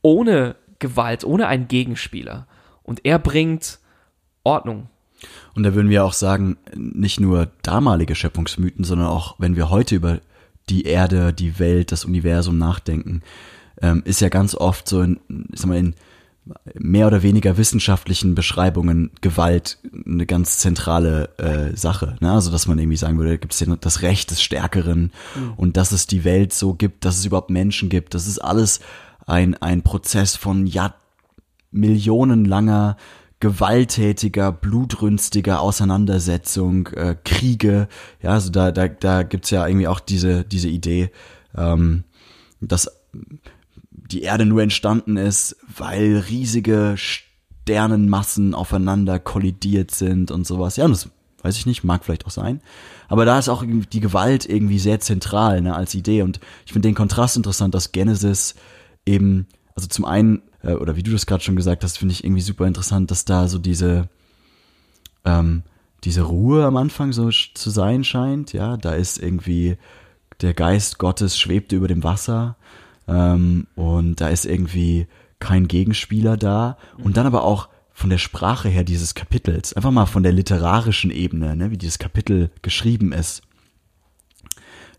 ohne 0.00 0.56
Gewalt, 0.78 1.24
ohne 1.24 1.46
einen 1.46 1.68
Gegenspieler. 1.68 2.46
Und 2.82 3.04
er 3.04 3.18
bringt 3.18 3.80
Ordnung. 4.44 4.88
Und 5.54 5.62
da 5.62 5.74
würden 5.74 5.90
wir 5.90 6.06
auch 6.06 6.14
sagen, 6.14 6.56
nicht 6.74 7.20
nur 7.20 7.48
damalige 7.60 8.14
Schöpfungsmythen, 8.14 8.84
sondern 8.84 9.08
auch, 9.08 9.34
wenn 9.38 9.56
wir 9.56 9.68
heute 9.68 9.94
über 9.94 10.20
die 10.68 10.84
Erde, 10.84 11.32
die 11.32 11.58
Welt, 11.58 11.92
das 11.92 12.04
Universum 12.04 12.58
nachdenken, 12.58 13.22
ähm, 13.80 14.02
ist 14.04 14.20
ja 14.20 14.28
ganz 14.28 14.54
oft 14.54 14.88
so 14.88 15.02
in, 15.02 15.20
ich 15.52 15.60
sag 15.60 15.68
mal, 15.68 15.78
in 15.78 15.94
mehr 16.74 17.06
oder 17.06 17.22
weniger 17.22 17.56
wissenschaftlichen 17.56 18.34
Beschreibungen 18.34 19.10
Gewalt 19.22 19.78
eine 20.06 20.26
ganz 20.26 20.58
zentrale 20.58 21.30
äh, 21.38 21.76
Sache. 21.76 22.16
Ne? 22.20 22.30
Also 22.30 22.50
dass 22.50 22.66
man 22.66 22.78
irgendwie 22.78 22.98
sagen 22.98 23.18
würde, 23.18 23.38
gibt 23.38 23.54
es 23.54 23.64
das 23.80 24.02
Recht 24.02 24.30
des 24.30 24.42
Stärkeren 24.42 25.12
mhm. 25.34 25.54
und 25.56 25.76
dass 25.76 25.92
es 25.92 26.06
die 26.06 26.24
Welt 26.24 26.52
so 26.52 26.74
gibt, 26.74 27.04
dass 27.04 27.16
es 27.16 27.24
überhaupt 27.24 27.50
Menschen 27.50 27.88
gibt. 27.88 28.14
Das 28.14 28.26
ist 28.26 28.38
alles 28.38 28.80
ein, 29.26 29.54
ein 29.54 29.82
Prozess 29.82 30.36
von 30.36 30.66
ja, 30.66 30.94
millionenlanger 31.70 32.98
gewalttätiger, 33.44 34.52
blutrünstiger 34.52 35.60
Auseinandersetzung, 35.60 36.86
äh, 36.94 37.14
Kriege. 37.26 37.88
Ja, 38.22 38.30
also 38.30 38.48
da, 38.50 38.72
da, 38.72 38.88
da 38.88 39.22
gibt's 39.22 39.50
ja 39.50 39.66
irgendwie 39.68 39.86
auch 39.86 40.00
diese, 40.00 40.44
diese 40.44 40.68
Idee, 40.68 41.10
ähm, 41.54 42.04
dass 42.62 42.90
die 43.90 44.22
Erde 44.22 44.46
nur 44.46 44.62
entstanden 44.62 45.18
ist, 45.18 45.58
weil 45.76 46.24
riesige 46.26 46.94
Sternenmassen 46.96 48.54
aufeinander 48.54 49.18
kollidiert 49.18 49.90
sind 49.90 50.30
und 50.30 50.46
sowas. 50.46 50.76
Ja, 50.76 50.86
und 50.86 50.92
das 50.92 51.10
weiß 51.42 51.58
ich 51.58 51.66
nicht, 51.66 51.84
mag 51.84 52.02
vielleicht 52.02 52.24
auch 52.24 52.30
sein. 52.30 52.62
Aber 53.08 53.26
da 53.26 53.38
ist 53.38 53.50
auch 53.50 53.62
die 53.92 54.00
Gewalt 54.00 54.48
irgendwie 54.48 54.78
sehr 54.78 55.00
zentral 55.00 55.60
ne, 55.60 55.76
als 55.76 55.94
Idee. 55.94 56.22
Und 56.22 56.40
ich 56.64 56.72
finde 56.72 56.88
den 56.88 56.94
Kontrast 56.94 57.36
interessant, 57.36 57.74
dass 57.74 57.92
Genesis 57.92 58.54
eben, 59.04 59.48
also 59.74 59.88
zum 59.88 60.04
einen 60.04 60.42
äh, 60.62 60.72
oder 60.72 60.96
wie 60.96 61.02
du 61.02 61.10
das 61.10 61.26
gerade 61.26 61.42
schon 61.42 61.56
gesagt 61.56 61.84
hast, 61.84 61.98
finde 61.98 62.12
ich 62.12 62.24
irgendwie 62.24 62.42
super 62.42 62.66
interessant, 62.66 63.10
dass 63.10 63.24
da 63.24 63.48
so 63.48 63.58
diese, 63.58 64.08
ähm, 65.24 65.62
diese 66.04 66.22
Ruhe 66.22 66.64
am 66.64 66.76
Anfang 66.76 67.12
so 67.12 67.30
zu 67.30 67.70
sein 67.70 68.04
scheint. 68.04 68.52
Ja, 68.52 68.76
da 68.76 68.92
ist 68.92 69.18
irgendwie 69.18 69.76
der 70.40 70.54
Geist 70.54 70.98
Gottes 70.98 71.38
schwebt 71.38 71.72
über 71.72 71.88
dem 71.88 72.04
Wasser 72.04 72.56
ähm, 73.08 73.66
und 73.76 74.20
da 74.20 74.28
ist 74.28 74.46
irgendwie 74.46 75.06
kein 75.38 75.68
Gegenspieler 75.68 76.36
da. 76.36 76.76
Und 77.02 77.16
dann 77.16 77.26
aber 77.26 77.44
auch 77.44 77.68
von 77.92 78.10
der 78.10 78.18
Sprache 78.18 78.68
her 78.68 78.82
dieses 78.82 79.14
Kapitels, 79.14 79.72
einfach 79.74 79.92
mal 79.92 80.06
von 80.06 80.24
der 80.24 80.32
literarischen 80.32 81.12
Ebene, 81.12 81.54
ne, 81.54 81.70
wie 81.70 81.78
dieses 81.78 82.00
Kapitel 82.00 82.50
geschrieben 82.62 83.12
ist 83.12 83.42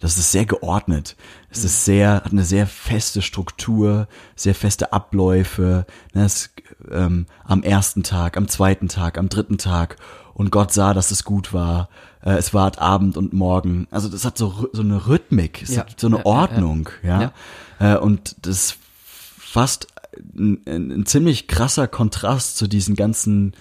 das 0.05 0.19
ist 0.19 0.31
sehr 0.31 0.45
geordnet. 0.45 1.15
Es 1.49 1.63
ist 1.63 1.83
sehr, 1.83 2.17
hat 2.23 2.31
eine 2.31 2.43
sehr 2.43 2.67
feste 2.67 3.23
Struktur, 3.23 4.07
sehr 4.35 4.53
feste 4.53 4.93
Abläufe. 4.93 5.87
Ne, 6.13 6.25
es, 6.25 6.51
ähm, 6.91 7.25
am 7.43 7.63
ersten 7.63 8.03
Tag, 8.03 8.37
am 8.37 8.47
zweiten 8.47 8.87
Tag, 8.87 9.17
am 9.17 9.29
dritten 9.29 9.57
Tag. 9.57 9.97
Und 10.35 10.51
Gott 10.51 10.71
sah, 10.71 10.93
dass 10.93 11.09
es 11.09 11.23
gut 11.23 11.53
war. 11.53 11.89
Äh, 12.23 12.33
es 12.33 12.53
war 12.53 12.79
Abend 12.79 13.17
und 13.17 13.33
Morgen. 13.33 13.87
Also 13.89 14.07
das 14.07 14.25
hat 14.25 14.37
so, 14.37 14.69
so 14.73 14.83
eine 14.83 15.07
Rhythmik, 15.07 15.63
es 15.63 15.73
ja, 15.73 15.81
hat 15.81 15.99
so 15.99 16.05
eine 16.05 16.17
ja, 16.17 16.25
Ordnung, 16.25 16.87
ja. 17.01 17.33
ja. 17.79 17.95
Äh, 17.95 17.97
und 17.97 18.35
das 18.45 18.77
fast 19.39 19.87
ein, 20.37 20.61
ein 20.67 21.05
ziemlich 21.07 21.47
krasser 21.47 21.87
Kontrast 21.87 22.57
zu 22.57 22.67
diesen 22.67 22.95
ganzen 22.95 23.53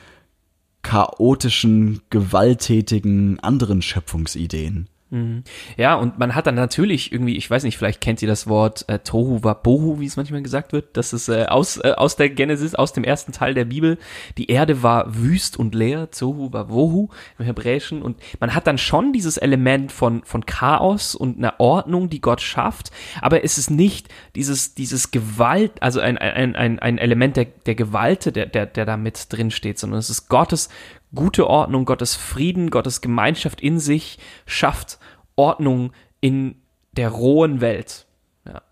chaotischen, 0.82 2.02
gewalttätigen 2.10 3.40
anderen 3.40 3.80
Schöpfungsideen. 3.80 4.90
Mhm. 5.14 5.44
Ja, 5.76 5.94
und 5.94 6.18
man 6.18 6.34
hat 6.34 6.48
dann 6.48 6.56
natürlich 6.56 7.12
irgendwie, 7.12 7.36
ich 7.36 7.48
weiß 7.48 7.62
nicht, 7.62 7.78
vielleicht 7.78 8.00
kennt 8.00 8.20
ihr 8.20 8.26
das 8.26 8.48
Wort 8.48 8.84
äh, 8.88 8.98
Tohu 8.98 9.44
Wabohu, 9.44 10.00
wie 10.00 10.06
es 10.06 10.16
manchmal 10.16 10.42
gesagt 10.42 10.72
wird. 10.72 10.96
Das 10.96 11.12
ist 11.12 11.28
äh, 11.28 11.44
aus, 11.44 11.76
äh, 11.76 11.92
aus 11.96 12.16
der 12.16 12.30
Genesis, 12.30 12.74
aus 12.74 12.92
dem 12.92 13.04
ersten 13.04 13.30
Teil 13.30 13.54
der 13.54 13.64
Bibel. 13.64 13.96
Die 14.38 14.50
Erde 14.50 14.82
war 14.82 15.14
wüst 15.14 15.56
und 15.56 15.72
leer, 15.72 16.10
Tohu 16.10 16.52
Wabohu 16.52 17.10
im 17.38 17.44
Hebräischen. 17.44 18.02
Und 18.02 18.16
man 18.40 18.56
hat 18.56 18.66
dann 18.66 18.76
schon 18.76 19.12
dieses 19.12 19.36
Element 19.36 19.92
von, 19.92 20.24
von 20.24 20.46
Chaos 20.46 21.14
und 21.14 21.38
einer 21.38 21.60
Ordnung, 21.60 22.10
die 22.10 22.20
Gott 22.20 22.40
schafft. 22.40 22.90
Aber 23.20 23.44
es 23.44 23.56
ist 23.56 23.70
nicht 23.70 24.08
dieses, 24.34 24.74
dieses 24.74 25.12
Gewalt, 25.12 25.80
also 25.80 26.00
ein, 26.00 26.18
ein, 26.18 26.56
ein, 26.56 26.80
ein 26.80 26.98
Element 26.98 27.36
der, 27.36 27.44
der 27.44 27.76
Gewalt, 27.76 28.34
der, 28.34 28.46
der, 28.46 28.66
der 28.66 28.84
da 28.84 28.96
mit 28.96 29.32
drin 29.32 29.52
steht, 29.52 29.78
sondern 29.78 30.00
es 30.00 30.10
ist 30.10 30.28
Gottes 30.28 30.70
gute 31.14 31.46
Ordnung, 31.46 31.84
Gottes 31.84 32.14
Frieden, 32.14 32.70
Gottes 32.70 33.00
Gemeinschaft 33.00 33.60
in 33.60 33.78
sich 33.78 34.18
schafft 34.46 34.98
Ordnung 35.36 35.92
in 36.20 36.56
der 36.92 37.10
rohen 37.10 37.60
Welt. 37.60 38.06
Ja, 38.46 38.62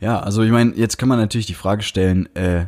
ja 0.00 0.20
also 0.20 0.42
ich 0.42 0.50
meine, 0.50 0.74
jetzt 0.74 0.98
kann 0.98 1.08
man 1.08 1.18
natürlich 1.18 1.46
die 1.46 1.54
Frage 1.54 1.82
stellen, 1.82 2.34
äh, 2.34 2.66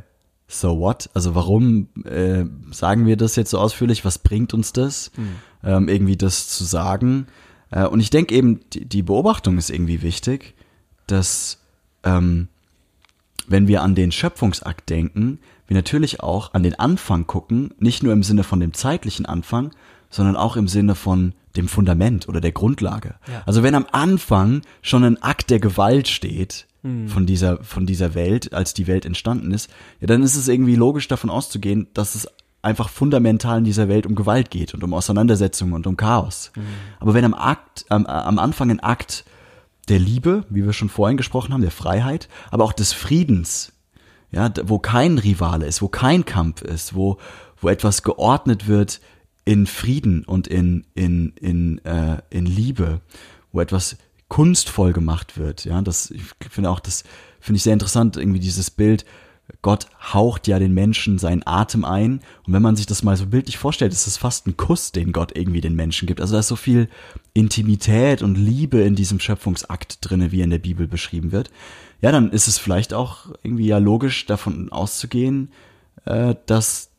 so 0.49 0.79
what? 0.79 1.09
Also 1.15 1.35
warum 1.35 1.89
äh, 2.05 2.45
sagen 2.71 3.07
wir 3.07 3.17
das 3.17 3.37
jetzt 3.37 3.51
so 3.51 3.59
ausführlich? 3.59 4.05
Was 4.05 4.19
bringt 4.19 4.53
uns 4.55 4.73
das, 4.73 5.11
mhm. 5.17 5.37
ähm, 5.65 5.89
irgendwie 5.89 6.17
das 6.17 6.49
zu 6.49 6.65
sagen? 6.65 7.27
Äh, 7.71 7.87
und 7.87 8.01
ich 8.01 8.11
denke 8.11 8.35
eben, 8.35 8.61
die, 8.73 8.85
die, 8.85 9.03
Beobachtung 9.03 9.59
ist 9.59 9.71
irgendwie 9.71 10.03
wichtig, 10.03 10.55
dass 11.07 11.59
ähm, 12.05 12.49
wenn 13.49 13.67
wir 13.67 13.83
an 13.83 13.95
den 13.95 14.13
Schöpfungsakt 14.13 14.91
denken, 14.91 15.41
wir 15.73 15.79
natürlich 15.79 16.21
auch 16.21 16.53
an 16.53 16.63
den 16.63 16.79
Anfang 16.79 17.27
gucken, 17.27 17.73
nicht 17.79 18.03
nur 18.03 18.13
im 18.13 18.23
Sinne 18.23 18.45
von 18.45 18.61
dem 18.61 18.75
zeitlichen 18.75 19.25
Anfang, 19.25 19.71
sondern 20.11 20.37
auch 20.37 20.57
im 20.57 20.69
Sinne 20.69 20.95
von 20.95 21.33
dem 21.57 21.67
Fundament 21.67 22.29
oder 22.29 22.43
der 22.43 22.53
Grundlage. 22.53 23.15
Ja. 23.27 23.43
Also 23.47 23.63
wenn 23.63 23.75
am 23.75 23.87
Anfang 23.91 24.61
schon 24.83 25.03
ein 25.03 25.23
Akt 25.23 25.49
der 25.49 25.61
Gewalt 25.61 26.09
steht 26.09 26.67
hm. 26.83 27.09
von 27.09 27.25
dieser 27.25 27.65
von 27.65 27.87
dieser 27.87 28.15
Welt, 28.15 28.53
als 28.53 28.75
die 28.75 28.87
Welt 28.87 29.07
entstanden 29.07 29.51
ist, 29.51 29.71
ja, 30.01 30.07
dann 30.07 30.23
ist 30.23 30.37
es 30.37 30.49
irgendwie 30.49 30.77
logisch 30.77 31.09
davon 31.09 31.31
auszugehen, 31.31 31.89
dass 31.95 32.15
es 32.15 32.29
einfach 32.61 32.91
fundamental 32.91 33.59
in 33.59 33.65
dieser 33.65 33.89
Welt 33.89 34.07
um 34.07 34.15
Gewalt 34.15 34.51
geht 34.51 34.75
und 34.75 34.85
um 34.85 34.93
Auseinandersetzungen 34.93 35.73
und 35.73 35.87
um 35.87 35.97
Chaos. 35.97 36.53
Hm. 36.55 36.65
Aber 37.01 37.15
wenn 37.15 37.25
am 37.25 37.35
Akt 37.35 37.87
am, 37.89 38.05
am 38.05 38.39
Anfang 38.39 38.71
ein 38.71 38.81
Akt 38.81 39.25
der 39.89 39.99
Liebe, 39.99 40.45
wie 40.51 40.67
wir 40.67 40.75
schon 40.75 40.91
vorhin 40.91 41.17
gesprochen 41.17 41.55
haben, 41.55 41.63
der 41.63 41.71
Freiheit, 41.71 42.29
aber 42.51 42.65
auch 42.65 42.75
des 42.75 42.93
Friedens, 42.93 43.73
ja, 44.33 44.51
wo 44.65 44.79
kein 44.79 45.19
Rivale 45.19 45.67
ist, 45.67 45.83
wo 45.83 45.89
kein 45.89 46.25
Kampf 46.25 46.63
ist, 46.63 46.95
wo 46.95 47.19
wo 47.63 47.69
etwas 47.69 48.03
geordnet 48.03 48.69
wird 48.69 49.01
in 49.45 49.67
Frieden 49.67 50.25
und 50.25 50.47
in, 50.47 50.85
in, 50.95 51.33
in, 51.41 51.79
äh, 51.85 52.19
in 52.31 52.45
Liebe, 52.45 53.01
wo 53.53 53.61
etwas 53.61 53.97
kunstvoll 54.29 54.93
gemacht 54.93 55.39
wird. 55.39 55.65
Ja, 55.65 55.81
das 55.81 56.11
ich 56.11 56.23
finde 56.51 56.71
auch, 56.71 56.81
das 56.81 57.05
finde 57.41 57.57
ich 57.57 57.63
sehr 57.63 57.73
interessant, 57.73 58.17
irgendwie 58.17 58.41
dieses 58.41 58.71
Bild. 58.71 59.05
Gott 59.61 59.87
haucht 60.15 60.49
ja 60.49 60.59
den 60.59 60.73
Menschen 60.73 61.19
seinen 61.19 61.47
Atem 61.47 61.85
ein. 61.85 62.21
Und 62.47 62.53
wenn 62.53 62.63
man 62.63 62.77
sich 62.77 62.87
das 62.87 63.03
mal 63.03 63.17
so 63.17 63.27
bildlich 63.27 63.59
vorstellt, 63.59 63.93
ist 63.93 64.07
es 64.07 64.17
fast 64.17 64.47
ein 64.47 64.57
Kuss, 64.57 64.93
den 64.93 65.13
Gott 65.13 65.37
irgendwie 65.37 65.61
den 65.61 65.75
Menschen 65.75 66.07
gibt. 66.07 66.21
Also 66.21 66.35
da 66.35 66.41
ist 66.41 66.49
so 66.49 66.57
viel 66.57 66.89
Intimität 67.35 68.23
und 68.23 68.37
Liebe 68.37 68.81
in 68.81 68.95
diesem 68.95 69.21
Schöpfungsakt 69.21 69.99
drinne, 70.01 70.33
wie 70.33 70.41
in 70.41 70.51
der 70.51 70.59
Bibel 70.59 70.89
beschrieben 70.89 71.33
wird. 71.33 71.51
Ja, 72.03 72.13
dann 72.13 72.31
ist 72.31 72.49
es 72.49 72.59
vielleicht 72.59 72.93
auch 72.93 73.27
irgendwie 73.43 73.67
ja 73.67 73.79
logisch 73.79 74.27
davon 74.27 74.71
auszugehen, 74.71 75.53
äh, 76.05 76.35
dass 76.47 76.91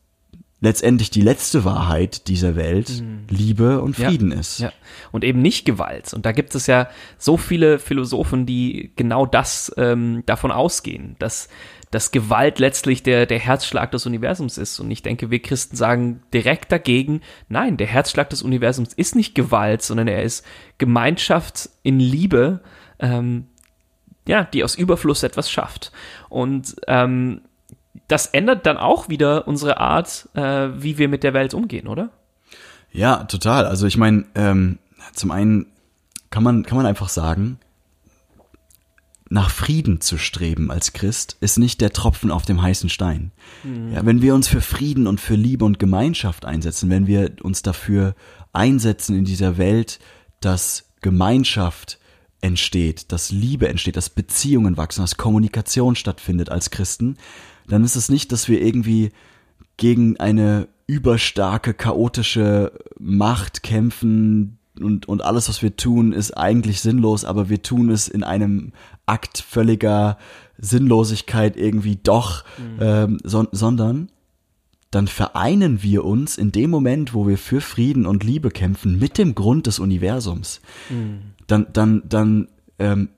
letztendlich 0.64 1.10
die 1.10 1.20
letzte 1.20 1.64
Wahrheit 1.64 2.26
dieser 2.26 2.56
Welt 2.56 2.88
mhm. 3.02 3.26
Liebe 3.28 3.82
und 3.82 3.96
Frieden 3.96 4.32
ja, 4.32 4.40
ist. 4.40 4.58
Ja. 4.60 4.72
Und 5.12 5.22
eben 5.22 5.42
nicht 5.42 5.66
Gewalt. 5.66 6.14
Und 6.14 6.24
da 6.24 6.32
gibt 6.32 6.54
es 6.54 6.66
ja 6.66 6.88
so 7.18 7.36
viele 7.36 7.78
Philosophen, 7.78 8.46
die 8.46 8.92
genau 8.96 9.26
das 9.26 9.72
ähm, 9.76 10.22
davon 10.24 10.50
ausgehen, 10.50 11.16
dass, 11.18 11.48
dass 11.90 12.12
Gewalt 12.12 12.58
letztlich 12.58 13.02
der, 13.02 13.26
der 13.26 13.38
Herzschlag 13.38 13.90
des 13.92 14.06
Universums 14.06 14.56
ist. 14.56 14.80
Und 14.80 14.90
ich 14.90 15.02
denke, 15.02 15.30
wir 15.30 15.42
Christen 15.42 15.76
sagen 15.76 16.22
direkt 16.32 16.72
dagegen, 16.72 17.20
nein, 17.50 17.76
der 17.76 17.86
Herzschlag 17.86 18.30
des 18.30 18.42
Universums 18.42 18.94
ist 18.94 19.14
nicht 19.14 19.34
Gewalt, 19.34 19.82
sondern 19.82 20.08
er 20.08 20.22
ist 20.22 20.46
Gemeinschaft 20.78 21.68
in 21.82 22.00
Liebe, 22.00 22.62
ähm, 23.00 23.48
ja, 24.26 24.44
die 24.44 24.64
aus 24.64 24.74
Überfluss 24.74 25.22
etwas 25.22 25.50
schafft. 25.50 25.92
Und 26.28 26.76
ähm, 26.86 27.42
das 28.08 28.26
ändert 28.26 28.66
dann 28.66 28.76
auch 28.76 29.08
wieder 29.08 29.46
unsere 29.46 29.78
Art, 29.78 30.28
äh, 30.34 30.68
wie 30.76 30.98
wir 30.98 31.08
mit 31.08 31.22
der 31.22 31.34
Welt 31.34 31.54
umgehen, 31.54 31.88
oder? 31.88 32.10
Ja, 32.92 33.24
total. 33.24 33.66
Also 33.66 33.86
ich 33.86 33.96
meine, 33.96 34.24
ähm, 34.34 34.78
zum 35.12 35.30
einen 35.30 35.66
kann 36.30 36.42
man, 36.42 36.64
kann 36.64 36.76
man 36.76 36.86
einfach 36.86 37.08
sagen, 37.08 37.58
nach 39.30 39.50
Frieden 39.50 40.00
zu 40.00 40.18
streben 40.18 40.70
als 40.70 40.92
Christ 40.92 41.36
ist 41.40 41.58
nicht 41.58 41.80
der 41.80 41.92
Tropfen 41.92 42.30
auf 42.30 42.44
dem 42.44 42.62
heißen 42.62 42.88
Stein. 42.88 43.32
Mhm. 43.62 43.92
Ja, 43.92 44.06
wenn 44.06 44.22
wir 44.22 44.34
uns 44.34 44.48
für 44.48 44.60
Frieden 44.60 45.06
und 45.06 45.20
für 45.20 45.34
Liebe 45.34 45.64
und 45.64 45.78
Gemeinschaft 45.78 46.44
einsetzen, 46.44 46.90
wenn 46.90 47.06
wir 47.06 47.32
uns 47.42 47.62
dafür 47.62 48.14
einsetzen 48.52 49.16
in 49.16 49.24
dieser 49.24 49.58
Welt, 49.58 49.98
dass 50.40 50.90
Gemeinschaft 51.00 51.98
entsteht, 52.44 53.10
dass 53.10 53.32
Liebe 53.32 53.68
entsteht, 53.68 53.96
dass 53.96 54.10
Beziehungen 54.10 54.76
wachsen, 54.76 55.00
dass 55.00 55.16
Kommunikation 55.16 55.96
stattfindet 55.96 56.50
als 56.50 56.70
Christen, 56.70 57.16
dann 57.66 57.82
ist 57.84 57.96
es 57.96 58.10
nicht, 58.10 58.32
dass 58.32 58.48
wir 58.48 58.60
irgendwie 58.60 59.12
gegen 59.78 60.20
eine 60.20 60.68
überstarke, 60.86 61.72
chaotische 61.72 62.72
Macht 62.98 63.62
kämpfen 63.62 64.58
und, 64.78 65.08
und 65.08 65.24
alles, 65.24 65.48
was 65.48 65.62
wir 65.62 65.76
tun, 65.76 66.12
ist 66.12 66.36
eigentlich 66.36 66.82
sinnlos, 66.82 67.24
aber 67.24 67.48
wir 67.48 67.62
tun 67.62 67.90
es 67.90 68.08
in 68.08 68.22
einem 68.22 68.72
Akt 69.06 69.38
völliger 69.38 70.18
Sinnlosigkeit 70.58 71.56
irgendwie 71.56 71.96
doch, 71.96 72.44
mhm. 72.58 72.78
ähm, 72.80 73.18
so, 73.24 73.46
sondern 73.52 74.10
dann 74.94 75.08
vereinen 75.08 75.82
wir 75.82 76.04
uns 76.04 76.38
in 76.38 76.52
dem 76.52 76.70
Moment, 76.70 77.14
wo 77.14 77.26
wir 77.26 77.36
für 77.36 77.60
Frieden 77.60 78.06
und 78.06 78.22
Liebe 78.22 78.50
kämpfen, 78.50 78.98
mit 78.98 79.18
dem 79.18 79.34
Grund 79.34 79.66
des 79.66 79.78
Universums. 79.78 80.60
Mhm. 80.88 81.20
Dann, 81.46 81.66
dann, 81.72 82.02
dann 82.08 82.48
ähm, 82.78 83.08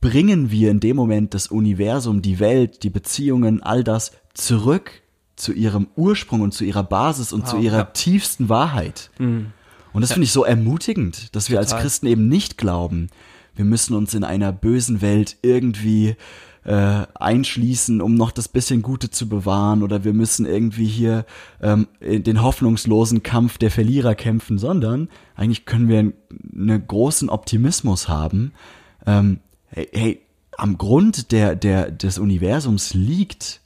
bringen 0.00 0.50
wir 0.50 0.70
in 0.70 0.78
dem 0.78 0.94
Moment 0.94 1.34
das 1.34 1.48
Universum, 1.48 2.22
die 2.22 2.38
Welt, 2.38 2.84
die 2.84 2.90
Beziehungen, 2.90 3.62
all 3.62 3.82
das 3.82 4.12
zurück 4.34 5.02
zu 5.34 5.52
ihrem 5.52 5.88
Ursprung 5.96 6.42
und 6.42 6.52
zu 6.52 6.64
ihrer 6.64 6.84
Basis 6.84 7.32
und 7.32 7.42
wow, 7.42 7.50
zu 7.50 7.56
ihrer 7.58 7.78
ja. 7.78 7.84
tiefsten 7.84 8.48
Wahrheit. 8.48 9.10
Mhm. 9.18 9.46
Und 9.92 10.02
das 10.02 10.10
ja. 10.10 10.14
finde 10.14 10.26
ich 10.26 10.32
so 10.32 10.44
ermutigend, 10.44 11.34
dass 11.34 11.50
wir 11.50 11.58
Total. 11.58 11.74
als 11.74 11.82
Christen 11.82 12.06
eben 12.06 12.28
nicht 12.28 12.56
glauben, 12.56 13.08
wir 13.56 13.64
müssen 13.64 13.94
uns 13.94 14.14
in 14.14 14.22
einer 14.22 14.52
bösen 14.52 15.00
Welt 15.00 15.38
irgendwie 15.42 16.14
äh, 16.66 17.06
einschließen, 17.14 18.00
um 18.02 18.16
noch 18.16 18.32
das 18.32 18.48
bisschen 18.48 18.82
Gute 18.82 19.10
zu 19.10 19.28
bewahren, 19.28 19.82
oder 19.82 20.04
wir 20.04 20.12
müssen 20.12 20.46
irgendwie 20.46 20.86
hier 20.86 21.24
ähm, 21.62 21.86
den 22.00 22.42
hoffnungslosen 22.42 23.22
Kampf 23.22 23.56
der 23.56 23.70
Verlierer 23.70 24.16
kämpfen, 24.16 24.58
sondern 24.58 25.08
eigentlich 25.36 25.64
können 25.64 25.88
wir 25.88 25.98
einen 25.98 26.86
großen 26.86 27.30
Optimismus 27.30 28.08
haben, 28.08 28.52
ähm, 29.06 29.38
hey, 29.68 29.88
hey, 29.92 30.20
am 30.58 30.78
Grund 30.78 31.32
der, 31.32 31.54
der, 31.54 31.90
des 31.90 32.18
Universums 32.18 32.94
liegt 32.94 33.60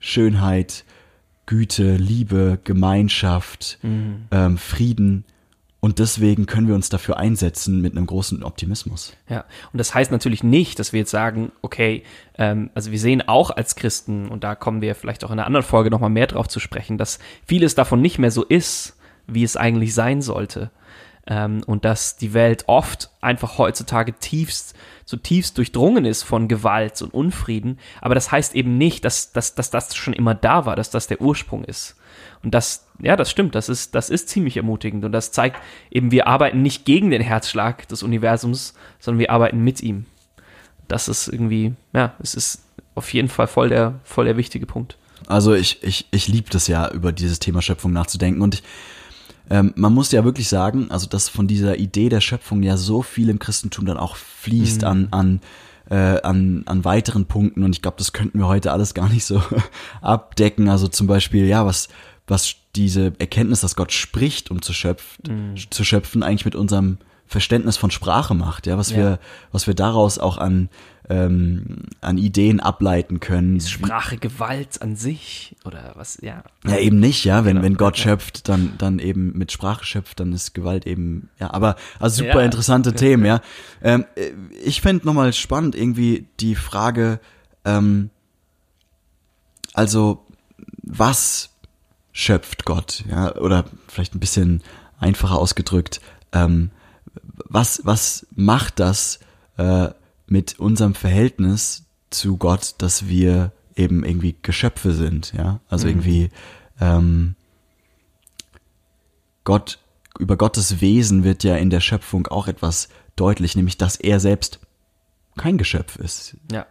Schönheit, 0.00 0.84
Güte, 1.46 1.96
Liebe, 1.96 2.58
Gemeinschaft, 2.64 3.78
mhm. 3.82 4.26
ähm, 4.30 4.58
Frieden. 4.58 5.24
Und 5.80 5.98
deswegen 5.98 6.44
können 6.44 6.68
wir 6.68 6.74
uns 6.74 6.90
dafür 6.90 7.16
einsetzen 7.16 7.80
mit 7.80 7.96
einem 7.96 8.06
großen 8.06 8.42
Optimismus. 8.42 9.16
Ja, 9.28 9.46
und 9.72 9.78
das 9.78 9.94
heißt 9.94 10.12
natürlich 10.12 10.42
nicht, 10.44 10.78
dass 10.78 10.92
wir 10.92 11.00
jetzt 11.00 11.10
sagen, 11.10 11.52
okay, 11.62 12.02
ähm, 12.36 12.68
also 12.74 12.92
wir 12.92 12.98
sehen 12.98 13.26
auch 13.26 13.50
als 13.50 13.76
Christen, 13.76 14.28
und 14.28 14.44
da 14.44 14.54
kommen 14.54 14.82
wir 14.82 14.94
vielleicht 14.94 15.24
auch 15.24 15.30
in 15.30 15.38
einer 15.38 15.46
anderen 15.46 15.64
Folge 15.64 15.90
nochmal 15.90 16.10
mehr 16.10 16.26
drauf 16.26 16.48
zu 16.48 16.60
sprechen, 16.60 16.98
dass 16.98 17.18
vieles 17.46 17.74
davon 17.74 18.02
nicht 18.02 18.18
mehr 18.18 18.30
so 18.30 18.44
ist, 18.44 18.98
wie 19.26 19.42
es 19.42 19.56
eigentlich 19.56 19.94
sein 19.94 20.20
sollte. 20.20 20.70
Ähm, 21.26 21.62
und 21.66 21.84
dass 21.84 22.16
die 22.16 22.32
Welt 22.34 22.64
oft 22.66 23.10
einfach 23.20 23.58
heutzutage 23.58 24.12
tiefst 24.14 24.74
zutiefst 25.10 25.58
durchdrungen 25.58 26.04
ist 26.04 26.22
von 26.22 26.46
Gewalt 26.46 27.02
und 27.02 27.12
Unfrieden. 27.12 27.78
Aber 28.00 28.14
das 28.14 28.30
heißt 28.30 28.54
eben 28.54 28.78
nicht, 28.78 29.04
dass, 29.04 29.32
dass, 29.32 29.56
dass 29.56 29.70
das 29.70 29.96
schon 29.96 30.14
immer 30.14 30.36
da 30.36 30.66
war, 30.66 30.76
dass 30.76 30.90
das 30.90 31.08
der 31.08 31.20
Ursprung 31.20 31.64
ist. 31.64 31.96
Und 32.44 32.54
das, 32.54 32.86
ja, 33.00 33.16
das 33.16 33.28
stimmt, 33.28 33.56
das 33.56 33.68
ist, 33.68 33.96
das 33.96 34.08
ist 34.08 34.28
ziemlich 34.28 34.56
ermutigend. 34.56 35.04
Und 35.04 35.10
das 35.10 35.32
zeigt 35.32 35.60
eben, 35.90 36.12
wir 36.12 36.28
arbeiten 36.28 36.62
nicht 36.62 36.84
gegen 36.84 37.10
den 37.10 37.22
Herzschlag 37.22 37.88
des 37.88 38.04
Universums, 38.04 38.74
sondern 39.00 39.18
wir 39.18 39.30
arbeiten 39.32 39.64
mit 39.64 39.82
ihm. 39.82 40.06
Das 40.86 41.08
ist 41.08 41.26
irgendwie, 41.26 41.74
ja, 41.92 42.14
es 42.20 42.34
ist 42.34 42.62
auf 42.94 43.12
jeden 43.12 43.28
Fall 43.28 43.48
voll 43.48 43.68
der, 43.68 43.98
voll 44.04 44.26
der 44.26 44.36
wichtige 44.36 44.66
Punkt. 44.66 44.96
Also 45.26 45.54
ich, 45.54 45.82
ich, 45.82 46.06
ich 46.12 46.28
liebe 46.28 46.50
das 46.50 46.68
ja, 46.68 46.88
über 46.88 47.10
dieses 47.10 47.40
Thema 47.40 47.62
Schöpfung 47.62 47.92
nachzudenken. 47.92 48.42
Und 48.42 48.54
ich, 48.54 48.62
ähm, 49.50 49.72
man 49.76 49.92
muss 49.92 50.12
ja 50.12 50.24
wirklich 50.24 50.48
sagen, 50.48 50.90
also 50.90 51.06
dass 51.06 51.28
von 51.28 51.46
dieser 51.46 51.78
Idee 51.78 52.08
der 52.08 52.20
Schöpfung 52.20 52.62
ja 52.62 52.76
so 52.76 53.02
viel 53.02 53.28
im 53.28 53.38
Christentum 53.38 53.84
dann 53.84 53.98
auch 53.98 54.16
fließt 54.16 54.82
mhm. 54.82 54.86
an, 54.86 55.08
an 55.10 55.40
äh, 55.90 56.20
an, 56.22 56.62
an 56.66 56.84
weiteren 56.84 57.26
Punkten 57.26 57.64
und 57.64 57.74
ich 57.74 57.82
glaube, 57.82 57.96
das 57.98 58.12
könnten 58.12 58.38
wir 58.38 58.46
heute 58.46 58.70
alles 58.70 58.94
gar 58.94 59.08
nicht 59.08 59.24
so 59.24 59.42
abdecken. 60.00 60.68
Also 60.68 60.86
zum 60.86 61.08
Beispiel, 61.08 61.46
ja, 61.46 61.66
was, 61.66 61.88
was 62.28 62.54
diese 62.76 63.12
Erkenntnis, 63.18 63.60
dass 63.60 63.74
Gott 63.74 63.92
spricht, 63.92 64.52
um 64.52 64.62
zu 64.62 64.72
schöpfen, 64.72 65.52
mhm. 65.52 65.70
zu 65.70 65.82
schöpfen, 65.82 66.22
eigentlich 66.22 66.44
mit 66.44 66.54
unserem 66.54 66.98
Verständnis 67.26 67.76
von 67.76 67.90
Sprache 67.90 68.34
macht, 68.34 68.68
ja, 68.68 68.78
was 68.78 68.90
ja. 68.90 68.96
wir, 68.96 69.18
was 69.50 69.66
wir 69.66 69.74
daraus 69.74 70.18
auch 70.18 70.38
an 70.38 70.68
ähm, 71.10 71.82
an 72.00 72.18
Ideen 72.18 72.60
ableiten 72.60 73.18
können. 73.18 73.56
Ist 73.56 73.70
Sprache 73.70 74.16
Gewalt 74.16 74.80
an 74.80 74.94
sich 74.94 75.56
oder 75.64 75.92
was? 75.96 76.18
Ja. 76.22 76.44
Ja, 76.64 76.78
eben 76.78 77.00
nicht, 77.00 77.24
ja. 77.24 77.44
Wenn, 77.44 77.56
genau. 77.56 77.66
wenn 77.66 77.76
Gott 77.76 77.98
schöpft, 77.98 78.48
dann, 78.48 78.74
dann 78.78 79.00
eben 79.00 79.36
mit 79.36 79.50
Sprache 79.50 79.84
schöpft, 79.84 80.20
dann 80.20 80.32
ist 80.32 80.54
Gewalt 80.54 80.86
eben, 80.86 81.28
ja, 81.40 81.52
aber 81.52 81.74
also 81.98 82.24
super 82.24 82.38
ja. 82.38 82.44
interessante 82.44 82.94
Themen, 82.94 83.24
ja. 83.24 83.40
Ähm, 83.82 84.06
ich 84.62 84.80
fände 84.80 85.04
nochmal 85.04 85.32
spannend 85.32 85.74
irgendwie 85.74 86.28
die 86.38 86.54
Frage, 86.54 87.18
ähm, 87.64 88.10
also 89.74 90.24
was 90.82 91.50
schöpft 92.12 92.64
Gott, 92.64 93.02
ja, 93.10 93.34
oder 93.34 93.64
vielleicht 93.88 94.14
ein 94.14 94.20
bisschen 94.20 94.62
einfacher 95.00 95.38
ausgedrückt, 95.38 96.00
ähm, 96.32 96.70
was, 97.48 97.80
was 97.84 98.28
macht 98.36 98.78
das, 98.78 99.18
äh, 99.56 99.88
mit 100.30 100.58
unserem 100.58 100.94
Verhältnis 100.94 101.84
zu 102.08 102.36
Gott, 102.38 102.76
dass 102.78 103.08
wir 103.08 103.52
eben 103.76 104.04
irgendwie 104.04 104.36
Geschöpfe 104.42 104.92
sind, 104.92 105.32
ja. 105.36 105.60
Also 105.68 105.86
mhm. 105.86 105.92
irgendwie 105.92 106.28
ähm, 106.80 107.34
Gott, 109.44 109.78
über 110.18 110.36
Gottes 110.36 110.80
Wesen 110.80 111.24
wird 111.24 111.44
ja 111.44 111.56
in 111.56 111.70
der 111.70 111.80
Schöpfung 111.80 112.26
auch 112.28 112.46
etwas 112.46 112.88
deutlich, 113.16 113.56
nämlich 113.56 113.76
dass 113.76 113.96
er 113.96 114.20
selbst 114.20 114.60
kein 115.36 115.58
Geschöpf 115.58 115.96
ist. 115.96 116.36
Ja. 116.50 116.66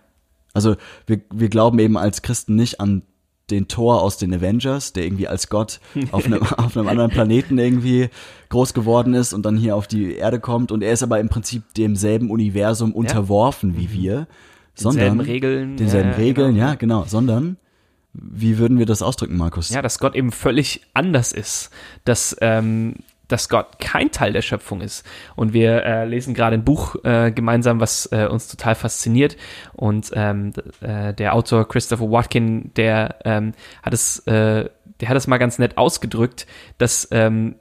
Also 0.54 0.78
wir, 1.06 1.22
wir 1.32 1.50
glauben 1.50 1.80
eben 1.80 1.98
als 1.98 2.22
Christen 2.22 2.56
nicht 2.56 2.80
an 2.80 3.04
den 3.52 3.68
Thor 3.68 4.02
aus 4.02 4.18
den 4.18 4.34
Avengers, 4.34 4.94
der 4.94 5.04
irgendwie 5.04 5.28
als 5.28 5.50
Gott 5.50 5.80
auf 6.12 6.26
einem, 6.26 6.42
auf 6.58 6.76
einem 6.76 6.88
anderen 6.88 7.12
Planeten 7.12 7.58
irgendwie 7.58 8.10
groß 8.50 8.74
geworden 8.74 9.14
ist 9.14 9.34
und 9.34 9.46
dann 9.46 9.58
hier 9.58 9.76
auf 9.76 9.88
die 9.88 10.16
Erde 10.16 10.40
kommt 10.40 10.72
und 10.72 10.82
er 10.82 10.92
ist 10.92 11.04
aber 11.04 11.20
im 11.20 11.30
Prinzip 11.30 11.64
demselben 11.76 12.30
Universum 12.32 12.94
unterworfen 12.94 13.74
ja. 13.74 13.80
wie 13.80 13.88
mhm. 13.88 14.02
wir, 14.02 14.28
sondern 14.76 15.00
denselben 15.00 15.20
Regeln, 15.22 15.78
denselben 15.78 16.12
ja, 16.12 16.16
Regeln, 16.16 16.54
genau. 16.56 16.68
ja 16.68 16.76
genau, 16.76 17.04
sondern 17.06 17.58
wie 18.14 18.58
würden 18.58 18.80
wir 18.80 18.86
das 18.86 19.02
ausdrücken, 19.02 19.38
Markus? 19.38 19.70
Ja, 19.70 19.82
dass 19.82 20.00
Gott 20.00 20.16
eben 20.16 20.32
völlig 20.32 20.82
anders 20.94 21.32
ist, 21.32 21.70
dass 22.06 22.36
ähm, 22.42 22.96
dass 23.30 23.48
Gott 23.48 23.80
kein 23.80 24.12
Teil 24.12 24.34
der 24.34 24.42
Schöpfung 24.42 24.82
ist. 24.82 25.06
Und 25.36 25.54
wir 25.54 25.84
äh, 25.84 26.06
lesen 26.06 26.34
gerade 26.34 26.56
ein 26.56 26.66
Buch 26.66 26.96
äh, 27.04 27.32
gemeinsam, 27.32 27.80
was 27.80 28.08
äh, 28.12 28.28
uns 28.28 28.50
total 28.50 28.76
fasziniert. 28.76 29.38
Und 29.74 30.12
ähm, 30.14 30.52
äh, 30.82 31.14
der 31.14 31.34
Autor 31.34 31.68
Christopher 31.68 32.12
Watkin, 32.12 32.74
der 32.74 33.20
ähm, 33.24 33.54
hat 33.82 33.94
es, 33.94 34.20
äh, 34.28 34.70
der 35.00 35.10
hat 35.10 35.16
es 35.16 35.28
mal 35.28 35.38
ganz 35.38 35.60
nett 35.60 35.78
ausgedrückt, 35.78 36.46
dass 36.78 37.08
ähm, 37.12 37.56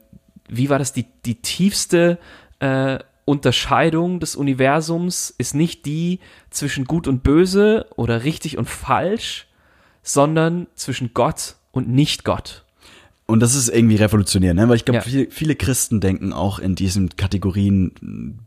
wie 0.49 0.69
war 0.69 0.79
das 0.79 0.91
die 0.91 1.05
die 1.25 1.41
tiefste 1.41 2.17
äh, 2.59 2.99
Unterscheidung 3.29 4.19
des 4.19 4.35
Universums 4.35 5.29
ist 5.37 5.53
nicht 5.53 5.85
die 5.85 6.19
zwischen 6.49 6.85
gut 6.85 7.07
und 7.07 7.21
böse 7.21 7.85
oder 7.95 8.23
richtig 8.23 8.57
und 8.57 8.67
falsch, 8.67 9.47
sondern 10.01 10.65
zwischen 10.73 11.13
Gott 11.13 11.55
und 11.71 11.89
nicht 11.89 12.25
Gott. 12.25 12.65
Und 13.29 13.41
das 13.41 13.53
ist 13.53 13.69
irgendwie 13.69 13.95
revolutionär, 13.95 14.53
ne? 14.55 14.67
Weil 14.67 14.75
ich 14.77 14.85
glaube, 14.85 14.97
Ja. 14.97 15.01
viele, 15.03 15.27
viele 15.29 15.55
Christen 15.55 15.99
denken 16.01 16.33
auch 16.33 16.57
in 16.59 16.73
diesen 16.75 17.15
Kategorien 17.15 17.91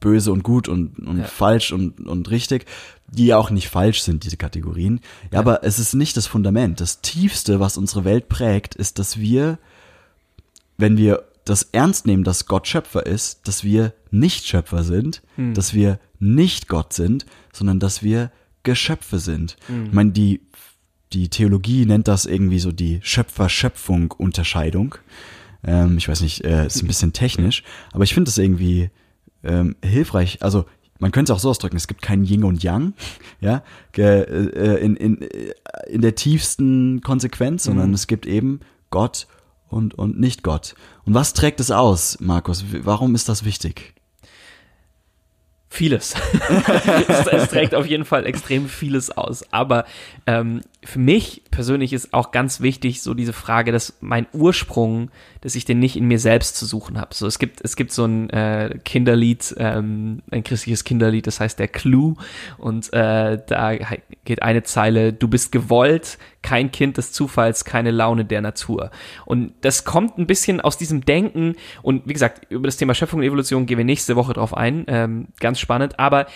böse 0.01 0.33
und 0.33 0.43
gut 0.43 0.67
und, 0.69 0.99
und 0.99 1.19
Ja. 1.19 1.25
falsch 1.25 1.73
und, 1.73 2.01
und 2.07 2.31
richtig, 2.31 2.67
die 3.09 3.27
ja 3.27 3.37
auch 3.39 3.51
nicht 3.51 3.69
falsch 3.69 4.03
sind, 4.03 4.25
diese 4.25 4.37
Kategorien. 4.37 5.01
Ja, 5.31 5.39
aber 5.39 5.63
es 5.65 5.79
ist 5.79 5.95
nicht 5.95 6.17
das 6.17 6.27
Fundament. 6.27 6.81
Das 6.81 7.01
Tiefste, 7.01 7.61
was 7.61 7.77
unsere 7.77 8.05
Welt 8.05 8.29
prägt, 8.29 8.75
ist, 8.75 8.99
dass 8.99 9.19
wir, 9.21 9.59
wenn 10.79 10.97
wir 10.97 11.25
das 11.45 11.63
ernst 11.73 12.07
nehmen, 12.07 12.25
dass 12.25 12.47
Gott 12.47 12.67
Schöpfer 12.67 13.05
ist, 13.07 13.47
dass 13.47 13.65
wir 13.65 13.93
nicht 14.11 14.47
Schöpfer 14.47 14.85
sind, 14.85 15.23
dass 15.55 15.75
wir 15.75 15.99
nicht 16.19 16.69
Gott 16.69 16.93
sind, 16.93 17.27
sondern 17.53 17.81
dass 17.81 18.03
wir 18.03 18.31
Geschöpfe 18.65 19.19
sind. 19.19 19.57
Ich 19.87 19.93
meine, 19.93 20.13
die 20.13 20.41
die 21.13 21.29
Theologie 21.29 21.85
nennt 21.87 22.09
das 22.09 22.25
irgendwie 22.27 22.59
so 22.59 22.73
die 22.73 23.01
Schöpfer-Schöpfung-Unterscheidung. 23.03 24.95
Ähm, 25.65 25.97
ich 25.99 26.09
weiß 26.09 26.21
nicht, 26.23 26.45
äh, 26.45 26.67
ist 26.67 26.83
ein 26.83 26.87
bisschen 26.87 27.13
technisch, 27.13 27.63
aber 27.93 28.05
ich 28.05 28.15
finde 28.15 28.31
es 28.31 28.39
irgendwie 28.39 28.91
ähm, 29.45 29.77
hilfreich. 29.85 30.43
Also 30.43 30.65
man 30.99 31.13
könnte 31.13 31.33
es 31.33 31.37
auch 31.37 31.41
so 31.41 31.51
ausdrücken, 31.51 31.77
es 31.77 31.89
gibt 31.89 32.03
kein 32.03 32.25
Yin 32.25 32.45
und 32.45 32.63
Yang, 32.63 32.95
ja, 33.41 33.63
ge- 33.93 34.23
äh, 34.23 34.85
in, 34.85 34.97
in, 34.97 35.21
äh, 35.23 35.53
in 35.89 36.01
der 36.01 36.15
tiefsten 36.15 37.01
Konsequenz, 37.01 37.65
sondern 37.65 37.93
es 37.93 38.07
gibt 38.07 38.25
eben 38.27 38.61
Gott 38.91 39.27
und, 39.69 39.95
und 39.95 40.19
nicht 40.21 40.43
Gott. 40.43 40.75
Und 41.05 41.15
was 41.15 41.33
trägt 41.33 41.61
es 41.61 41.71
aus, 41.71 42.19
Markus? 42.21 42.65
Warum 42.83 43.15
ist 43.15 43.29
das 43.29 43.45
wichtig? 43.45 43.95
Vieles. 45.73 46.15
es, 47.09 47.27
es 47.27 47.49
trägt 47.49 47.75
auf 47.75 47.87
jeden 47.87 48.05
Fall 48.05 48.27
extrem 48.27 48.69
vieles 48.69 49.11
aus. 49.11 49.51
Aber 49.55 49.87
ähm, 50.27 50.61
für 50.85 50.99
mich 50.99 51.45
persönlich 51.51 51.95
ist 51.95 52.13
auch 52.13 52.31
ganz 52.31 52.61
wichtig 52.61 53.01
so 53.01 53.15
diese 53.15 53.33
Frage, 53.33 53.73
dass 53.73 53.97
mein 54.03 54.27
Ursprung, 54.35 55.11
dass 55.41 55.55
ich 55.55 55.65
den 55.65 55.79
nicht 55.79 55.97
in 55.97 56.07
mir 56.07 56.19
selbst 56.19 56.57
zu 56.57 56.67
suchen 56.67 57.01
habe. 57.01 57.15
So 57.15 57.27
es 57.27 57.39
gibt 57.39 57.63
es 57.65 57.75
gibt 57.75 57.91
so 57.91 58.05
ein 58.05 58.29
äh, 58.29 58.81
Kinderlied, 58.85 59.55
ähm, 59.57 60.21
ein 60.31 60.45
christliches 60.45 60.85
Kinderlied, 60.85 61.27
das 61.27 61.41
heißt 61.41 61.59
der 61.59 61.69
Clou 61.69 62.17
und 62.59 62.93
äh, 62.93 63.39
da 63.47 63.73
geht 64.27 64.43
eine 64.43 64.65
Zeile: 64.65 65.15
Du 65.15 65.27
bist 65.27 65.53
gewollt, 65.53 66.19
kein 66.43 66.73
Kind 66.73 66.97
des 66.97 67.13
Zufalls, 67.13 67.65
keine 67.65 67.91
Laune 67.91 68.25
der 68.25 68.41
Natur. 68.41 68.91
Und 69.25 69.55
das 69.61 69.85
kommt 69.85 70.19
ein 70.19 70.27
bisschen 70.27 70.61
aus 70.61 70.77
diesem 70.77 71.05
Denken 71.05 71.55
und 71.83 72.07
wie 72.07 72.13
gesagt 72.13 72.51
über 72.51 72.67
das 72.67 72.77
Thema 72.77 72.95
Schöpfung 72.95 73.21
und 73.21 73.27
Evolution 73.27 73.67
gehen 73.67 73.79
wir 73.79 73.85
nächste 73.85 74.17
Woche 74.17 74.35
drauf 74.35 74.57
ein. 74.57 74.85
Ähm, 74.89 75.29
ganz 75.41 75.59
spannend. 75.61 75.99
Aber 75.99 76.27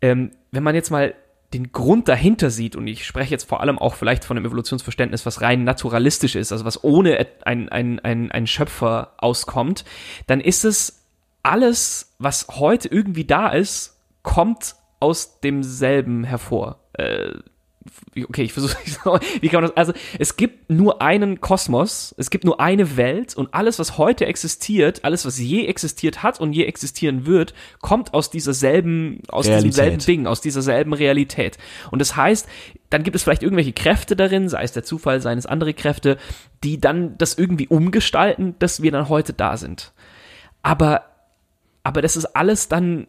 ähm, 0.00 0.32
wenn 0.50 0.62
man 0.62 0.74
jetzt 0.74 0.90
mal 0.90 1.14
den 1.54 1.72
Grund 1.72 2.08
dahinter 2.08 2.50
sieht, 2.50 2.76
und 2.76 2.86
ich 2.86 3.06
spreche 3.06 3.30
jetzt 3.30 3.48
vor 3.48 3.60
allem 3.60 3.78
auch 3.78 3.94
vielleicht 3.94 4.24
von 4.24 4.36
einem 4.36 4.46
Evolutionsverständnis, 4.46 5.24
was 5.24 5.40
rein 5.40 5.64
naturalistisch 5.64 6.34
ist, 6.34 6.52
also 6.52 6.64
was 6.64 6.84
ohne 6.84 7.26
ein, 7.44 7.70
ein, 7.70 8.00
ein, 8.00 8.30
ein 8.30 8.46
Schöpfer 8.46 9.14
auskommt, 9.16 9.84
dann 10.26 10.40
ist 10.40 10.64
es 10.64 11.06
alles, 11.42 12.14
was 12.18 12.48
heute 12.48 12.88
irgendwie 12.88 13.24
da 13.24 13.48
ist, 13.48 13.98
kommt 14.22 14.76
aus 15.00 15.40
demselben 15.40 16.24
hervor. 16.24 16.80
Äh, 16.92 17.32
okay, 18.28 18.42
ich 18.42 18.52
versuche, 18.52 18.76
wie 19.40 19.48
kann 19.48 19.62
man 19.62 19.70
das, 19.70 19.76
also 19.76 19.92
es 20.18 20.36
gibt 20.36 20.70
nur 20.70 21.02
einen 21.02 21.40
Kosmos, 21.40 22.14
es 22.18 22.30
gibt 22.30 22.44
nur 22.44 22.60
eine 22.60 22.96
Welt 22.96 23.34
und 23.34 23.54
alles, 23.54 23.78
was 23.78 23.98
heute 23.98 24.26
existiert, 24.26 25.04
alles, 25.04 25.24
was 25.24 25.38
je 25.38 25.66
existiert 25.66 26.22
hat 26.22 26.40
und 26.40 26.52
je 26.52 26.64
existieren 26.64 27.26
wird, 27.26 27.54
kommt 27.80 28.14
aus 28.14 28.30
dieser 28.30 28.54
selben, 28.54 29.20
aus 29.28 29.46
diesem 29.46 29.58
Realität. 29.58 29.74
selben 29.74 29.98
Ding, 29.98 30.26
aus 30.26 30.40
dieser 30.40 30.62
selben 30.62 30.92
Realität. 30.92 31.58
Und 31.90 32.00
das 32.00 32.16
heißt, 32.16 32.48
dann 32.90 33.02
gibt 33.02 33.16
es 33.16 33.22
vielleicht 33.22 33.42
irgendwelche 33.42 33.72
Kräfte 33.72 34.16
darin, 34.16 34.48
sei 34.48 34.62
es 34.62 34.72
der 34.72 34.84
Zufall, 34.84 35.20
seien 35.20 35.38
es 35.38 35.46
andere 35.46 35.74
Kräfte, 35.74 36.18
die 36.64 36.80
dann 36.80 37.18
das 37.18 37.34
irgendwie 37.34 37.68
umgestalten, 37.68 38.54
dass 38.58 38.82
wir 38.82 38.90
dann 38.90 39.08
heute 39.08 39.32
da 39.32 39.56
sind. 39.56 39.92
Aber, 40.62 41.04
aber 41.82 42.02
das 42.02 42.16
ist 42.16 42.24
alles 42.36 42.68
dann, 42.68 43.06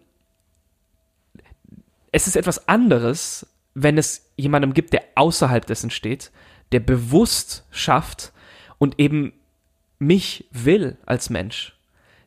es 2.12 2.28
ist 2.28 2.36
etwas 2.36 2.68
anderes, 2.68 3.48
wenn 3.74 3.98
es 3.98 4.29
jemandem 4.40 4.74
gibt, 4.74 4.94
der 4.94 5.04
außerhalb 5.16 5.66
dessen 5.66 5.90
steht, 5.90 6.32
der 6.72 6.80
bewusst 6.80 7.66
schafft 7.72 8.32
und 8.78 9.00
eben 9.00 9.34
mich 10.00 10.48
will 10.52 10.98
als 11.06 11.30
Mensch, 11.30 11.78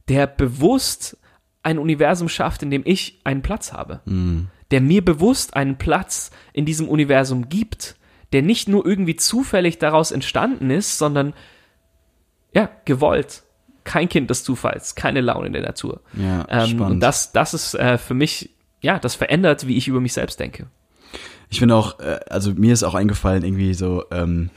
der 0.09 0.27
bewusst 0.27 1.17
ein 1.63 1.79
Universum 1.79 2.29
schafft, 2.29 2.63
in 2.63 2.71
dem 2.71 2.83
ich 2.85 3.21
einen 3.25 3.43
Platz 3.43 3.73
habe, 3.73 4.01
der 4.71 4.81
mir 4.81 5.05
bewusst 5.05 5.55
einen 5.55 5.79
Platz 5.79 6.31
in 6.53 6.67
diesem 6.67 6.89
Universum 6.89 7.49
gibt, 7.49 7.97
der 8.33 8.43
nicht 8.43 8.69
nur 8.69 8.85
irgendwie 8.85 9.17
zufällig 9.17 9.79
daraus 9.79 10.11
entstanden 10.11 10.71
ist, 10.71 10.99
sondern 10.99 11.35
ja, 12.55 12.69
gewollt. 12.85 13.45
Kein 13.85 14.09
Kind 14.09 14.31
des 14.31 14.45
Zufalls, 14.45 14.95
keine 14.95 15.21
Laune 15.21 15.49
in 15.49 15.53
der 15.53 15.63
Natur. 15.63 16.03
Ja, 16.15 16.47
ähm, 16.49 16.81
und 16.81 17.01
das, 17.01 17.33
das 17.33 17.53
ist 17.53 17.75
äh, 17.75 17.99
für 17.99 18.15
mich, 18.15 18.51
ja, 18.81 18.99
das 18.99 19.15
verändert, 19.17 19.67
wie 19.67 19.77
ich 19.77 19.89
über 19.89 20.01
mich 20.01 20.13
selbst 20.13 20.39
denke. 20.39 20.69
Ich 21.51 21.59
finde 21.59 21.75
auch, 21.77 22.01
äh, 22.01 22.21
also 22.31 22.53
mir 22.55 22.73
ist 22.73 22.83
auch 22.83 22.95
eingefallen, 22.95 23.45
irgendwie 23.45 23.75
so, 23.75 24.05
ähm, 24.11 24.51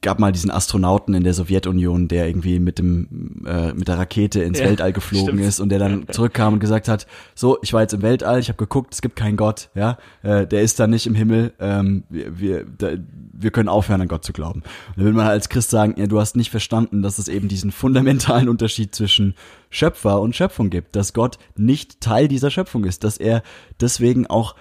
gab 0.00 0.18
mal 0.18 0.32
diesen 0.32 0.50
Astronauten 0.50 1.14
in 1.14 1.22
der 1.22 1.34
Sowjetunion, 1.34 2.08
der 2.08 2.26
irgendwie 2.26 2.58
mit 2.58 2.78
dem 2.78 3.44
äh, 3.46 3.72
mit 3.72 3.86
der 3.86 3.98
Rakete 3.98 4.42
ins 4.42 4.58
Ja, 4.58 4.66
Weltall 4.66 4.92
geflogen 4.92 5.34
stimmt. 5.34 5.42
ist 5.42 5.60
und 5.60 5.68
der 5.68 5.78
dann 5.78 6.06
zurückkam 6.08 6.54
und 6.54 6.60
gesagt 6.60 6.88
hat, 6.88 7.06
so, 7.34 7.58
ich 7.62 7.72
war 7.72 7.82
jetzt 7.82 7.94
im 7.94 8.02
Weltall, 8.02 8.40
ich 8.40 8.48
habe 8.48 8.56
geguckt, 8.56 8.92
es 8.94 9.02
gibt 9.02 9.14
keinen 9.16 9.36
Gott, 9.36 9.70
ja, 9.74 9.98
äh, 10.22 10.46
der 10.46 10.62
ist 10.62 10.80
da 10.80 10.86
nicht 10.86 11.06
im 11.06 11.14
Himmel, 11.14 11.52
ähm, 11.60 12.04
wir 12.08 12.38
wir, 12.38 12.64
da, 12.64 12.92
wir 13.32 13.50
können 13.52 13.68
aufhören 13.68 14.00
an 14.00 14.08
Gott 14.08 14.24
zu 14.24 14.32
glauben. 14.32 14.62
Und 14.62 14.96
dann 14.96 15.04
will 15.04 15.12
man 15.12 15.28
als 15.28 15.48
Christ 15.48 15.70
sagen, 15.70 15.94
ja, 15.96 16.06
du 16.08 16.18
hast 16.18 16.36
nicht 16.36 16.50
verstanden, 16.50 17.02
dass 17.02 17.18
es 17.18 17.28
eben 17.28 17.46
diesen 17.46 17.70
fundamentalen 17.70 18.48
Unterschied 18.48 18.94
zwischen 18.94 19.34
Schöpfer 19.70 20.20
und 20.20 20.34
Schöpfung 20.34 20.70
gibt, 20.70 20.96
dass 20.96 21.12
Gott 21.12 21.38
nicht 21.56 22.00
Teil 22.00 22.26
dieser 22.26 22.50
Schöpfung 22.50 22.84
ist, 22.84 23.04
dass 23.04 23.16
er 23.16 23.42
deswegen 23.80 24.26
auch 24.26 24.56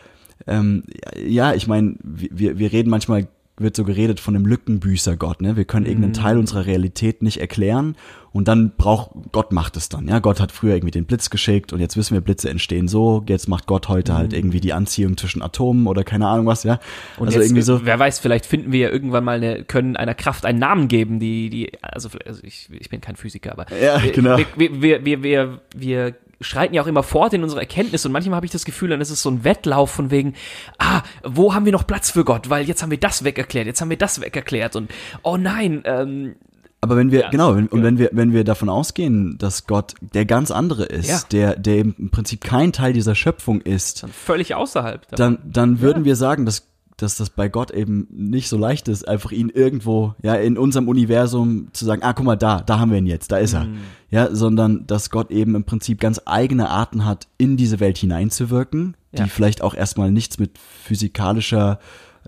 ähm, 0.45 0.83
ja, 1.25 1.53
ich 1.53 1.67
meine, 1.67 1.95
wir, 2.03 2.59
wir 2.59 2.71
reden 2.71 2.89
manchmal, 2.89 3.27
wird 3.59 3.75
so 3.75 3.83
geredet 3.83 4.19
von 4.19 4.35
einem 4.35 4.45
Lückenbüßer 4.45 5.17
Gott, 5.17 5.41
ne? 5.41 5.57
Wir 5.57 5.65
können 5.65 5.87
irgendeinen 5.87 6.13
Teil 6.13 6.37
unserer 6.37 6.67
Realität 6.67 7.23
nicht 7.23 7.41
erklären 7.41 7.95
und 8.31 8.47
dann 8.47 8.73
braucht, 8.77 9.09
Gott 9.31 9.51
macht 9.51 9.75
es 9.77 9.89
dann, 9.89 10.07
ja? 10.07 10.19
Gott 10.19 10.39
hat 10.39 10.51
früher 10.51 10.75
irgendwie 10.75 10.91
den 10.91 11.05
Blitz 11.05 11.31
geschickt 11.31 11.73
und 11.73 11.79
jetzt 11.79 11.97
wissen 11.97 12.13
wir, 12.13 12.21
Blitze 12.21 12.51
entstehen 12.51 12.87
so, 12.87 13.23
jetzt 13.27 13.49
macht 13.49 13.65
Gott 13.65 13.89
heute 13.89 14.13
halt 14.13 14.33
irgendwie 14.33 14.59
die 14.59 14.73
Anziehung 14.73 15.17
zwischen 15.17 15.41
Atomen 15.41 15.87
oder 15.87 16.03
keine 16.03 16.27
Ahnung 16.27 16.45
was, 16.45 16.63
ja? 16.63 16.79
Und 17.17 17.27
also 17.27 17.39
jetzt, 17.39 17.47
irgendwie 17.47 17.63
so, 17.63 17.83
wer 17.83 17.97
weiß, 17.97 18.19
vielleicht 18.19 18.45
finden 18.45 18.71
wir 18.71 18.79
ja 18.79 18.89
irgendwann 18.89 19.23
mal 19.23 19.37
eine, 19.37 19.63
können 19.63 19.95
einer 19.95 20.13
Kraft 20.13 20.45
einen 20.45 20.59
Namen 20.59 20.87
geben, 20.87 21.19
die, 21.19 21.49
die, 21.49 21.71
also, 21.81 22.09
also 22.27 22.41
ich, 22.43 22.69
ich 22.71 22.89
bin 22.89 23.01
kein 23.01 23.15
Physiker, 23.15 23.53
aber 23.53 23.65
Ja, 23.81 24.03
wir, 24.03 24.11
genau. 24.11 24.37
wir, 24.55 24.81
wir, 24.81 25.03
wir, 25.03 25.23
wir, 25.23 25.61
wir 25.75 26.15
schreiten 26.41 26.73
ja 26.73 26.81
auch 26.81 26.87
immer 26.87 27.03
fort 27.03 27.33
in 27.33 27.43
unserer 27.43 27.61
Erkenntnis 27.61 28.05
und 28.05 28.11
manchmal 28.11 28.35
habe 28.37 28.45
ich 28.45 28.51
das 28.51 28.65
Gefühl, 28.65 28.89
dann 28.89 29.01
ist 29.01 29.09
es 29.09 29.21
so 29.21 29.29
ein 29.29 29.43
Wettlauf 29.43 29.91
von 29.91 30.11
wegen, 30.11 30.35
ah, 30.77 31.01
wo 31.23 31.53
haben 31.53 31.65
wir 31.65 31.71
noch 31.71 31.87
Platz 31.87 32.11
für 32.11 32.23
Gott? 32.25 32.49
Weil 32.49 32.65
jetzt 32.67 32.81
haben 32.83 32.91
wir 32.91 32.99
das 32.99 33.23
wegerklärt, 33.23 33.65
jetzt 33.67 33.81
haben 33.81 33.89
wir 33.89 33.97
das 33.97 34.21
wegerklärt 34.21 34.75
und 34.75 34.91
oh 35.23 35.37
nein, 35.37 35.81
ähm, 35.85 36.35
Aber 36.79 36.95
wenn 36.95 37.11
wir, 37.11 37.21
Ja, 37.21 37.29
genau, 37.29 37.55
wenn, 37.55 37.67
und 37.67 37.79
ja. 37.79 37.85
wenn 37.85 37.97
wir, 37.97 38.09
wenn 38.13 38.33
wir 38.33 38.43
davon 38.43 38.69
ausgehen, 38.69 39.37
dass 39.39 39.65
Gott 39.65 39.95
der 40.13 40.25
ganz 40.25 40.51
andere 40.51 40.85
ist, 40.85 41.09
Ja. 41.09 41.19
der, 41.31 41.55
der 41.55 41.77
im 41.79 42.11
Prinzip 42.11 42.43
kein 42.43 42.71
Teil 42.71 42.93
dieser 42.93 43.15
Schöpfung 43.15 43.61
ist, 43.61 44.03
dann 44.03 44.11
völlig 44.11 44.53
außerhalb. 44.53 45.01
davon. 45.09 45.37
dann, 45.43 45.51
dann 45.51 45.81
würden 45.81 46.05
wir 46.05 46.15
sagen, 46.15 46.45
dass, 46.45 46.66
dass 46.97 47.15
das 47.15 47.29
bei 47.29 47.47
Gott 47.47 47.69
eben 47.71 48.07
nicht 48.09 48.49
so 48.49 48.57
leicht 48.57 48.87
ist, 48.87 49.07
einfach 49.07 49.31
ihn 49.31 49.49
irgendwo, 49.49 50.15
ja, 50.23 50.33
in 50.35 50.57
unserem 50.57 50.87
Universum 50.87 51.67
zu 51.71 51.85
sagen, 51.85 52.01
ah, 52.03 52.13
guck 52.13 52.25
mal, 52.25 52.35
da, 52.35 52.61
da 52.61 52.79
haben 52.79 52.91
wir 52.91 52.97
ihn 52.97 53.05
jetzt, 53.05 53.31
da 53.31 53.37
ist 53.37 53.53
er. 53.53 53.65
Mhm. 53.65 53.77
Ja, 54.09 54.33
sondern 54.33 54.87
dass 54.87 55.09
Gott 55.09 55.29
eben 55.31 55.53
im 55.55 55.63
Prinzip 55.63 55.99
ganz 55.99 56.19
eigene 56.25 56.69
Arten 56.69 57.05
hat, 57.05 57.27
in 57.37 57.55
diese 57.55 57.79
Welt 57.79 57.97
hineinzuwirken, 57.99 58.95
Ja. 59.11 59.23
die 59.25 59.29
vielleicht 59.29 59.61
auch 59.61 59.75
erstmal 59.75 60.11
nichts 60.11 60.39
mit 60.39 60.57
physikalischer 60.57 61.79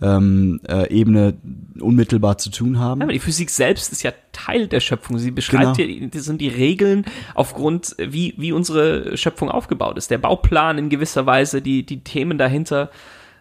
ähm, 0.01 0.61
äh, 0.67 0.89
Ebene 0.93 1.34
unmittelbar 1.80 2.38
zu 2.38 2.51
tun 2.51 2.80
haben. 2.80 3.01
Ja, 3.01 3.05
aber 3.05 3.13
die 3.13 3.20
Physik 3.20 3.49
selbst 3.49 3.91
ist 3.91 4.03
ja 4.03 4.13
Teil 4.32 4.67
der 4.67 4.80
Schöpfung. 4.80 5.17
Sie 5.17 5.32
beschreibt 5.32 5.78
Genau. 5.78 5.89
ja, 5.89 6.07
das 6.07 6.24
sind 6.24 6.39
die 6.39 6.47
Regeln 6.47 7.05
aufgrund, 7.36 7.95
wie, 7.97 8.34
wie 8.38 8.51
unsere 8.53 9.17
Schöpfung 9.17 9.49
aufgebaut 9.49 9.97
ist. 9.97 10.09
Der 10.11 10.17
Bauplan 10.17 10.78
in 10.78 10.89
gewisser 10.89 11.26
Weise, 11.26 11.61
die, 11.61 11.86
die 11.86 12.01
Themen 12.03 12.38
dahinter. 12.38 12.91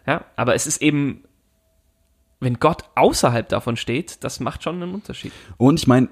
Ja, 0.07 0.25
aber 0.35 0.55
es 0.55 0.67
ist 0.67 0.81
eben, 0.81 1.23
wenn 2.39 2.55
Gott 2.55 2.83
außerhalb 2.95 3.47
davon 3.49 3.75
steht, 3.75 4.23
das 4.23 4.39
macht 4.39 4.63
schon 4.63 4.81
einen 4.81 4.93
Unterschied. 4.93 5.31
Und 5.57 5.79
ich 5.79 5.87
meine, 5.87 6.07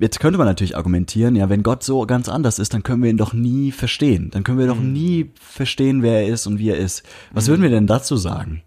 jetzt 0.00 0.20
könnte 0.20 0.38
man 0.38 0.46
natürlich 0.46 0.76
argumentieren, 0.76 1.36
ja, 1.36 1.48
wenn 1.48 1.62
Gott 1.62 1.82
so 1.84 2.06
ganz 2.06 2.28
anders 2.28 2.58
ist, 2.58 2.74
dann 2.74 2.82
können 2.82 3.02
wir 3.02 3.10
ihn 3.10 3.18
doch 3.18 3.32
nie 3.32 3.72
verstehen. 3.72 4.30
Dann 4.30 4.42
können 4.42 4.58
wir 4.58 4.66
Mhm. 4.66 4.70
doch 4.70 4.80
nie 4.80 5.30
verstehen, 5.40 6.02
wer 6.02 6.22
er 6.22 6.28
ist 6.28 6.46
und 6.46 6.58
wie 6.58 6.70
er 6.70 6.78
ist. 6.78 7.02
Was 7.32 7.48
würden 7.48 7.62
wir 7.62 7.70
denn 7.70 7.86
dazu 7.86 8.16
sagen? 8.16 8.62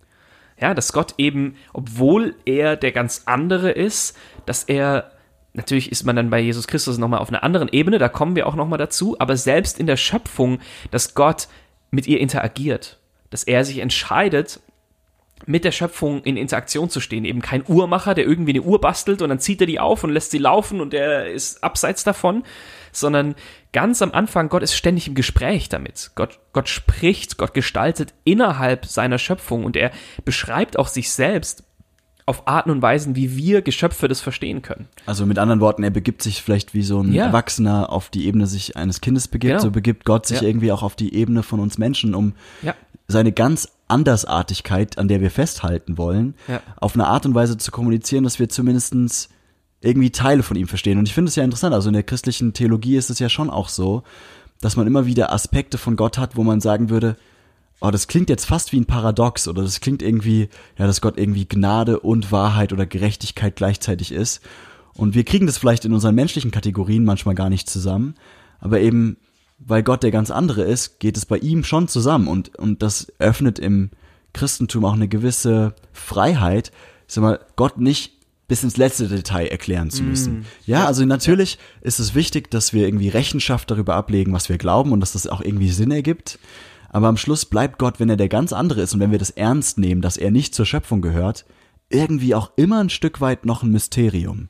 Ja, 0.61 0.73
dass 0.73 0.93
Gott 0.93 1.15
eben, 1.17 1.55
obwohl 1.73 2.35
er 2.45 2.75
der 2.75 2.91
ganz 2.91 3.23
andere 3.25 3.71
ist, 3.71 4.15
dass 4.45 4.63
er 4.63 5.11
natürlich 5.53 5.91
ist 5.91 6.05
man 6.05 6.15
dann 6.15 6.29
bei 6.29 6.39
Jesus 6.39 6.67
Christus 6.67 6.97
nochmal 6.97 7.19
auf 7.19 7.29
einer 7.29 7.43
anderen 7.43 7.69
Ebene, 7.69 7.97
da 7.97 8.07
kommen 8.07 8.35
wir 8.35 8.45
auch 8.45 8.55
nochmal 8.55 8.77
dazu, 8.77 9.15
aber 9.19 9.35
selbst 9.35 9.79
in 9.79 9.87
der 9.87 9.97
Schöpfung, 9.97 10.59
dass 10.91 11.15
Gott 11.15 11.47
mit 11.91 12.07
ihr 12.07 12.19
interagiert, 12.19 12.98
dass 13.29 13.43
er 13.43 13.63
sich 13.65 13.79
entscheidet, 13.79 14.59
mit 15.45 15.63
der 15.63 15.71
Schöpfung 15.71 16.21
in 16.23 16.35
Interaktion 16.35 16.89
zu 16.89 16.99
stehen. 16.99 17.23
Eben 17.23 17.41
kein 17.41 17.63
Uhrmacher, 17.67 18.13
der 18.13 18.25
irgendwie 18.25 18.51
eine 18.51 18.61
Uhr 18.61 18.81
bastelt 18.81 19.21
und 19.21 19.29
dann 19.29 19.39
zieht 19.39 19.61
er 19.61 19.67
die 19.67 19.79
auf 19.79 20.03
und 20.03 20.09
lässt 20.11 20.31
sie 20.31 20.37
laufen 20.37 20.81
und 20.81 20.91
der 20.91 21.31
ist 21.31 21.63
abseits 21.63 22.03
davon, 22.03 22.43
sondern 22.91 23.35
ganz 23.71 24.01
am 24.01 24.11
Anfang, 24.11 24.49
Gott 24.49 24.63
ist 24.63 24.73
ständig 24.75 25.07
im 25.07 25.15
Gespräch 25.15 25.69
damit. 25.69 26.11
Gott, 26.15 26.39
Gott 26.51 26.67
spricht, 26.67 27.37
Gott 27.37 27.53
gestaltet 27.53 28.13
innerhalb 28.25 28.85
seiner 28.85 29.17
Schöpfung 29.17 29.63
und 29.63 29.77
er 29.77 29.91
beschreibt 30.25 30.77
auch 30.77 30.87
sich 30.89 31.09
selbst 31.11 31.63
auf 32.25 32.47
Arten 32.47 32.69
und 32.69 32.81
Weisen, 32.83 33.15
wie 33.15 33.35
wir 33.37 33.63
Geschöpfe 33.63 34.07
das 34.07 34.21
verstehen 34.21 34.61
können. 34.61 34.87
Also 35.07 35.25
mit 35.25 35.39
anderen 35.39 35.61
Worten, 35.61 35.81
er 35.83 35.89
begibt 35.89 36.21
sich 36.21 36.43
vielleicht 36.43 36.75
wie 36.75 36.83
so 36.83 37.01
ein 37.01 37.11
Ja. 37.11 37.25
Erwachsener 37.27 37.89
auf 37.91 38.09
die 38.09 38.27
Ebene 38.27 38.45
sich 38.45 38.75
eines 38.75 39.01
Kindes 39.01 39.27
begibt, 39.27 39.49
Genau. 39.51 39.61
so 39.63 39.71
begibt 39.71 40.05
Gott 40.05 40.27
sich 40.27 40.41
Ja. 40.41 40.47
irgendwie 40.47 40.71
auch 40.71 40.83
auf 40.83 40.95
die 40.95 41.15
Ebene 41.15 41.41
von 41.41 41.59
uns 41.59 41.79
Menschen, 41.79 42.13
um 42.13 42.33
Ja. 42.61 42.75
Seine 43.09 43.31
ganz 43.33 43.67
Andersartigkeit, 43.89 44.97
an 44.97 45.07
der 45.07 45.19
wir 45.19 45.31
festhalten 45.31 45.97
wollen, 45.97 46.35
Ja. 46.47 46.61
auf 46.77 46.93
eine 46.93 47.07
Art 47.07 47.25
und 47.25 47.35
Weise 47.35 47.57
zu 47.57 47.71
kommunizieren, 47.71 48.23
dass 48.23 48.39
wir 48.39 48.47
zumindestens 48.49 49.29
irgendwie 49.81 50.11
Teile 50.11 50.43
von 50.43 50.55
ihm 50.57 50.67
verstehen. 50.67 50.97
Und 50.97 51.07
ich 51.07 51.13
finde 51.13 51.29
es 51.29 51.35
ja 51.35 51.43
interessant, 51.43 51.73
also 51.73 51.89
in 51.89 51.93
der 51.93 52.03
christlichen 52.03 52.53
Theologie 52.53 52.95
ist 52.97 53.09
es 53.09 53.19
ja 53.19 53.29
schon 53.29 53.49
auch 53.49 53.69
so, 53.69 54.03
dass 54.61 54.75
man 54.75 54.87
immer 54.87 55.05
wieder 55.05 55.31
Aspekte 55.33 55.77
von 55.77 55.95
Gott 55.95 56.17
hat, 56.17 56.35
wo 56.35 56.43
man 56.43 56.59
sagen 56.61 56.89
würde, 56.89 57.15
oh, 57.81 57.91
das 57.91 58.07
klingt 58.07 58.29
jetzt 58.29 58.45
fast 58.45 58.73
wie 58.73 58.79
ein 58.79 58.85
Paradox 58.85 59.47
oder 59.47 59.63
das 59.63 59.79
klingt 59.79 60.01
irgendwie, 60.01 60.49
ja, 60.77 60.85
dass 60.85 61.01
Gott 61.01 61.17
irgendwie 61.17 61.47
Gnade 61.47 61.99
und 62.01 62.31
Wahrheit 62.31 62.73
oder 62.73 62.85
Gerechtigkeit 62.85 63.55
gleichzeitig 63.55 64.11
ist. 64.11 64.41
Und 64.93 65.15
wir 65.15 65.23
kriegen 65.23 65.47
das 65.47 65.57
vielleicht 65.57 65.85
in 65.85 65.93
unseren 65.93 66.13
menschlichen 66.15 66.51
Kategorien 66.51 67.05
manchmal 67.05 67.35
gar 67.35 67.49
nicht 67.49 67.69
zusammen, 67.69 68.15
aber 68.59 68.81
eben, 68.81 69.15
weil 69.59 69.83
Gott 69.83 70.03
der 70.03 70.11
ganz 70.11 70.31
andere 70.31 70.63
ist, 70.63 70.99
geht 70.99 71.17
es 71.17 71.25
bei 71.25 71.37
ihm 71.37 71.63
schon 71.63 71.87
zusammen 71.87 72.27
und, 72.27 72.55
und 72.57 72.81
das 72.81 73.11
öffnet 73.19 73.59
im 73.59 73.91
Christentum 74.33 74.85
auch 74.85 74.93
eine 74.93 75.07
gewisse 75.07 75.75
Freiheit, 75.91 76.71
sag 77.07 77.21
mal, 77.21 77.39
Gott 77.55 77.79
nicht 77.79 78.13
bis 78.47 78.63
ins 78.63 78.77
letzte 78.77 79.07
Detail 79.07 79.47
erklären 79.47 79.91
zu 79.91 80.01
müssen. 80.03 80.45
Ja, 80.65 80.85
also 80.85 81.05
natürlich 81.05 81.59
ist 81.81 81.99
es 81.99 82.15
wichtig, 82.15 82.49
dass 82.49 82.73
wir 82.73 82.87
irgendwie 82.87 83.09
Rechenschaft 83.09 83.69
darüber 83.69 83.95
ablegen, 83.95 84.33
was 84.33 84.49
wir 84.49 84.57
glauben 84.57 84.91
und 84.91 85.01
dass 85.01 85.13
das 85.13 85.27
auch 85.27 85.41
irgendwie 85.41 85.69
Sinn 85.69 85.91
ergibt. 85.91 86.39
Aber 86.89 87.07
am 87.07 87.17
Schluss 87.17 87.45
bleibt 87.45 87.77
Gott, 87.77 87.99
wenn 87.99 88.09
er 88.09 88.17
der 88.17 88.29
ganz 88.29 88.51
andere 88.51 88.81
ist 88.81 88.95
und 88.95 88.99
wenn 88.99 89.11
wir 89.11 89.19
das 89.19 89.29
ernst 89.29 89.77
nehmen, 89.77 90.01
dass 90.01 90.17
er 90.17 90.31
nicht 90.31 90.55
zur 90.55 90.65
Schöpfung 90.65 91.01
gehört, 91.01 91.45
irgendwie 91.89 92.33
auch 92.33 92.51
immer 92.55 92.79
ein 92.79 92.89
Stück 92.89 93.21
weit 93.21 93.45
noch 93.45 93.61
ein 93.61 93.69
Mysterium. 93.69 94.49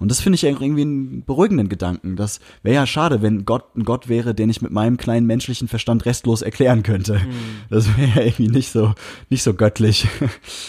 Und 0.00 0.10
das 0.10 0.20
finde 0.20 0.34
ich 0.36 0.44
irgendwie 0.44 0.80
einen 0.80 1.24
beruhigenden 1.24 1.68
Gedanken. 1.68 2.16
Das 2.16 2.40
wäre 2.62 2.74
ja 2.74 2.86
schade, 2.86 3.22
wenn 3.22 3.44
Gott 3.44 3.76
ein 3.76 3.84
Gott 3.84 4.08
wäre, 4.08 4.34
den 4.34 4.48
ich 4.48 4.62
mit 4.62 4.72
meinem 4.72 4.96
kleinen 4.96 5.26
menschlichen 5.26 5.68
Verstand 5.68 6.06
restlos 6.06 6.42
erklären 6.42 6.82
könnte. 6.82 7.20
Das 7.68 7.96
wäre 7.96 8.08
ja 8.08 8.22
irgendwie 8.22 8.48
nicht 8.48 8.72
so, 8.72 8.94
nicht 9.28 9.42
so 9.42 9.54
göttlich. 9.54 10.08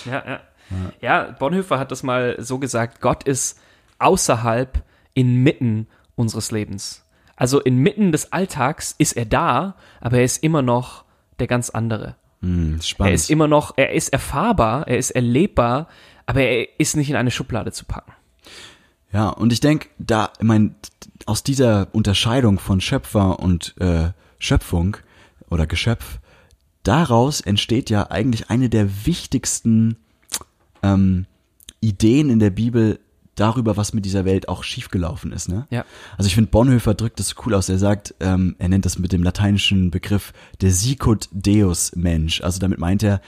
Ja, 0.05 0.23
ja. 0.27 0.39
Ja, 1.01 1.35
Bonhoeffer 1.37 1.79
hat 1.79 1.91
das 1.91 2.03
mal 2.03 2.35
so 2.39 2.59
gesagt, 2.59 3.01
Gott 3.01 3.23
ist 3.23 3.59
außerhalb, 3.99 4.83
inmitten 5.13 5.87
unseres 6.15 6.51
Lebens. 6.51 7.05
Also 7.35 7.59
inmitten 7.59 8.11
des 8.11 8.31
Alltags 8.31 8.95
ist 8.97 9.13
er 9.13 9.25
da, 9.25 9.75
aber 9.99 10.19
er 10.19 10.23
ist 10.23 10.43
immer 10.43 10.61
noch 10.61 11.05
der 11.39 11.47
ganz 11.47 11.69
andere. 11.69 12.15
Er 12.41 12.81
spannend. 12.81 13.13
ist 13.13 13.29
immer 13.29 13.47
noch, 13.47 13.73
er 13.77 13.93
ist 13.93 14.09
erfahrbar, 14.09 14.87
er 14.87 14.97
ist 14.97 15.11
erlebbar, 15.11 15.87
aber 16.25 16.41
er 16.41 16.79
ist 16.79 16.95
nicht 16.95 17.09
in 17.09 17.15
eine 17.15 17.31
Schublade 17.31 17.71
zu 17.71 17.85
packen. 17.85 18.13
Ja, 19.13 19.29
und 19.29 19.51
ich 19.51 19.59
denke, 19.59 19.89
da, 19.97 20.31
ich 20.39 20.45
mein, 20.45 20.75
aus 21.25 21.43
dieser 21.43 21.87
Unterscheidung 21.91 22.59
von 22.59 22.81
Schöpfer 22.81 23.39
und 23.39 23.75
äh, 23.79 24.11
Schöpfung 24.39 24.97
oder 25.49 25.67
Geschöpf, 25.67 26.19
daraus 26.83 27.41
entsteht 27.41 27.89
ja 27.89 28.09
eigentlich 28.09 28.49
eine 28.49 28.69
der 28.69 29.05
wichtigsten 29.05 29.97
ähm, 30.81 31.25
Ideen 31.81 32.29
in 32.29 32.39
der 32.39 32.51
Bibel 32.51 32.99
darüber, 33.35 33.77
was 33.77 33.93
mit 33.93 34.05
dieser 34.05 34.25
Welt 34.25 34.49
auch 34.49 34.63
schiefgelaufen 34.63 35.31
ist. 35.31 35.49
Ne? 35.49 35.67
Ja. 35.69 35.85
Also 36.17 36.27
ich 36.27 36.35
finde, 36.35 36.51
Bonhoeffer 36.51 36.93
drückt 36.93 37.19
das 37.19 37.35
cool 37.45 37.53
aus. 37.53 37.69
Er 37.69 37.79
sagt, 37.79 38.13
ähm, 38.19 38.55
er 38.59 38.69
nennt 38.69 38.85
das 38.85 38.99
mit 38.99 39.11
dem 39.11 39.23
lateinischen 39.23 39.89
Begriff 39.89 40.33
der 40.61 40.71
Sicut 40.71 41.29
Deus 41.31 41.95
Mensch. 41.95 42.41
Also 42.41 42.59
damit 42.59 42.79
meint 42.79 43.03
er, 43.03 43.21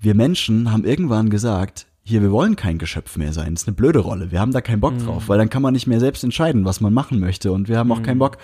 wir 0.00 0.14
Menschen 0.14 0.72
haben 0.72 0.84
irgendwann 0.84 1.30
gesagt, 1.30 1.86
hier, 2.02 2.22
wir 2.22 2.32
wollen 2.32 2.56
kein 2.56 2.78
Geschöpf 2.78 3.16
mehr 3.16 3.32
sein. 3.32 3.54
Das 3.54 3.62
ist 3.62 3.68
eine 3.68 3.76
blöde 3.76 4.00
Rolle. 4.00 4.30
Wir 4.32 4.40
haben 4.40 4.52
da 4.52 4.60
keinen 4.60 4.80
Bock 4.80 4.98
drauf, 4.98 5.28
weil 5.28 5.38
dann 5.38 5.50
kann 5.50 5.62
man 5.62 5.74
nicht 5.74 5.86
mehr 5.86 6.00
selbst 6.00 6.24
entscheiden, 6.24 6.64
was 6.64 6.80
man 6.80 6.92
machen 6.94 7.20
möchte. 7.20 7.52
Und 7.52 7.68
wir 7.68 7.78
haben 7.78 7.92
auch 7.92 8.02
keinen 8.02 8.18
Bock, 8.18 8.38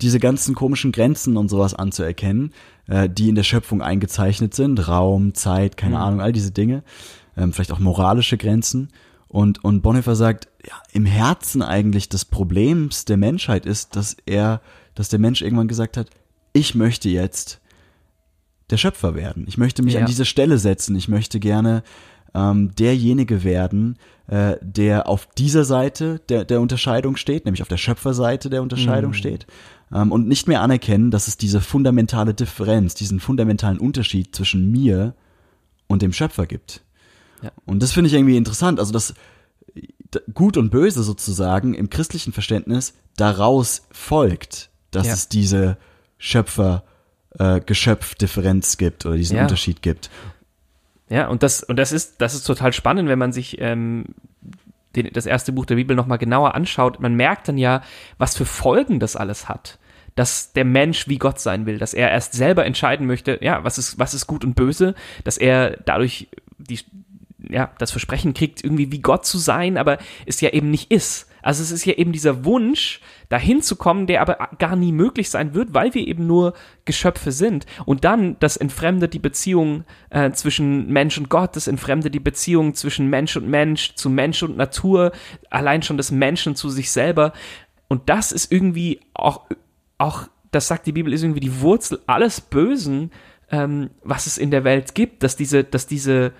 diese 0.00 0.20
ganzen 0.20 0.54
komischen 0.54 0.92
Grenzen 0.92 1.36
und 1.36 1.48
sowas 1.48 1.74
anzuerkennen, 1.74 2.52
äh, 2.86 3.08
die 3.10 3.28
in 3.28 3.34
der 3.34 3.42
Schöpfung 3.42 3.82
eingezeichnet 3.82 4.54
sind. 4.54 4.88
Raum, 4.88 5.34
Zeit, 5.34 5.76
keine 5.76 5.98
Ahnung, 5.98 6.20
all 6.20 6.32
diese 6.32 6.52
Dinge. 6.52 6.82
Ähm, 7.36 7.52
vielleicht 7.52 7.72
auch 7.72 7.78
moralische 7.80 8.38
Grenzen. 8.38 8.88
Und, 9.28 9.62
und 9.64 9.82
Bonhoeffer 9.82 10.16
sagt, 10.16 10.48
ja, 10.66 10.74
im 10.92 11.04
Herzen 11.06 11.62
eigentlich 11.62 12.08
des 12.08 12.24
Problems 12.24 13.04
der 13.04 13.16
Menschheit 13.16 13.66
ist, 13.66 13.96
dass 13.96 14.16
er, 14.24 14.60
dass 14.94 15.08
der 15.08 15.18
Mensch 15.18 15.42
irgendwann 15.42 15.68
gesagt 15.68 15.96
hat, 15.96 16.08
ich 16.52 16.74
möchte 16.74 17.08
jetzt 17.08 17.60
der 18.70 18.76
Schöpfer 18.76 19.14
werden. 19.14 19.44
Ich 19.48 19.58
möchte 19.58 19.82
mich 19.82 19.94
Ja. 19.94 20.00
an 20.00 20.06
diese 20.06 20.24
Stelle 20.24 20.58
setzen. 20.58 20.96
Ich 20.96 21.08
möchte 21.08 21.40
gerne 21.40 21.82
ähm, 22.34 22.74
derjenige 22.76 23.42
werden, 23.44 23.98
äh, 24.28 24.56
der 24.60 25.08
auf 25.08 25.26
dieser 25.36 25.64
Seite 25.64 26.20
der, 26.28 26.44
der 26.44 26.60
Unterscheidung 26.60 27.16
steht, 27.16 27.44
nämlich 27.44 27.62
auf 27.62 27.68
der 27.68 27.76
Schöpferseite 27.76 28.50
der 28.50 28.62
Unterscheidung 28.62 29.12
steht. 29.12 29.46
Ähm, 29.92 30.12
und 30.12 30.28
nicht 30.28 30.46
mehr 30.46 30.60
anerkennen, 30.62 31.10
dass 31.10 31.26
es 31.28 31.36
diese 31.36 31.60
fundamentale 31.60 32.32
Differenz, 32.34 32.94
diesen 32.94 33.18
fundamentalen 33.20 33.78
Unterschied 33.78 34.34
zwischen 34.36 34.70
mir 34.70 35.14
und 35.88 36.02
dem 36.02 36.12
Schöpfer 36.12 36.46
gibt. 36.46 36.82
Ja. 37.42 37.50
Und 37.66 37.82
das 37.82 37.92
finde 37.92 38.08
ich 38.08 38.14
irgendwie 38.14 38.36
interessant. 38.36 38.78
Also 38.78 38.92
das 38.92 39.14
d- 40.14 40.20
Gut 40.32 40.56
und 40.56 40.70
Böse 40.70 41.02
sozusagen 41.02 41.74
im 41.74 41.90
christlichen 41.90 42.32
Verständnis 42.32 42.94
daraus 43.16 43.82
folgt, 43.90 44.70
dass 44.92 45.06
Ja. 45.08 45.14
es 45.14 45.28
diese 45.28 45.76
Schöpfer 46.18 46.84
äh, 47.38 47.60
Geschöpf-Differenz 47.60 48.76
gibt 48.76 49.06
oder 49.06 49.16
diesen 49.16 49.36
Ja. 49.36 49.42
Unterschied 49.42 49.82
gibt. 49.82 50.10
Ja, 51.10 51.26
und 51.26 51.42
das, 51.42 51.62
und 51.62 51.76
das 51.76 51.90
ist, 51.92 52.20
das 52.20 52.34
ist 52.34 52.44
total 52.44 52.72
spannend, 52.72 53.08
wenn 53.08 53.18
man 53.18 53.32
sich 53.32 53.60
ähm, 53.60 54.06
den, 54.94 55.10
das 55.12 55.26
erste 55.26 55.52
Buch 55.52 55.66
der 55.66 55.74
Bibel 55.74 55.96
nochmal 55.96 56.18
genauer 56.18 56.54
anschaut. 56.54 57.00
Man 57.00 57.14
merkt 57.14 57.48
dann 57.48 57.58
ja, 57.58 57.82
was 58.16 58.36
für 58.36 58.46
Folgen 58.46 59.00
das 59.00 59.16
alles 59.16 59.48
hat. 59.48 59.78
Dass 60.14 60.52
der 60.52 60.64
Mensch 60.64 61.08
wie 61.08 61.18
Gott 61.18 61.40
sein 61.40 61.66
will, 61.66 61.78
dass 61.78 61.94
er 61.94 62.10
erst 62.10 62.32
selber 62.32 62.64
entscheiden 62.64 63.06
möchte, 63.06 63.38
ja, 63.42 63.62
was 63.64 63.78
ist, 63.78 63.98
was 63.98 64.14
ist 64.14 64.26
gut 64.26 64.44
und 64.44 64.54
böse, 64.54 64.94
dass 65.24 65.36
er 65.36 65.78
dadurch 65.84 66.28
die, 66.58 66.80
ja, 67.48 67.70
das 67.78 67.90
Versprechen 67.90 68.34
kriegt, 68.34 68.62
irgendwie 68.62 68.92
wie 68.92 69.00
Gott 69.00 69.26
zu 69.26 69.38
sein, 69.38 69.78
aber 69.78 69.98
es 70.26 70.40
ja 70.40 70.50
eben 70.50 70.70
nicht 70.70 70.90
ist. 70.90 71.29
Also 71.42 71.62
es 71.62 71.70
ist 71.70 71.84
ja 71.84 71.94
eben 71.94 72.12
dieser 72.12 72.44
Wunsch, 72.44 73.00
dahin 73.30 73.62
zu 73.62 73.76
kommen, 73.76 74.06
der 74.06 74.20
aber 74.22 74.50
gar 74.58 74.76
nie 74.76 74.92
möglich 74.92 75.30
sein 75.30 75.54
wird, 75.54 75.72
weil 75.72 75.94
wir 75.94 76.06
eben 76.06 76.26
nur 76.26 76.52
Geschöpfe 76.84 77.32
sind. 77.32 77.64
Und 77.86 78.04
dann, 78.04 78.36
das 78.40 78.56
entfremdet 78.56 79.14
die 79.14 79.20
Beziehung 79.20 79.84
äh, 80.10 80.32
zwischen 80.32 80.88
Mensch 80.92 81.16
und 81.16 81.30
Gott, 81.30 81.56
das 81.56 81.68
entfremdet 81.68 82.14
die 82.14 82.20
Beziehung 82.20 82.74
zwischen 82.74 83.08
Mensch 83.08 83.36
und 83.36 83.48
Mensch, 83.48 83.94
zu 83.94 84.10
Mensch 84.10 84.42
und 84.42 84.56
Natur, 84.56 85.12
allein 85.48 85.82
schon 85.82 85.96
des 85.96 86.10
Menschen 86.10 86.56
zu 86.56 86.68
sich 86.68 86.90
selber. 86.90 87.32
Und 87.88 88.08
das 88.08 88.32
ist 88.32 88.50
irgendwie 88.50 89.00
auch, 89.14 89.42
auch, 89.98 90.24
das 90.50 90.66
sagt 90.66 90.86
die 90.86 90.92
Bibel, 90.92 91.12
ist 91.12 91.22
irgendwie 91.22 91.40
die 91.40 91.60
Wurzel 91.60 92.00
alles 92.06 92.40
Bösen, 92.40 93.12
ähm, 93.52 93.90
was 94.02 94.26
es 94.26 94.38
in 94.38 94.50
der 94.50 94.64
Welt 94.64 94.96
gibt, 94.96 95.22
dass 95.22 95.36
diese, 95.36 95.62
dass 95.62 95.86
diese, 95.86 96.32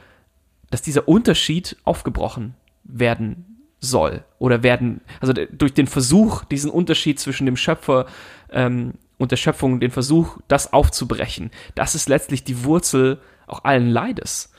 dass 0.71 0.83
dieser 0.83 1.09
Unterschied 1.09 1.77
aufgebrochen 1.85 2.55
werden 2.83 3.50
soll 3.81 4.25
oder 4.39 4.63
werden, 4.63 5.01
also 5.21 5.33
durch 5.33 5.75
den 5.75 5.87
Versuch, 5.87 6.45
diesen 6.45 6.71
Unterschied 6.71 7.19
zwischen 7.19 7.47
dem 7.47 7.57
Schöpfer 7.57 8.07
ähm, 8.51 8.95
und 9.19 9.33
der 9.33 9.37
Schöpfung, 9.37 9.81
den 9.81 9.91
Versuch, 9.91 10.39
das 10.49 10.73
aufzubrechen, 10.73 11.51
das 11.75 11.95
ist 11.95 12.09
letztlich 12.09 12.45
die 12.45 12.65
Wurzel 12.65 13.21
auch 13.47 13.65
allen 13.65 13.89
Leides. 13.89 14.53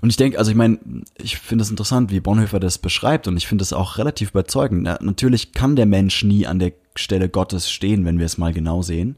Und 0.00 0.10
ich 0.10 0.16
denke, 0.16 0.38
also 0.38 0.50
ich 0.50 0.56
meine, 0.56 0.78
ich 1.16 1.38
finde 1.38 1.62
es 1.62 1.70
interessant, 1.70 2.10
wie 2.10 2.20
Bonhoeffer 2.20 2.60
das 2.60 2.78
beschreibt 2.78 3.28
und 3.28 3.36
ich 3.36 3.46
finde 3.46 3.62
es 3.62 3.72
auch 3.72 3.98
relativ 3.98 4.30
überzeugend. 4.30 4.82
Na, 4.82 4.98
natürlich 5.00 5.52
kann 5.52 5.76
der 5.76 5.86
Mensch 5.86 6.22
nie 6.22 6.46
an 6.46 6.58
der 6.58 6.72
Stelle 6.96 7.28
Gottes 7.28 7.70
stehen, 7.70 8.04
wenn 8.04 8.18
wir 8.18 8.26
es 8.26 8.38
mal 8.38 8.52
genau 8.52 8.82
sehen. 8.82 9.16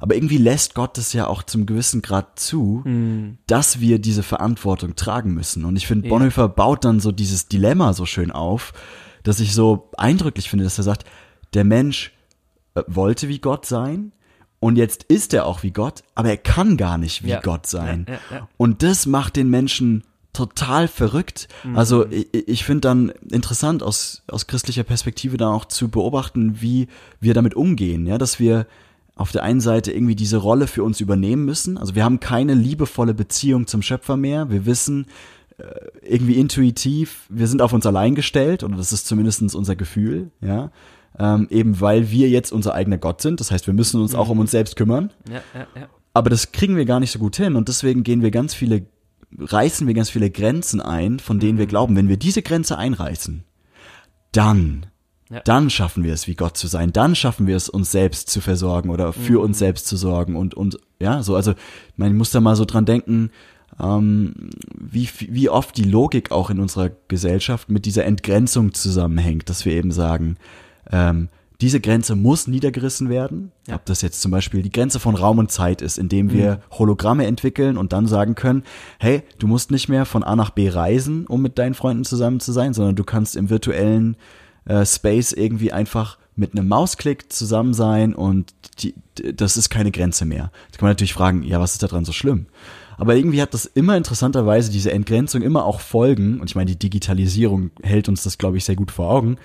Aber 0.00 0.14
irgendwie 0.14 0.38
lässt 0.38 0.74
Gott 0.74 0.96
es 0.98 1.12
ja 1.12 1.26
auch 1.26 1.42
zum 1.42 1.66
gewissen 1.66 2.02
Grad 2.02 2.38
zu, 2.38 2.84
dass 3.48 3.80
wir 3.80 3.98
diese 3.98 4.22
Verantwortung 4.22 4.94
tragen 4.96 5.34
müssen. 5.34 5.64
Und 5.64 5.76
ich 5.76 5.86
finde, 5.86 6.06
Ja. 6.06 6.14
Bonhoeffer 6.14 6.48
baut 6.48 6.84
dann 6.84 7.00
so 7.00 7.10
dieses 7.12 7.48
Dilemma 7.48 7.92
so 7.92 8.06
schön 8.06 8.30
auf, 8.30 8.72
dass 9.24 9.40
ich 9.40 9.52
so 9.52 9.90
eindrücklich 9.96 10.48
finde, 10.48 10.64
dass 10.64 10.78
er 10.78 10.84
sagt, 10.84 11.04
der 11.54 11.64
Mensch 11.64 12.12
äh, 12.74 12.82
wollte 12.86 13.28
wie 13.28 13.40
Gott 13.40 13.66
sein 13.66 14.12
und 14.60 14.76
jetzt 14.76 15.02
ist 15.04 15.34
er 15.34 15.46
auch 15.46 15.62
wie 15.62 15.72
Gott, 15.72 16.02
aber 16.14 16.28
er 16.30 16.36
kann 16.36 16.76
gar 16.76 16.98
nicht 16.98 17.24
wie 17.24 17.30
Ja. 17.30 17.40
Gott 17.40 17.66
sein. 17.66 18.06
Ja, 18.08 18.14
ja, 18.14 18.20
ja. 18.38 18.48
Und 18.56 18.82
das 18.82 19.06
macht 19.06 19.36
den 19.36 19.50
Menschen 19.50 20.04
total 20.38 20.86
verrückt. 20.86 21.48
Also 21.74 22.06
ich, 22.06 22.28
ich 22.32 22.64
finde 22.64 22.82
dann 22.82 23.12
interessant 23.30 23.82
aus, 23.82 24.22
aus 24.28 24.46
christlicher 24.46 24.84
Perspektive 24.84 25.36
dann 25.36 25.52
auch 25.52 25.64
zu 25.64 25.88
beobachten, 25.88 26.60
wie 26.60 26.86
wir 27.20 27.34
damit 27.34 27.54
umgehen, 27.54 28.06
ja, 28.06 28.18
dass 28.18 28.38
wir 28.38 28.66
auf 29.16 29.32
der 29.32 29.42
einen 29.42 29.60
Seite 29.60 29.90
irgendwie 29.90 30.14
diese 30.14 30.36
Rolle 30.36 30.68
für 30.68 30.84
uns 30.84 31.00
übernehmen 31.00 31.44
müssen. 31.44 31.76
Also 31.76 31.96
wir 31.96 32.04
haben 32.04 32.20
keine 32.20 32.54
liebevolle 32.54 33.14
Beziehung 33.14 33.66
zum 33.66 33.82
Schöpfer 33.82 34.16
mehr. 34.16 34.48
Wir 34.48 34.64
wissen 34.64 35.06
äh, 35.58 35.64
irgendwie 36.02 36.34
intuitiv, 36.34 37.26
wir 37.28 37.48
sind 37.48 37.60
auf 37.60 37.72
uns 37.72 37.84
allein 37.84 38.14
gestellt, 38.14 38.62
oder 38.62 38.76
das 38.76 38.92
ist 38.92 39.08
zumindest 39.08 39.42
unser 39.56 39.74
Gefühl, 39.74 40.30
ja. 40.40 40.70
Ähm, 41.18 41.48
eben 41.50 41.80
weil 41.80 42.12
wir 42.12 42.28
jetzt 42.28 42.52
unser 42.52 42.74
eigener 42.74 42.98
Gott 42.98 43.22
sind. 43.22 43.40
Das 43.40 43.50
heißt, 43.50 43.66
wir 43.66 43.74
müssen 43.74 44.00
uns 44.00 44.14
auch 44.14 44.28
um 44.28 44.38
uns 44.38 44.52
selbst 44.52 44.76
kümmern. 44.76 45.10
Ja, 45.28 45.42
ja, 45.52 45.66
ja. 45.74 45.88
Aber 46.14 46.30
das 46.30 46.52
kriegen 46.52 46.76
wir 46.76 46.84
gar 46.84 47.00
nicht 47.00 47.10
so 47.10 47.18
gut 47.18 47.36
hin 47.36 47.56
und 47.56 47.66
deswegen 47.66 48.04
gehen 48.04 48.22
wir 48.22 48.30
ganz 48.30 48.54
viele, 48.54 48.86
reißen 49.36 49.86
wir 49.86 49.94
ganz 49.94 50.10
viele 50.10 50.30
Grenzen 50.30 50.80
ein, 50.80 51.18
von 51.18 51.38
denen 51.38 51.58
wir 51.58 51.66
glauben, 51.66 51.96
wenn 51.96 52.08
wir 52.08 52.16
diese 52.16 52.42
Grenze 52.42 52.78
einreißen, 52.78 53.44
dann, 54.32 54.86
Ja. 55.30 55.40
dann 55.40 55.70
schaffen 55.70 56.04
wir 56.04 56.12
es, 56.14 56.26
wie 56.26 56.34
Gott 56.34 56.56
zu 56.56 56.66
sein, 56.66 56.92
dann 56.92 57.14
schaffen 57.14 57.46
wir 57.46 57.56
es, 57.56 57.68
uns 57.68 57.90
selbst 57.90 58.30
zu 58.30 58.40
versorgen 58.40 58.90
oder 58.90 59.12
für 59.12 59.40
uns 59.40 59.58
selbst 59.58 59.86
zu 59.86 59.96
sorgen 59.96 60.36
und, 60.36 60.54
und, 60.54 60.78
ja, 61.00 61.22
so, 61.22 61.36
also, 61.36 61.52
ich 61.52 62.12
muss 62.12 62.30
da 62.30 62.40
mal 62.40 62.56
so 62.56 62.64
dran 62.64 62.84
denken, 62.84 63.30
ähm, 63.80 64.50
wie, 64.74 65.08
wie 65.28 65.48
oft 65.48 65.76
die 65.76 65.84
Logik 65.84 66.30
auch 66.30 66.50
in 66.50 66.60
unserer 66.60 66.90
Gesellschaft 67.08 67.68
mit 67.68 67.84
dieser 67.86 68.04
Entgrenzung 68.04 68.74
zusammenhängt, 68.74 69.48
dass 69.50 69.64
wir 69.64 69.72
eben 69.72 69.92
sagen, 69.92 70.36
ähm, 70.90 71.28
diese 71.60 71.80
Grenze 71.80 72.14
muss 72.14 72.46
niedergerissen 72.46 73.08
werden. 73.08 73.50
Ja. 73.66 73.76
Ob 73.76 73.84
das 73.84 74.00
jetzt 74.02 74.20
zum 74.20 74.30
Beispiel 74.30 74.62
die 74.62 74.70
Grenze 74.70 75.00
von 75.00 75.16
Raum 75.16 75.38
und 75.38 75.50
Zeit 75.50 75.82
ist, 75.82 75.98
indem 75.98 76.32
wir 76.32 76.60
Hologramme 76.70 77.26
entwickeln 77.26 77.76
und 77.76 77.92
dann 77.92 78.06
sagen 78.06 78.36
können, 78.36 78.62
hey, 79.00 79.22
du 79.38 79.48
musst 79.48 79.72
nicht 79.72 79.88
mehr 79.88 80.04
von 80.04 80.22
A 80.22 80.36
nach 80.36 80.50
B 80.50 80.68
reisen, 80.68 81.26
um 81.26 81.42
mit 81.42 81.58
deinen 81.58 81.74
Freunden 81.74 82.04
zusammen 82.04 82.38
zu 82.38 82.52
sein, 82.52 82.74
sondern 82.74 82.94
du 82.94 83.02
kannst 83.02 83.34
im 83.34 83.50
virtuellen 83.50 84.16
äh, 84.66 84.86
Space 84.86 85.32
irgendwie 85.32 85.72
einfach 85.72 86.18
mit 86.36 86.52
einem 86.52 86.68
Mausklick 86.68 87.32
zusammen 87.32 87.74
sein 87.74 88.14
und 88.14 88.54
die, 88.78 88.94
das 89.16 89.56
ist 89.56 89.70
keine 89.70 89.90
Grenze 89.90 90.24
mehr. 90.24 90.52
Da 90.70 90.78
kann 90.78 90.86
man 90.86 90.90
natürlich 90.90 91.14
fragen, 91.14 91.42
ja, 91.42 91.58
was 91.58 91.72
ist 91.72 91.82
daran 91.82 92.04
so 92.04 92.12
schlimm? 92.12 92.46
Aber 92.96 93.16
irgendwie 93.16 93.42
hat 93.42 93.54
das 93.54 93.64
immer 93.64 93.96
interessanterweise 93.96 94.70
diese 94.70 94.92
Entgrenzung 94.92 95.42
immer 95.42 95.64
auch 95.64 95.80
Folgen, 95.80 96.40
und 96.40 96.50
ich 96.50 96.56
meine, 96.56 96.70
die 96.70 96.78
Digitalisierung 96.78 97.70
hält 97.82 98.08
uns 98.08 98.22
das, 98.22 98.38
glaube 98.38 98.56
ich, 98.56 98.64
sehr 98.64 98.76
gut 98.76 98.90
vor 98.92 99.10
Augen, 99.10 99.38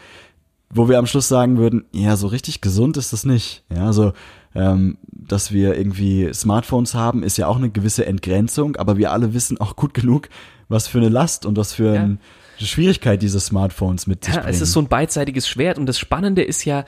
wo 0.73 0.89
wir 0.89 0.97
am 0.99 1.05
Schluss 1.05 1.27
sagen 1.27 1.57
würden, 1.57 1.85
ja, 1.91 2.15
so 2.15 2.27
richtig 2.27 2.61
gesund 2.61 2.97
ist 2.97 3.13
das 3.13 3.25
nicht. 3.25 3.63
Ja, 3.73 3.85
also, 3.85 4.13
ähm, 4.55 4.97
dass 5.11 5.51
wir 5.51 5.75
irgendwie 5.77 6.31
Smartphones 6.33 6.93
haben, 6.93 7.23
ist 7.23 7.37
ja 7.37 7.47
auch 7.47 7.57
eine 7.57 7.69
gewisse 7.69 8.05
Entgrenzung, 8.05 8.75
aber 8.75 8.97
wir 8.97 9.11
alle 9.11 9.33
wissen 9.33 9.59
auch 9.59 9.75
gut 9.75 9.93
genug, 9.93 10.29
was 10.69 10.87
für 10.87 10.99
eine 10.99 11.09
Last 11.09 11.45
und 11.45 11.57
was 11.57 11.73
für 11.73 11.93
Ja. 11.95 12.01
eine 12.03 12.17
Schwierigkeit 12.59 13.21
diese 13.21 13.39
Smartphones 13.39 14.05
mit 14.07 14.23
sich 14.25 14.33
Ja, 14.35 14.41
bringen. 14.41 14.53
es 14.55 14.61
ist 14.61 14.71
so 14.73 14.79
ein 14.79 14.87
beidseitiges 14.87 15.47
Schwert 15.47 15.77
und 15.79 15.85
das 15.85 15.97
Spannende 15.99 16.43
ist 16.43 16.65
ja, 16.65 16.85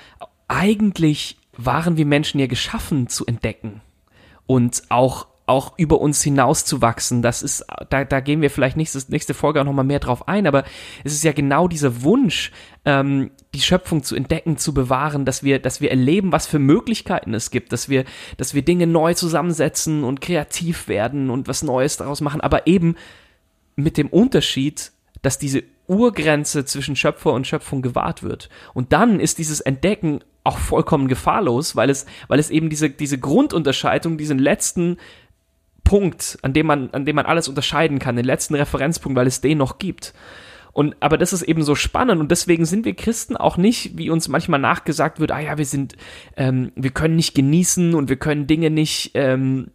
eigentlich 0.47 1.37
waren 1.57 1.97
wir 1.97 2.05
Menschen 2.05 2.39
ja 2.39 2.47
geschaffen 2.47 3.07
zu 3.07 3.25
entdecken 3.25 3.81
und 4.45 4.83
auch 4.89 5.27
auch 5.47 5.77
über 5.77 6.01
uns 6.01 6.23
hinaus 6.23 6.65
zu 6.65 6.81
wachsen. 6.81 7.21
Das 7.21 7.43
ist, 7.43 7.65
da, 7.89 8.03
da 8.03 8.19
gehen 8.19 8.41
wir 8.41 8.49
vielleicht 8.49 8.77
nächstes, 8.77 9.09
nächste 9.09 9.33
Folge 9.33 9.61
auch 9.61 9.65
nochmal 9.65 9.85
mehr 9.85 9.99
drauf 9.99 10.27
ein, 10.27 10.47
aber 10.47 10.63
es 11.03 11.13
ist 11.13 11.23
ja 11.23 11.33
genau 11.33 11.67
dieser 11.67 12.01
Wunsch, 12.01 12.51
ähm, 12.83 13.31
die 13.53 13.61
Schöpfung 13.61 14.03
zu 14.03 14.15
entdecken, 14.15 14.57
zu 14.57 14.73
bewahren, 14.73 15.25
dass 15.25 15.43
wir, 15.43 15.59
dass 15.59 15.81
wir 15.81 15.91
erleben, 15.91 16.31
was 16.31 16.47
für 16.47 16.59
Möglichkeiten 16.59 17.33
es 17.33 17.51
gibt, 17.51 17.73
dass 17.73 17.89
wir, 17.89 18.05
dass 18.37 18.53
wir 18.53 18.63
Dinge 18.63 18.87
neu 18.87 19.13
zusammensetzen 19.13 20.03
und 20.03 20.21
kreativ 20.21 20.87
werden 20.87 21.29
und 21.29 21.47
was 21.47 21.63
Neues 21.63 21.97
daraus 21.97 22.21
machen, 22.21 22.41
aber 22.41 22.65
eben 22.65 22.95
mit 23.75 23.97
dem 23.97 24.07
Unterschied, 24.07 24.91
dass 25.21 25.37
diese 25.37 25.63
Urgrenze 25.87 26.65
zwischen 26.65 26.95
Schöpfer 26.95 27.33
und 27.33 27.45
Schöpfung 27.45 27.81
gewahrt 27.81 28.23
wird. 28.23 28.49
Und 28.73 28.93
dann 28.93 29.19
ist 29.19 29.37
dieses 29.37 29.61
Entdecken 29.61 30.21
auch 30.43 30.57
vollkommen 30.57 31.07
gefahrlos, 31.07 31.75
weil 31.75 31.89
es, 31.89 32.05
weil 32.27 32.39
es 32.39 32.49
eben 32.49 32.69
diese, 32.69 32.89
diese 32.89 33.17
Grundunterscheidung, 33.17 34.17
diesen 34.17 34.39
letzten 34.39 34.97
Punkt, 35.85 36.37
an 36.41 36.51
dem 36.51 36.65
man, 36.65 36.89
an 36.91 37.05
dem 37.05 37.15
man 37.15 37.25
alles 37.25 37.47
unterscheiden 37.47 37.99
kann, 37.99 38.17
den 38.17 38.25
letzten 38.25 38.55
Referenzpunkt, 38.55 39.15
weil 39.15 39.27
es 39.27 39.39
den 39.39 39.59
noch 39.59 39.79
gibt. 39.79 40.13
Und, 40.73 40.97
aber 40.99 41.17
das 41.17 41.31
ist 41.31 41.43
eben 41.43 41.63
so 41.63 41.73
spannend 41.73 42.19
und 42.19 42.31
deswegen 42.31 42.65
sind 42.65 42.83
wir 42.83 42.95
Christen 42.95 43.37
auch 43.37 43.55
nicht, 43.55 43.97
wie 43.97 44.09
uns 44.09 44.27
manchmal 44.27 44.59
nachgesagt 44.59 45.21
wird, 45.21 45.31
ah 45.31 45.39
ja, 45.39 45.57
wir 45.57 45.65
sind, 45.65 45.95
ähm, 46.35 46.73
wir 46.75 46.89
können 46.89 47.15
nicht 47.15 47.33
genießen 47.33 47.95
und 47.95 48.09
wir 48.09 48.17
können 48.17 48.45
Dinge 48.45 48.69
nicht, 48.69 49.11
ähm, 49.13 49.67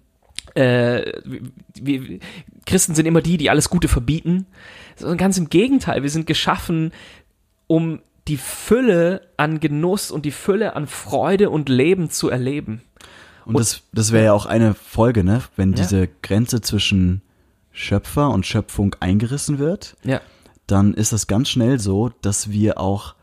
äh, 0.55 1.11
wir, 1.75 2.19
Christen 2.67 2.95
sind 2.95 3.07
immer 3.07 3.23
die, 3.23 3.39
die 3.39 3.49
alles 3.49 3.71
Gute 3.71 3.89
verbieten. 3.89 4.45
Sondern 4.97 5.17
ganz 5.17 5.39
im 5.39 5.49
Gegenteil, 5.49 6.03
wir 6.03 6.11
sind 6.11 6.27
geschaffen, 6.27 6.93
um 7.67 8.01
die 8.29 8.37
Fülle 8.37 9.23
an 9.39 9.61
Genuss 9.61 10.11
und 10.11 10.27
die 10.27 10.31
Fülle 10.31 10.77
an 10.77 10.87
Freude 10.87 11.49
und 11.49 11.71
Leben 11.71 12.11
zu 12.11 12.29
erleben. 12.29 12.83
Und 13.45 13.59
das, 13.59 13.83
das 13.93 14.13
wäre 14.13 14.27
ja 14.27 14.33
auch 14.33 14.47
eine 14.47 14.75
Folge, 14.75 15.25
ne? 15.25 15.43
Wenn 15.57 15.71
Ja. 15.73 15.77
diese 15.79 16.09
Grenze 16.23 16.61
zwischen 16.61 17.23
Schöpfer 17.73 18.31
und 18.31 18.47
Schöpfung 18.47 18.95
eingerissen 19.01 19.59
wird, 19.59 19.97
Ja. 20.05 20.21
dann 20.67 20.95
ist 20.95 21.13
es 21.13 21.27
ganz 21.27 21.49
schnell 21.49 21.79
so, 21.79 22.11
dass 22.23 22.51
wir 22.51 22.79
auch 22.81 23.15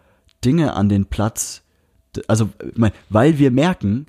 Dinge 0.44 0.74
an 0.74 0.90
den 0.90 1.06
Platz, 1.06 1.64
also 2.28 2.50
ich 2.66 2.78
mein, 2.78 2.92
weil 3.10 3.38
wir 3.40 3.52
merken, 3.52 4.08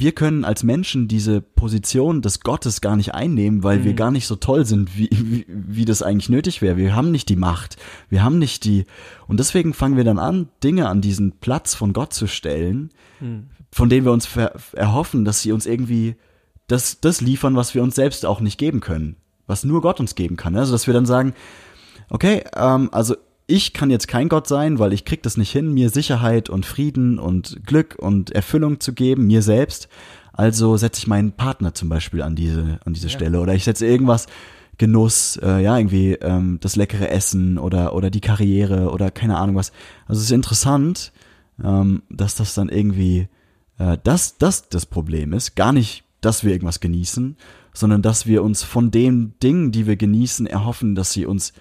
wir 0.00 0.12
können 0.12 0.44
als 0.44 0.62
Menschen 0.62 1.08
diese 1.08 1.40
Position 1.40 2.22
des 2.22 2.40
Gottes 2.40 2.80
gar 2.80 2.96
nicht 2.96 3.14
einnehmen, 3.14 3.62
weil 3.62 3.84
wir 3.84 3.94
gar 3.94 4.10
nicht 4.10 4.26
so 4.26 4.36
toll 4.36 4.64
sind, 4.64 4.96
wie, 4.96 5.08
wie, 5.12 5.46
wie 5.48 5.84
das 5.84 6.02
eigentlich 6.02 6.28
nötig 6.28 6.62
wäre. 6.62 6.76
Wir 6.76 6.94
haben 6.94 7.10
nicht 7.10 7.28
die 7.28 7.36
Macht, 7.36 7.76
wir 8.08 8.22
haben 8.22 8.38
nicht 8.38 8.64
die, 8.64 8.84
und 9.26 9.40
deswegen 9.40 9.74
fangen 9.74 9.96
wir 9.96 10.04
dann 10.04 10.18
an, 10.18 10.48
Dinge 10.62 10.88
an 10.88 11.00
diesen 11.00 11.32
Platz 11.32 11.74
von 11.74 11.92
Gott 11.92 12.12
zu 12.12 12.26
stellen, 12.26 12.90
von 13.70 13.88
denen 13.88 14.04
wir 14.04 14.12
uns 14.12 14.28
erhoffen, 14.72 15.24
dass 15.24 15.42
sie 15.42 15.52
uns 15.52 15.66
irgendwie 15.66 16.16
das, 16.66 17.00
das 17.00 17.20
liefern, 17.20 17.56
was 17.56 17.74
wir 17.74 17.82
uns 17.82 17.94
selbst 17.94 18.26
auch 18.26 18.40
nicht 18.40 18.58
geben 18.58 18.80
können, 18.80 19.16
was 19.46 19.64
nur 19.64 19.82
Gott 19.82 20.00
uns 20.00 20.14
geben 20.14 20.36
kann. 20.36 20.56
Also 20.56 20.72
dass 20.72 20.86
wir 20.86 20.94
dann 20.94 21.06
sagen, 21.06 21.34
okay, 22.10 22.44
ähm, 22.54 22.88
also 22.92 23.16
ich 23.46 23.72
kann 23.72 23.90
jetzt 23.90 24.08
kein 24.08 24.28
Gott 24.28 24.48
sein, 24.48 24.78
weil 24.78 24.92
ich 24.92 25.04
krieg 25.04 25.22
das 25.22 25.36
nicht 25.36 25.52
hin, 25.52 25.72
mir 25.72 25.90
Sicherheit 25.90 26.50
und 26.50 26.66
Frieden 26.66 27.18
und 27.18 27.64
Glück 27.64 27.96
und 27.98 28.30
Erfüllung 28.30 28.80
zu 28.80 28.92
geben, 28.92 29.26
mir 29.26 29.42
selbst. 29.42 29.88
Also 30.32 30.76
setze 30.76 31.00
ich 31.00 31.06
meinen 31.06 31.32
Partner 31.32 31.72
zum 31.72 31.88
Beispiel 31.88 32.22
an 32.22 32.36
diese, 32.36 32.80
an 32.84 32.92
diese 32.92 33.08
Stelle 33.08 33.40
oder 33.40 33.54
ich 33.54 33.64
setze 33.64 33.86
irgendwas, 33.86 34.26
Genuss, 34.78 35.38
äh, 35.42 35.62
ja, 35.62 35.78
irgendwie 35.78 36.12
ähm, 36.14 36.58
das 36.60 36.76
leckere 36.76 37.08
Essen 37.08 37.56
oder, 37.56 37.94
oder 37.94 38.10
die 38.10 38.20
Karriere 38.20 38.90
oder 38.90 39.10
keine 39.10 39.38
Ahnung 39.38 39.56
was. 39.56 39.72
Also 40.06 40.18
es 40.18 40.26
ist 40.26 40.32
interessant, 40.32 41.12
ähm, 41.64 42.02
dass 42.10 42.34
das 42.34 42.52
dann 42.54 42.68
irgendwie, 42.68 43.28
äh, 43.78 43.96
das, 44.04 44.36
das 44.36 44.68
das 44.68 44.84
Problem 44.84 45.32
ist. 45.32 45.56
Gar 45.56 45.72
nicht, 45.72 46.04
dass 46.20 46.44
wir 46.44 46.52
irgendwas 46.52 46.80
genießen, 46.80 47.38
sondern 47.72 48.02
dass 48.02 48.26
wir 48.26 48.42
uns 48.42 48.64
von 48.64 48.90
den 48.90 49.32
Dingen, 49.42 49.72
die 49.72 49.86
wir 49.86 49.96
genießen, 49.96 50.46
erhoffen, 50.46 50.94
dass 50.94 51.12
sie 51.12 51.24
uns 51.24 51.54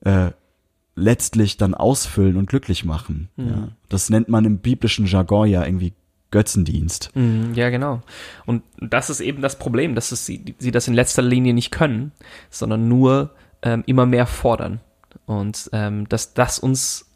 äh, 0.00 0.30
letztlich 0.98 1.56
dann 1.56 1.74
ausfüllen 1.74 2.36
und 2.36 2.48
glücklich 2.48 2.84
machen. 2.84 3.28
Ja. 3.36 3.68
Das 3.88 4.10
nennt 4.10 4.28
man 4.28 4.44
im 4.44 4.58
biblischen 4.58 5.06
Jargon 5.06 5.48
ja 5.48 5.64
irgendwie 5.64 5.94
Götzendienst. 6.30 7.10
Mhm, 7.14 7.54
Ja, 7.54 7.70
genau. 7.70 8.02
Und 8.44 8.62
das 8.80 9.08
ist 9.08 9.20
eben 9.20 9.40
das 9.40 9.58
Problem, 9.58 9.94
dass 9.94 10.12
es 10.12 10.26
sie, 10.26 10.54
sie 10.58 10.70
das 10.70 10.86
in 10.86 10.94
letzter 10.94 11.22
Linie 11.22 11.54
nicht 11.54 11.70
können, 11.70 12.12
sondern 12.50 12.86
nur 12.86 13.30
ähm, 13.62 13.82
immer 13.86 14.04
mehr 14.04 14.26
fordern. 14.26 14.80
Und 15.24 15.70
ähm, 15.72 16.08
dass 16.08 16.34
das 16.34 16.58
uns 16.58 17.10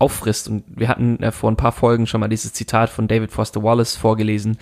auffrisst. 0.00 0.48
Und 0.48 0.64
wir 0.66 0.88
hatten 0.88 1.22
äh, 1.22 1.30
vor 1.30 1.50
ein 1.50 1.56
paar 1.56 1.72
Folgen 1.72 2.06
schon 2.06 2.20
mal 2.20 2.28
dieses 2.28 2.52
Zitat 2.52 2.90
von 2.90 3.06
David 3.06 3.30
Foster 3.30 3.62
Wallace 3.62 3.96
vorgelesen. 3.96 4.56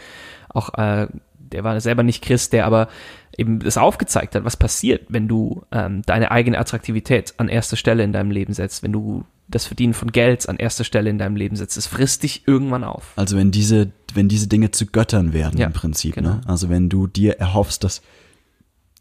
Auch 0.50 0.74
äh, 0.74 1.06
der 1.53 1.64
war 1.64 1.80
selber 1.80 2.03
nicht 2.03 2.22
Christ, 2.22 2.53
der 2.53 2.66
aber 2.66 2.88
eben 3.36 3.61
das 3.61 3.78
aufgezeigt 3.78 4.34
hat, 4.34 4.44
was 4.44 4.57
passiert, 4.57 5.07
wenn 5.09 5.28
du 5.28 5.62
ähm, 5.70 6.03
deine 6.07 6.30
eigene 6.30 6.59
Attraktivität 6.59 7.34
an 7.38 7.49
erster 7.49 7.76
Stelle 7.76 8.03
in 8.03 8.12
deinem 8.12 8.30
Leben 8.30 8.53
setzt, 8.53 8.82
wenn 8.82 8.92
du 8.92 9.24
das 9.49 9.64
Verdienen 9.64 9.94
von 9.94 10.12
Geld 10.12 10.49
an 10.49 10.57
erster 10.57 10.84
Stelle 10.84 11.09
in 11.09 11.18
deinem 11.18 11.36
Leben 11.36 11.57
setzt. 11.57 11.76
Es 11.76 11.86
frisst 11.86 12.22
dich 12.22 12.46
irgendwann 12.46 12.84
auf. 12.84 13.12
Also 13.16 13.36
wenn 13.36 13.51
diese, 13.51 13.92
wenn 14.12 14.28
diese 14.28 14.46
Dinge 14.46 14.72
zu 14.72 14.86
Göttern 14.86 15.32
werden 15.32 15.59
Ja, 15.59 15.66
im 15.66 15.72
Prinzip, 15.72 16.16
genau. 16.16 16.34
ne? 16.34 16.40
Also 16.46 16.68
wenn 16.68 16.88
du 16.88 17.07
dir 17.07 17.38
erhoffst, 17.38 17.82
dass 17.84 18.03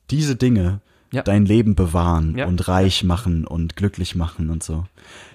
diese 0.09 0.35
Dinge 0.37 0.79
Ja. 1.11 1.21
dein 1.23 1.45
Leben 1.45 1.73
bewahren 1.75 2.35
Ja. 2.37 2.47
und 2.47 2.67
reich 2.67 3.03
machen 3.05 3.45
und 3.47 3.75
glücklich 3.77 4.15
machen 4.15 4.49
und 4.49 4.61
so. 4.63 4.85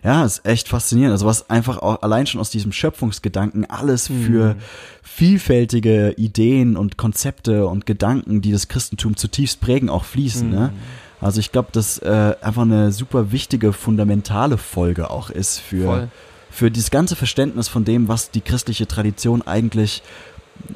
Ja, 0.04 0.24
ist 0.24 0.44
echt 0.44 0.68
faszinierend. 0.68 1.12
Also 1.12 1.24
was 1.26 1.48
einfach 1.48 1.78
auch 1.78 2.02
allein 2.02 2.26
schon 2.26 2.40
aus 2.40 2.50
diesem 2.50 2.72
Schöpfungsgedanken 2.72 3.68
alles 3.70 4.10
Mhm. 4.10 4.22
für 4.24 4.56
vielfältige 5.02 6.12
Ideen 6.16 6.76
und 6.76 6.96
Konzepte 6.96 7.66
und 7.66 7.86
Gedanken, 7.86 8.40
die 8.40 8.50
das 8.52 8.68
Christentum 8.68 9.16
zutiefst 9.16 9.60
prägen, 9.60 9.88
auch 9.88 10.04
fließen. 10.04 10.50
Ne? 10.50 10.70
Mhm. 10.72 10.78
Also 11.24 11.38
ich 11.38 11.52
glaube, 11.52 11.68
dass 11.72 11.98
äh, 11.98 12.34
einfach 12.40 12.62
eine 12.62 12.90
super 12.90 13.30
wichtige, 13.30 13.72
fundamentale 13.72 14.58
Folge 14.58 15.10
auch 15.10 15.30
ist 15.30 15.58
für, 15.60 15.84
Voll. 15.84 16.08
für 16.50 16.70
dieses 16.72 16.90
ganze 16.90 17.14
Verständnis 17.14 17.68
von 17.68 17.84
dem, 17.84 18.08
was 18.08 18.30
die 18.32 18.40
christliche 18.40 18.88
Tradition 18.88 19.42
eigentlich 19.42 20.02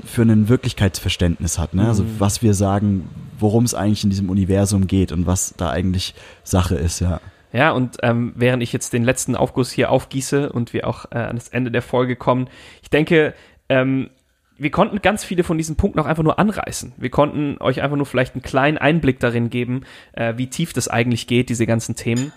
für 0.05 0.23
ein 0.23 0.49
Wirklichkeitsverständnis 0.49 1.59
hat. 1.59 1.75
Ne? 1.75 1.87
Also 1.87 2.03
Mhm. 2.05 2.17
was 2.19 2.43
wir 2.43 2.55
sagen, 2.55 3.09
worum 3.39 3.65
es 3.65 3.75
eigentlich 3.75 4.05
in 4.05 4.11
diesem 4.11 4.31
Universum 4.31 4.87
geht 4.87 5.13
und 5.13 5.27
was 5.27 5.55
da 5.57 5.71
eigentlich 5.71 6.15
Sache 6.43 6.75
ist, 6.77 7.01
ja. 7.01 7.21
Ja, 7.53 7.71
und 7.71 7.99
ähm, 8.03 8.33
während 8.37 8.63
ich 8.63 8.73
jetzt 8.73 8.93
den 8.93 9.05
letzten 9.05 9.35
Aufguss 9.35 9.71
hier 9.71 9.91
aufgieße 9.91 10.53
und 10.53 10.73
wir 10.73 10.87
auch 10.87 11.07
äh, 11.11 11.19
an 11.19 11.37
das 11.37 11.49
Ende 11.49 11.71
der 11.71 11.81
Folge 11.83 12.17
kommen, 12.17 12.49
ich 12.83 12.91
denke, 12.91 13.35
ähm, 13.69 14.11
wir 14.59 14.71
konnten 14.71 15.01
ganz 15.01 15.25
viele 15.25 15.45
von 15.45 15.57
diesen 15.59 15.77
Punkten 15.77 16.01
auch 16.01 16.07
einfach 16.07 16.23
nur 16.23 16.39
anreißen. 16.39 16.95
Wir 16.97 17.11
konnten 17.11 17.57
euch 17.61 17.83
einfach 17.83 17.97
nur 17.97 18.07
vielleicht 18.07 18.35
einen 18.35 18.43
kleinen 18.43 18.79
Einblick 18.79 19.21
darin 19.21 19.49
geben, 19.51 19.83
äh, 20.13 20.35
wie 20.37 20.49
tief 20.49 20.73
das 20.73 20.89
eigentlich 20.89 21.27
geht, 21.27 21.49
diese 21.49 21.67
ganzen 21.67 21.95
Themen. 21.95 22.33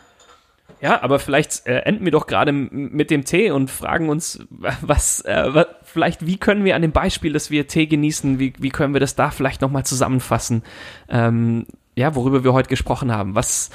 Ja, 0.82 1.02
aber 1.02 1.20
vielleicht 1.20 1.68
äh, 1.68 1.80
enden 1.80 2.06
wir 2.06 2.12
doch 2.12 2.26
gerade 2.26 2.52
mit 2.54 3.12
dem 3.12 3.26
Tee 3.26 3.52
und 3.52 3.70
fragen 3.70 4.10
uns, 4.10 4.40
was, 4.82 5.22
äh, 5.22 5.48
was, 5.50 5.68
vielleicht, 5.84 6.26
wie 6.26 6.38
können 6.38 6.64
wir 6.64 6.76
an 6.76 6.82
dem 6.82 6.92
Beispiel, 6.92 7.34
dass 7.34 7.52
wir 7.52 7.68
Tee 7.68 7.88
genießen, 7.88 8.40
wie, 8.40 8.54
wie 8.58 8.70
können 8.70 8.94
wir 8.94 9.02
das 9.02 9.16
da 9.16 9.32
vielleicht 9.32 9.62
nochmal 9.62 9.86
zusammenfassen? 9.86 10.64
Ähm, 11.10 11.66
ja, 11.96 12.16
worüber 12.16 12.44
wir 12.46 12.54
heute 12.54 12.70
gesprochen 12.70 13.12
haben. 13.12 13.36
Was, 13.36 13.72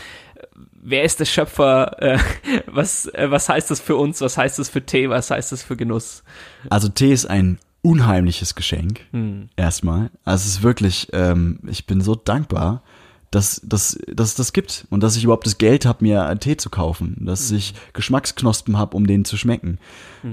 wer 0.83 1.03
ist 1.03 1.21
der 1.21 1.27
Schöpfer? 1.27 2.03
Äh, 2.03 2.19
was, 2.67 3.07
äh, 3.07 3.31
was 3.31 3.49
heißt 3.49 3.71
das 3.71 3.81
für 3.81 3.97
uns? 3.97 4.21
Was 4.23 4.39
heißt 4.39 4.59
das 4.59 4.71
für 4.71 4.85
Tee? 4.85 5.11
Was 5.11 5.31
heißt 5.31 5.53
das 5.53 5.63
für 5.63 5.77
Genuss? 5.77 6.23
Also 6.71 6.89
Tee 6.89 7.13
ist 7.13 7.27
ein 7.27 7.59
unheimliches 7.83 8.55
Geschenk. 8.55 9.01
Hm. 9.11 9.51
Erstmal. 9.57 10.11
Also 10.25 10.47
es 10.47 10.57
ist 10.57 10.63
wirklich, 10.63 11.09
ähm, 11.13 11.61
ich 11.67 11.87
bin 11.87 12.01
so 12.01 12.15
dankbar, 12.15 12.83
dass, 13.35 13.61
dass, 13.65 13.99
dass 14.13 14.29
es 14.29 14.35
das 14.35 14.53
gibt 14.53 14.87
und 14.91 15.03
dass 15.03 15.17
ich 15.17 15.25
überhaupt 15.25 15.47
das 15.47 15.59
Geld 15.59 15.87
habe, 15.87 16.05
mir 16.05 16.25
einen 16.27 16.41
Tee 16.41 16.57
zu 16.57 16.71
kaufen, 16.71 17.17
dass 17.21 17.51
ich 17.51 17.75
Geschmacksknospen 17.93 18.79
habe, 18.79 18.97
um 18.97 19.07
den 19.07 19.25
zu 19.25 19.37
schmecken, 19.37 19.79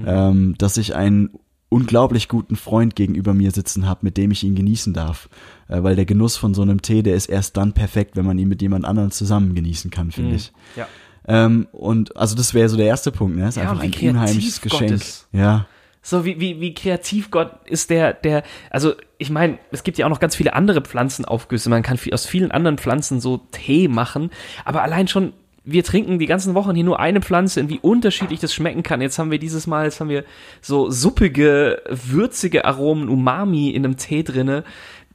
ähm, 0.06 0.54
dass 0.58 0.76
ich 0.76 0.94
einen 0.94 1.30
unglaublich 1.68 2.28
guten 2.28 2.54
Freund 2.54 2.94
gegenüber 2.94 3.32
mir 3.32 3.50
sitzen 3.50 3.88
habe, 3.88 4.00
mit 4.02 4.16
dem 4.18 4.30
ich 4.30 4.44
ihn 4.44 4.54
genießen 4.54 4.92
darf, 4.92 5.28
äh, 5.68 5.82
weil 5.82 5.96
der 5.96 6.04
Genuss 6.04 6.36
von 6.36 6.54
so 6.54 6.62
einem 6.62 6.82
Tee, 6.82 7.02
der 7.02 7.14
ist 7.16 7.26
erst 7.26 7.56
dann 7.56 7.72
perfekt, 7.72 8.14
wenn 8.16 8.26
man 8.26 8.38
ihn 8.38 8.48
mit 8.48 8.60
jemand 8.60 8.84
anderem 8.84 9.10
zusammen 9.10 9.54
genießen 9.54 9.90
kann, 9.90 10.10
finde 10.10 10.36
ich. 10.36 10.52
Ja. 10.76 10.86
Ähm, 11.26 11.66
und 11.72 12.16
also 12.16 12.34
das 12.36 12.52
wäre 12.52 12.68
so 12.68 12.76
der 12.76 12.86
erste 12.86 13.10
Punkt, 13.10 13.36
ne? 13.36 13.44
Das 13.44 13.56
ist 13.56 13.62
Ja, 13.62 13.70
einfach 13.70 13.82
ein 13.82 13.92
unheimliches 13.92 14.60
Geschenk. 14.60 15.02
Ja. 15.32 15.66
So 16.04 16.24
wie, 16.24 16.40
wie, 16.40 16.60
wie 16.60 16.74
kreativ 16.74 17.30
Gott 17.30 17.52
ist 17.64 17.88
der, 17.88 18.12
der, 18.12 18.42
also 18.70 18.94
ich 19.18 19.30
meine, 19.30 19.58
es 19.70 19.84
gibt 19.84 19.98
ja 19.98 20.06
auch 20.06 20.10
noch 20.10 20.18
ganz 20.18 20.34
viele 20.34 20.52
andere 20.52 20.80
Pflanzenaufgüsse. 20.80 21.70
Man 21.70 21.84
kann 21.84 21.98
aus 22.10 22.26
vielen 22.26 22.50
anderen 22.50 22.76
Pflanzen 22.76 23.20
so 23.20 23.38
Tee 23.52 23.86
machen, 23.86 24.30
aber 24.64 24.82
allein 24.82 25.06
schon, 25.06 25.32
wir 25.64 25.84
trinken 25.84 26.18
die 26.18 26.26
ganzen 26.26 26.54
Wochen 26.54 26.74
hier 26.74 26.82
nur 26.82 26.98
eine 26.98 27.20
Pflanze 27.20 27.60
und 27.60 27.68
wie 27.68 27.78
unterschiedlich 27.78 28.40
das 28.40 28.52
schmecken 28.52 28.82
kann. 28.82 29.00
Jetzt 29.00 29.20
haben 29.20 29.30
wir 29.30 29.38
dieses 29.38 29.68
Mal, 29.68 29.84
jetzt 29.84 30.00
haben 30.00 30.08
wir 30.08 30.24
so 30.60 30.90
suppige, 30.90 31.80
würzige 31.88 32.64
Aromen, 32.64 33.08
Umami 33.08 33.70
in 33.70 33.84
einem 33.84 33.96
Tee 33.96 34.24
drinne. 34.24 34.64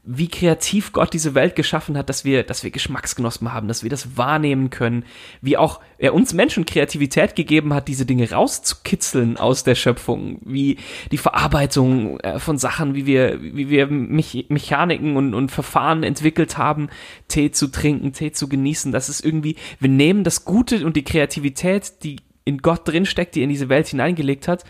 Wie 0.09 0.29
kreativ 0.29 0.93
Gott 0.93 1.11
diese 1.11 1.35
Welt 1.35 1.57
geschaffen 1.57 1.97
hat, 1.97 2.07
dass 2.07 2.23
wir, 2.23 2.43
dass 2.43 2.63
wir 2.63 2.71
Geschmacksknospen 2.71 3.51
haben, 3.51 3.67
dass 3.67 3.83
wir 3.83 3.89
das 3.89 4.15
wahrnehmen 4.15 4.69
können, 4.69 5.03
wie 5.41 5.57
auch 5.57 5.81
er 5.97 6.13
uns 6.13 6.33
Menschen 6.33 6.65
Kreativität 6.65 7.35
gegeben 7.35 7.73
hat, 7.73 7.89
diese 7.89 8.05
Dinge 8.05 8.31
rauszukitzeln 8.31 9.35
aus 9.35 9.65
der 9.65 9.75
Schöpfung, 9.75 10.39
wie 10.45 10.77
die 11.11 11.17
Verarbeitung 11.17 12.21
äh, 12.21 12.39
von 12.39 12.57
Sachen, 12.57 12.95
wie 12.95 13.05
wir, 13.05 13.41
wie 13.41 13.69
wir 13.69 13.87
Mech 13.87 14.45
Mechaniken 14.47 15.17
und, 15.17 15.33
und 15.33 15.51
Verfahren 15.51 16.03
entwickelt 16.03 16.57
haben, 16.57 16.87
Tee 17.27 17.51
zu 17.51 17.67
trinken, 17.67 18.13
Tee 18.13 18.31
zu 18.31 18.47
genießen. 18.47 18.93
Das 18.93 19.09
ist 19.09 19.25
irgendwie, 19.25 19.57
wir 19.79 19.89
nehmen 19.89 20.23
das 20.23 20.45
Gute 20.45 20.85
und 20.85 20.95
die 20.95 21.03
Kreativität, 21.03 22.03
die 22.03 22.21
in 22.45 22.59
Gott 22.59 22.87
drinsteckt, 22.87 23.35
die 23.35 23.43
in 23.43 23.49
diese 23.49 23.67
Welt 23.67 23.87
hineingelegt 23.87 24.47
hat, 24.47 24.63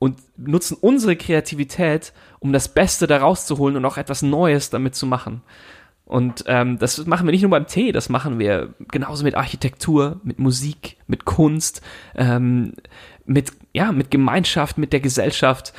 und 0.00 0.18
nutzen 0.36 0.78
unsere 0.80 1.14
Kreativität, 1.14 2.12
um 2.40 2.52
das 2.52 2.68
Beste 2.68 3.06
da 3.06 3.18
rauszuholen 3.18 3.76
und 3.76 3.84
auch 3.84 3.96
etwas 3.96 4.22
Neues 4.22 4.70
damit 4.70 4.94
zu 4.94 5.06
machen. 5.06 5.42
Und 6.04 6.42
ähm, 6.48 6.78
das 6.78 7.06
machen 7.06 7.26
wir 7.26 7.30
nicht 7.30 7.42
nur 7.42 7.52
beim 7.52 7.68
Tee, 7.68 7.92
das 7.92 8.08
machen 8.08 8.40
wir 8.40 8.74
genauso 8.90 9.22
mit 9.22 9.36
Architektur, 9.36 10.20
mit 10.24 10.40
Musik, 10.40 10.96
mit 11.06 11.24
Kunst, 11.24 11.82
ähm, 12.16 12.72
mit, 13.24 13.52
ja, 13.72 13.92
mit 13.92 14.10
Gemeinschaft, 14.10 14.76
mit 14.76 14.92
der 14.92 14.98
Gesellschaft. 14.98 15.72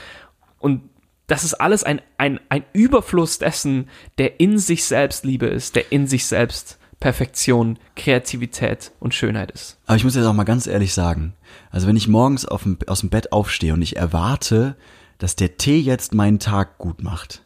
Und 0.58 0.84
das 1.28 1.44
ist 1.44 1.56
alles 1.56 1.84
ein, 1.84 2.02
ein, 2.18 2.40
ein 2.48 2.64
Überfluss 2.72 3.40
dessen, 3.40 3.90
der 4.20 4.40
in 4.40 4.58
sich 4.58 4.86
selbst 4.86 5.26
Liebe 5.26 5.48
ist, 5.48 5.76
der 5.76 5.92
in 5.92 6.08
sich 6.08 6.26
selbst 6.26 6.78
Perfektion, 7.02 7.78
Kreativität 7.96 8.92
und 9.00 9.14
Schönheit 9.14 9.52
ist. 9.52 9.80
Aber 9.86 9.98
ich 9.98 10.04
muss 10.06 10.16
jetzt 10.16 10.26
auch 10.26 10.34
mal 10.34 10.44
ganz 10.44 10.68
ehrlich 10.68 10.94
sagen, 10.94 11.34
also 11.72 11.88
wenn 11.88 11.98
ich 11.98 12.08
morgens 12.08 12.46
dem, 12.46 12.78
aus 12.88 13.02
dem 13.02 13.10
Bett 13.10 13.34
aufstehe 13.34 13.74
und 13.74 13.82
ich 13.82 13.98
erwarte, 13.98 14.78
dass 15.22 15.36
der 15.36 15.58
Tee 15.58 15.80
jetzt 15.80 16.16
meinen 16.16 16.40
Tag 16.40 16.80
gut 16.80 17.04
macht, 17.04 17.44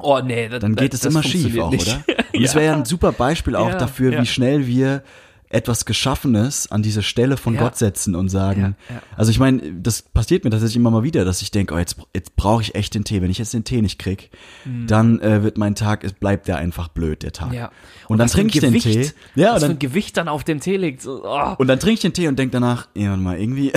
Oh 0.00 0.20
nee, 0.24 0.48
das, 0.48 0.58
dann 0.60 0.74
geht 0.74 0.94
es 0.94 1.04
immer 1.04 1.22
schief 1.22 1.56
auch, 1.60 1.72
oder? 1.72 2.04
Und 2.34 2.42
es 2.42 2.54
wäre 2.54 2.66
ja 2.66 2.74
ein 2.74 2.84
super 2.84 3.12
Beispiel 3.12 3.54
auch 3.54 3.68
Ja, 3.68 3.78
dafür, 3.78 4.12
ja. 4.12 4.20
wie 4.20 4.26
schnell 4.26 4.66
wir 4.66 5.04
etwas 5.48 5.84
Geschaffenes 5.84 6.72
an 6.72 6.82
diese 6.82 7.02
Stelle 7.02 7.36
von 7.36 7.54
Ja. 7.54 7.60
Gott 7.60 7.76
setzen 7.76 8.14
und 8.14 8.30
sagen, 8.30 8.74
Ja, 8.88 8.94
ja. 8.96 9.02
also 9.16 9.30
ich 9.30 9.38
meine, 9.38 9.60
das 9.74 10.00
passiert 10.00 10.44
mir 10.44 10.50
tatsächlich 10.50 10.76
immer 10.76 10.90
mal 10.90 11.02
wieder, 11.02 11.24
dass 11.26 11.42
ich 11.42 11.50
denke, 11.50 11.74
oh, 11.74 11.78
jetzt, 11.78 11.98
jetzt 12.14 12.34
brauche 12.36 12.62
ich 12.62 12.74
echt 12.74 12.94
den 12.94 13.04
Tee. 13.04 13.20
Wenn 13.20 13.30
ich 13.30 13.38
jetzt 13.38 13.52
den 13.52 13.62
Tee 13.62 13.82
nicht 13.82 13.98
krieg, 13.98 14.30
dann 14.64 15.20
äh, 15.20 15.42
wird 15.42 15.58
mein 15.58 15.74
Tag, 15.74 16.04
es 16.04 16.14
bleibt 16.14 16.48
der 16.48 16.56
einfach 16.56 16.88
blöd, 16.88 17.22
der 17.22 17.32
Tag. 17.32 17.52
Ja. 17.52 17.70
Und, 18.08 18.18
dann 18.18 18.28
für 18.30 18.40
ein 18.40 18.48
trinke 18.48 18.66
ich 18.66 18.82
den 18.82 18.92
Tee. 18.92 19.12
Ja, 19.34 19.48
was 19.48 19.54
und 19.54 19.60
für 19.60 19.60
dann, 19.60 19.70
ein 19.72 19.78
Gewicht 19.78 20.16
dann 20.16 20.28
auf 20.28 20.42
dem 20.42 20.58
Tee 20.58 20.78
liegt. 20.78 21.02
So, 21.02 21.22
oh. 21.22 21.54
und 21.58 21.68
dann 21.68 21.78
trinke 21.78 21.94
ich 21.94 22.00
den 22.00 22.14
Tee 22.14 22.28
und 22.28 22.38
denke 22.38 22.52
danach, 22.52 22.88
ja, 22.94 23.10
warte 23.10 23.22
mal, 23.22 23.38
irgendwie, 23.38 23.72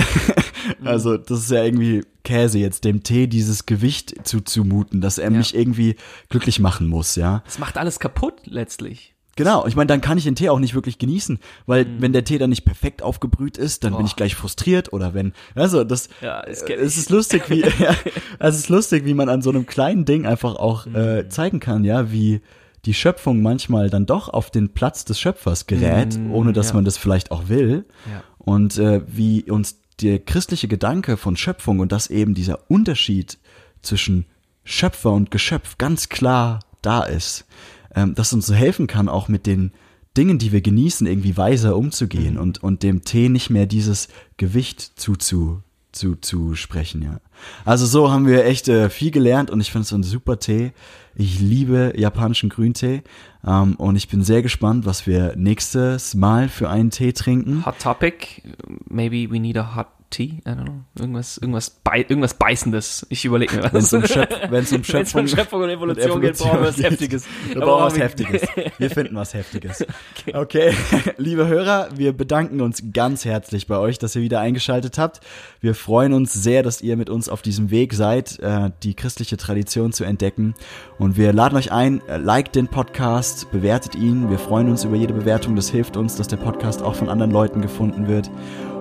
also 0.84 1.16
das 1.16 1.40
ist 1.40 1.50
ja 1.50 1.62
irgendwie 1.64 2.02
Käse, 2.24 2.58
jetzt 2.58 2.84
dem 2.84 3.02
Tee 3.02 3.26
dieses 3.26 3.66
Gewicht 3.66 4.14
zuzumuten, 4.26 5.00
dass 5.00 5.18
er 5.18 5.30
Ja. 5.30 5.38
mich 5.38 5.54
irgendwie 5.54 5.96
glücklich 6.28 6.58
machen 6.60 6.88
muss, 6.88 7.16
ja. 7.16 7.42
Das 7.44 7.58
macht 7.58 7.76
alles 7.78 7.98
kaputt 8.00 8.34
letztlich. 8.44 9.14
Genau, 9.38 9.66
ich 9.66 9.76
meine, 9.76 9.88
dann 9.88 10.00
kann 10.00 10.16
ich 10.16 10.24
den 10.24 10.34
Tee 10.34 10.48
auch 10.48 10.58
nicht 10.58 10.74
wirklich 10.74 10.98
genießen, 10.98 11.38
weil 11.66 11.86
wenn 12.00 12.14
der 12.14 12.24
Tee 12.24 12.38
dann 12.38 12.48
nicht 12.48 12.64
perfekt 12.64 13.02
aufgebrüht 13.02 13.58
ist, 13.58 13.84
dann 13.84 13.92
bin 13.92 14.02
Oh. 14.04 14.06
ich 14.06 14.16
gleich 14.16 14.34
frustriert 14.34 14.94
oder 14.94 15.12
wenn, 15.12 15.34
also 15.54 15.84
das, 15.84 16.08
Ja, 16.22 16.40
das 16.42 16.62
äh, 16.62 16.72
es 16.72 16.96
ist 16.96 17.10
lustig, 17.10 17.50
wie, 17.50 17.60
ja, 17.78 17.94
es 18.38 18.56
ist 18.56 18.70
lustig, 18.70 19.04
wie 19.04 19.12
man 19.12 19.28
an 19.28 19.42
so 19.42 19.50
einem 19.50 19.66
kleinen 19.66 20.06
Ding 20.06 20.24
einfach 20.24 20.54
auch 20.56 20.86
Mhm. 20.86 20.96
äh, 20.96 21.28
zeigen 21.28 21.60
kann, 21.60 21.84
ja, 21.84 22.10
wie 22.10 22.40
die 22.86 22.94
Schöpfung 22.94 23.42
manchmal 23.42 23.90
dann 23.90 24.06
doch 24.06 24.28
auf 24.30 24.50
den 24.50 24.70
Platz 24.72 25.04
des 25.04 25.20
Schöpfers 25.20 25.66
gerät, 25.66 26.18
ohne 26.32 26.52
dass 26.54 26.68
Mhm, 26.68 26.70
ja. 26.70 26.74
man 26.76 26.84
das 26.86 26.96
vielleicht 26.96 27.30
auch 27.30 27.48
will 27.48 27.84
Ja. 28.10 28.22
und 28.38 28.78
äh, 28.78 29.02
wie 29.06 29.42
uns 29.50 29.80
der 30.00 30.18
christliche 30.18 30.68
Gedanke 30.68 31.16
von 31.16 31.36
Schöpfung 31.36 31.80
und 31.80 31.92
dass 31.92 32.08
eben 32.08 32.34
dieser 32.34 32.70
Unterschied 32.70 33.38
zwischen 33.82 34.26
Schöpfer 34.64 35.12
und 35.12 35.30
Geschöpf 35.30 35.78
ganz 35.78 36.08
klar 36.08 36.60
da 36.82 37.02
ist, 37.02 37.46
ähm, 37.94 38.14
dass 38.14 38.32
uns 38.32 38.46
so 38.46 38.54
helfen 38.54 38.86
kann, 38.86 39.08
auch 39.08 39.28
mit 39.28 39.46
den 39.46 39.72
Dingen, 40.16 40.38
die 40.38 40.52
wir 40.52 40.60
genießen, 40.60 41.06
irgendwie 41.06 41.36
weiser 41.36 41.76
umzugehen 41.76 42.34
Mhm. 42.34 42.40
und, 42.40 42.62
und 42.62 42.82
dem 42.82 43.04
Tee 43.04 43.28
nicht 43.28 43.50
mehr 43.50 43.66
dieses 43.66 44.08
Gewicht 44.36 44.80
zuzu, 44.96 45.62
zu, 45.92 46.16
zu 46.16 46.54
sprechen, 46.54 47.02
ja. 47.02 47.20
Also 47.64 47.86
so 47.86 48.10
haben 48.10 48.26
wir 48.26 48.44
echt 48.44 48.68
äh, 48.68 48.90
viel 48.90 49.10
gelernt 49.10 49.50
und 49.50 49.60
ich 49.60 49.70
finde 49.70 49.84
es 49.84 49.92
ein 49.92 50.02
super 50.02 50.38
Tee. 50.38 50.72
Ich 51.14 51.40
liebe 51.40 51.94
japanischen 51.96 52.50
Grüntee 52.50 53.02
ähm, 53.46 53.74
und 53.76 53.96
ich 53.96 54.08
bin 54.08 54.22
sehr 54.22 54.42
gespannt, 54.42 54.84
was 54.84 55.06
wir 55.06 55.34
nächstes 55.36 56.14
Mal 56.14 56.48
für 56.48 56.68
einen 56.68 56.90
Tee 56.90 57.12
trinken. 57.12 57.64
Hot 57.64 57.78
Topic, 57.78 58.42
maybe 58.88 59.30
we 59.30 59.40
need 59.40 59.56
a 59.56 59.76
hot 59.76 59.86
tea, 60.10 60.42
I 60.46 60.50
don't 60.50 60.64
know. 60.64 60.84
Irgendwas, 60.98 61.38
irgendwas, 61.38 61.70
bei, 61.70 61.98
irgendwas 61.98 62.34
Beißendes. 62.34 63.06
Ich 63.10 63.24
überlege 63.24 63.56
mir 63.56 63.64
was. 63.64 63.72
Wenn 63.72 64.02
es 64.02 64.16
um, 64.16 64.26
wenn's 64.50 64.72
um 64.72 64.78
Wenn's 64.78 64.86
Schöpfung, 64.86 65.20
um 65.22 65.28
Schöpfung 65.28 65.62
und 65.62 65.70
Evolution, 65.70 66.10
und 66.12 66.20
geht, 66.20 66.38
brauchen 66.38 66.60
wir 66.60 66.68
was. 66.68 66.78
Heftiges. 66.78 67.24
Wir 67.48 67.60
brauchen 67.60 67.84
was 67.84 67.98
Heftiges. 67.98 68.42
Wir 68.78 68.90
finden 68.90 69.16
was 69.16 69.34
Heftiges. 69.34 69.86
Okay, 70.32 70.72
liebe 71.16 71.46
Hörer, 71.46 71.88
wir 71.96 72.12
bedanken 72.12 72.60
uns 72.60 72.82
ganz 72.92 73.24
herzlich 73.24 73.66
bei 73.66 73.78
euch, 73.78 73.98
dass 73.98 74.14
ihr 74.16 74.22
wieder 74.22 74.40
eingeschaltet 74.40 74.98
habt. 74.98 75.20
Wir 75.60 75.74
freuen 75.74 76.12
uns 76.12 76.32
sehr, 76.32 76.62
dass 76.62 76.82
ihr 76.82 76.96
mit 76.96 77.08
uns 77.08 77.28
auf 77.28 77.42
diesem 77.42 77.70
Weg 77.70 77.94
seid, 77.94 78.38
äh, 78.40 78.70
die 78.82 78.94
christliche 78.94 79.36
Tradition 79.36 79.92
zu 79.92 80.04
entdecken. 80.04 80.54
Und 80.98 81.16
wir 81.16 81.32
laden 81.32 81.56
euch 81.56 81.72
ein, 81.72 82.06
äh, 82.08 82.18
liked 82.18 82.54
den 82.54 82.68
Podcast, 82.68 83.50
bewertet 83.50 83.94
ihn. 83.94 84.30
Wir 84.30 84.38
freuen 84.38 84.68
uns 84.68 84.84
über 84.84 84.96
jede 84.96 85.14
Bewertung. 85.14 85.56
Das 85.56 85.70
hilft 85.70 85.96
uns, 85.96 86.16
dass 86.16 86.28
der 86.28 86.36
Podcast 86.36 86.82
auch 86.82 86.94
von 86.94 87.08
anderen 87.08 87.30
Leuten 87.30 87.62
gefunden 87.62 88.08
wird. 88.08 88.30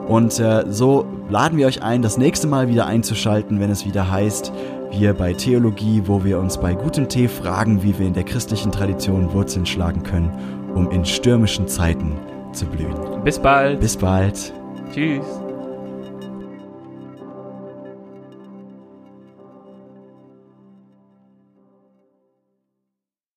Und 0.07 0.39
äh, 0.39 0.65
so 0.69 1.05
laden 1.29 1.57
wir 1.57 1.67
euch 1.67 1.81
ein, 1.81 2.01
das 2.01 2.17
nächste 2.17 2.47
Mal 2.47 2.67
wieder 2.67 2.85
einzuschalten, 2.85 3.59
wenn 3.59 3.71
es 3.71 3.85
wieder 3.85 4.11
heißt, 4.11 4.51
wir 4.91 5.13
bei 5.13 5.33
Theologie, 5.33 6.03
wo 6.05 6.23
wir 6.23 6.39
uns 6.39 6.57
bei 6.57 6.73
gutem 6.73 7.09
Tee 7.09 7.27
fragen, 7.27 7.83
wie 7.83 7.97
wir 7.97 8.05
in 8.05 8.13
der 8.13 8.23
christlichen 8.23 8.71
Tradition 8.71 9.33
Wurzeln 9.33 9.65
schlagen 9.65 10.03
können, 10.03 10.31
um 10.73 10.91
in 10.91 11.05
stürmischen 11.05 11.67
Zeiten 11.67 12.13
zu 12.53 12.65
blühen. 12.65 12.95
Bis 13.23 13.39
bald. 13.39 13.79
Bis 13.79 13.97
bald. 13.97 14.53
Tschüss. 14.93 15.44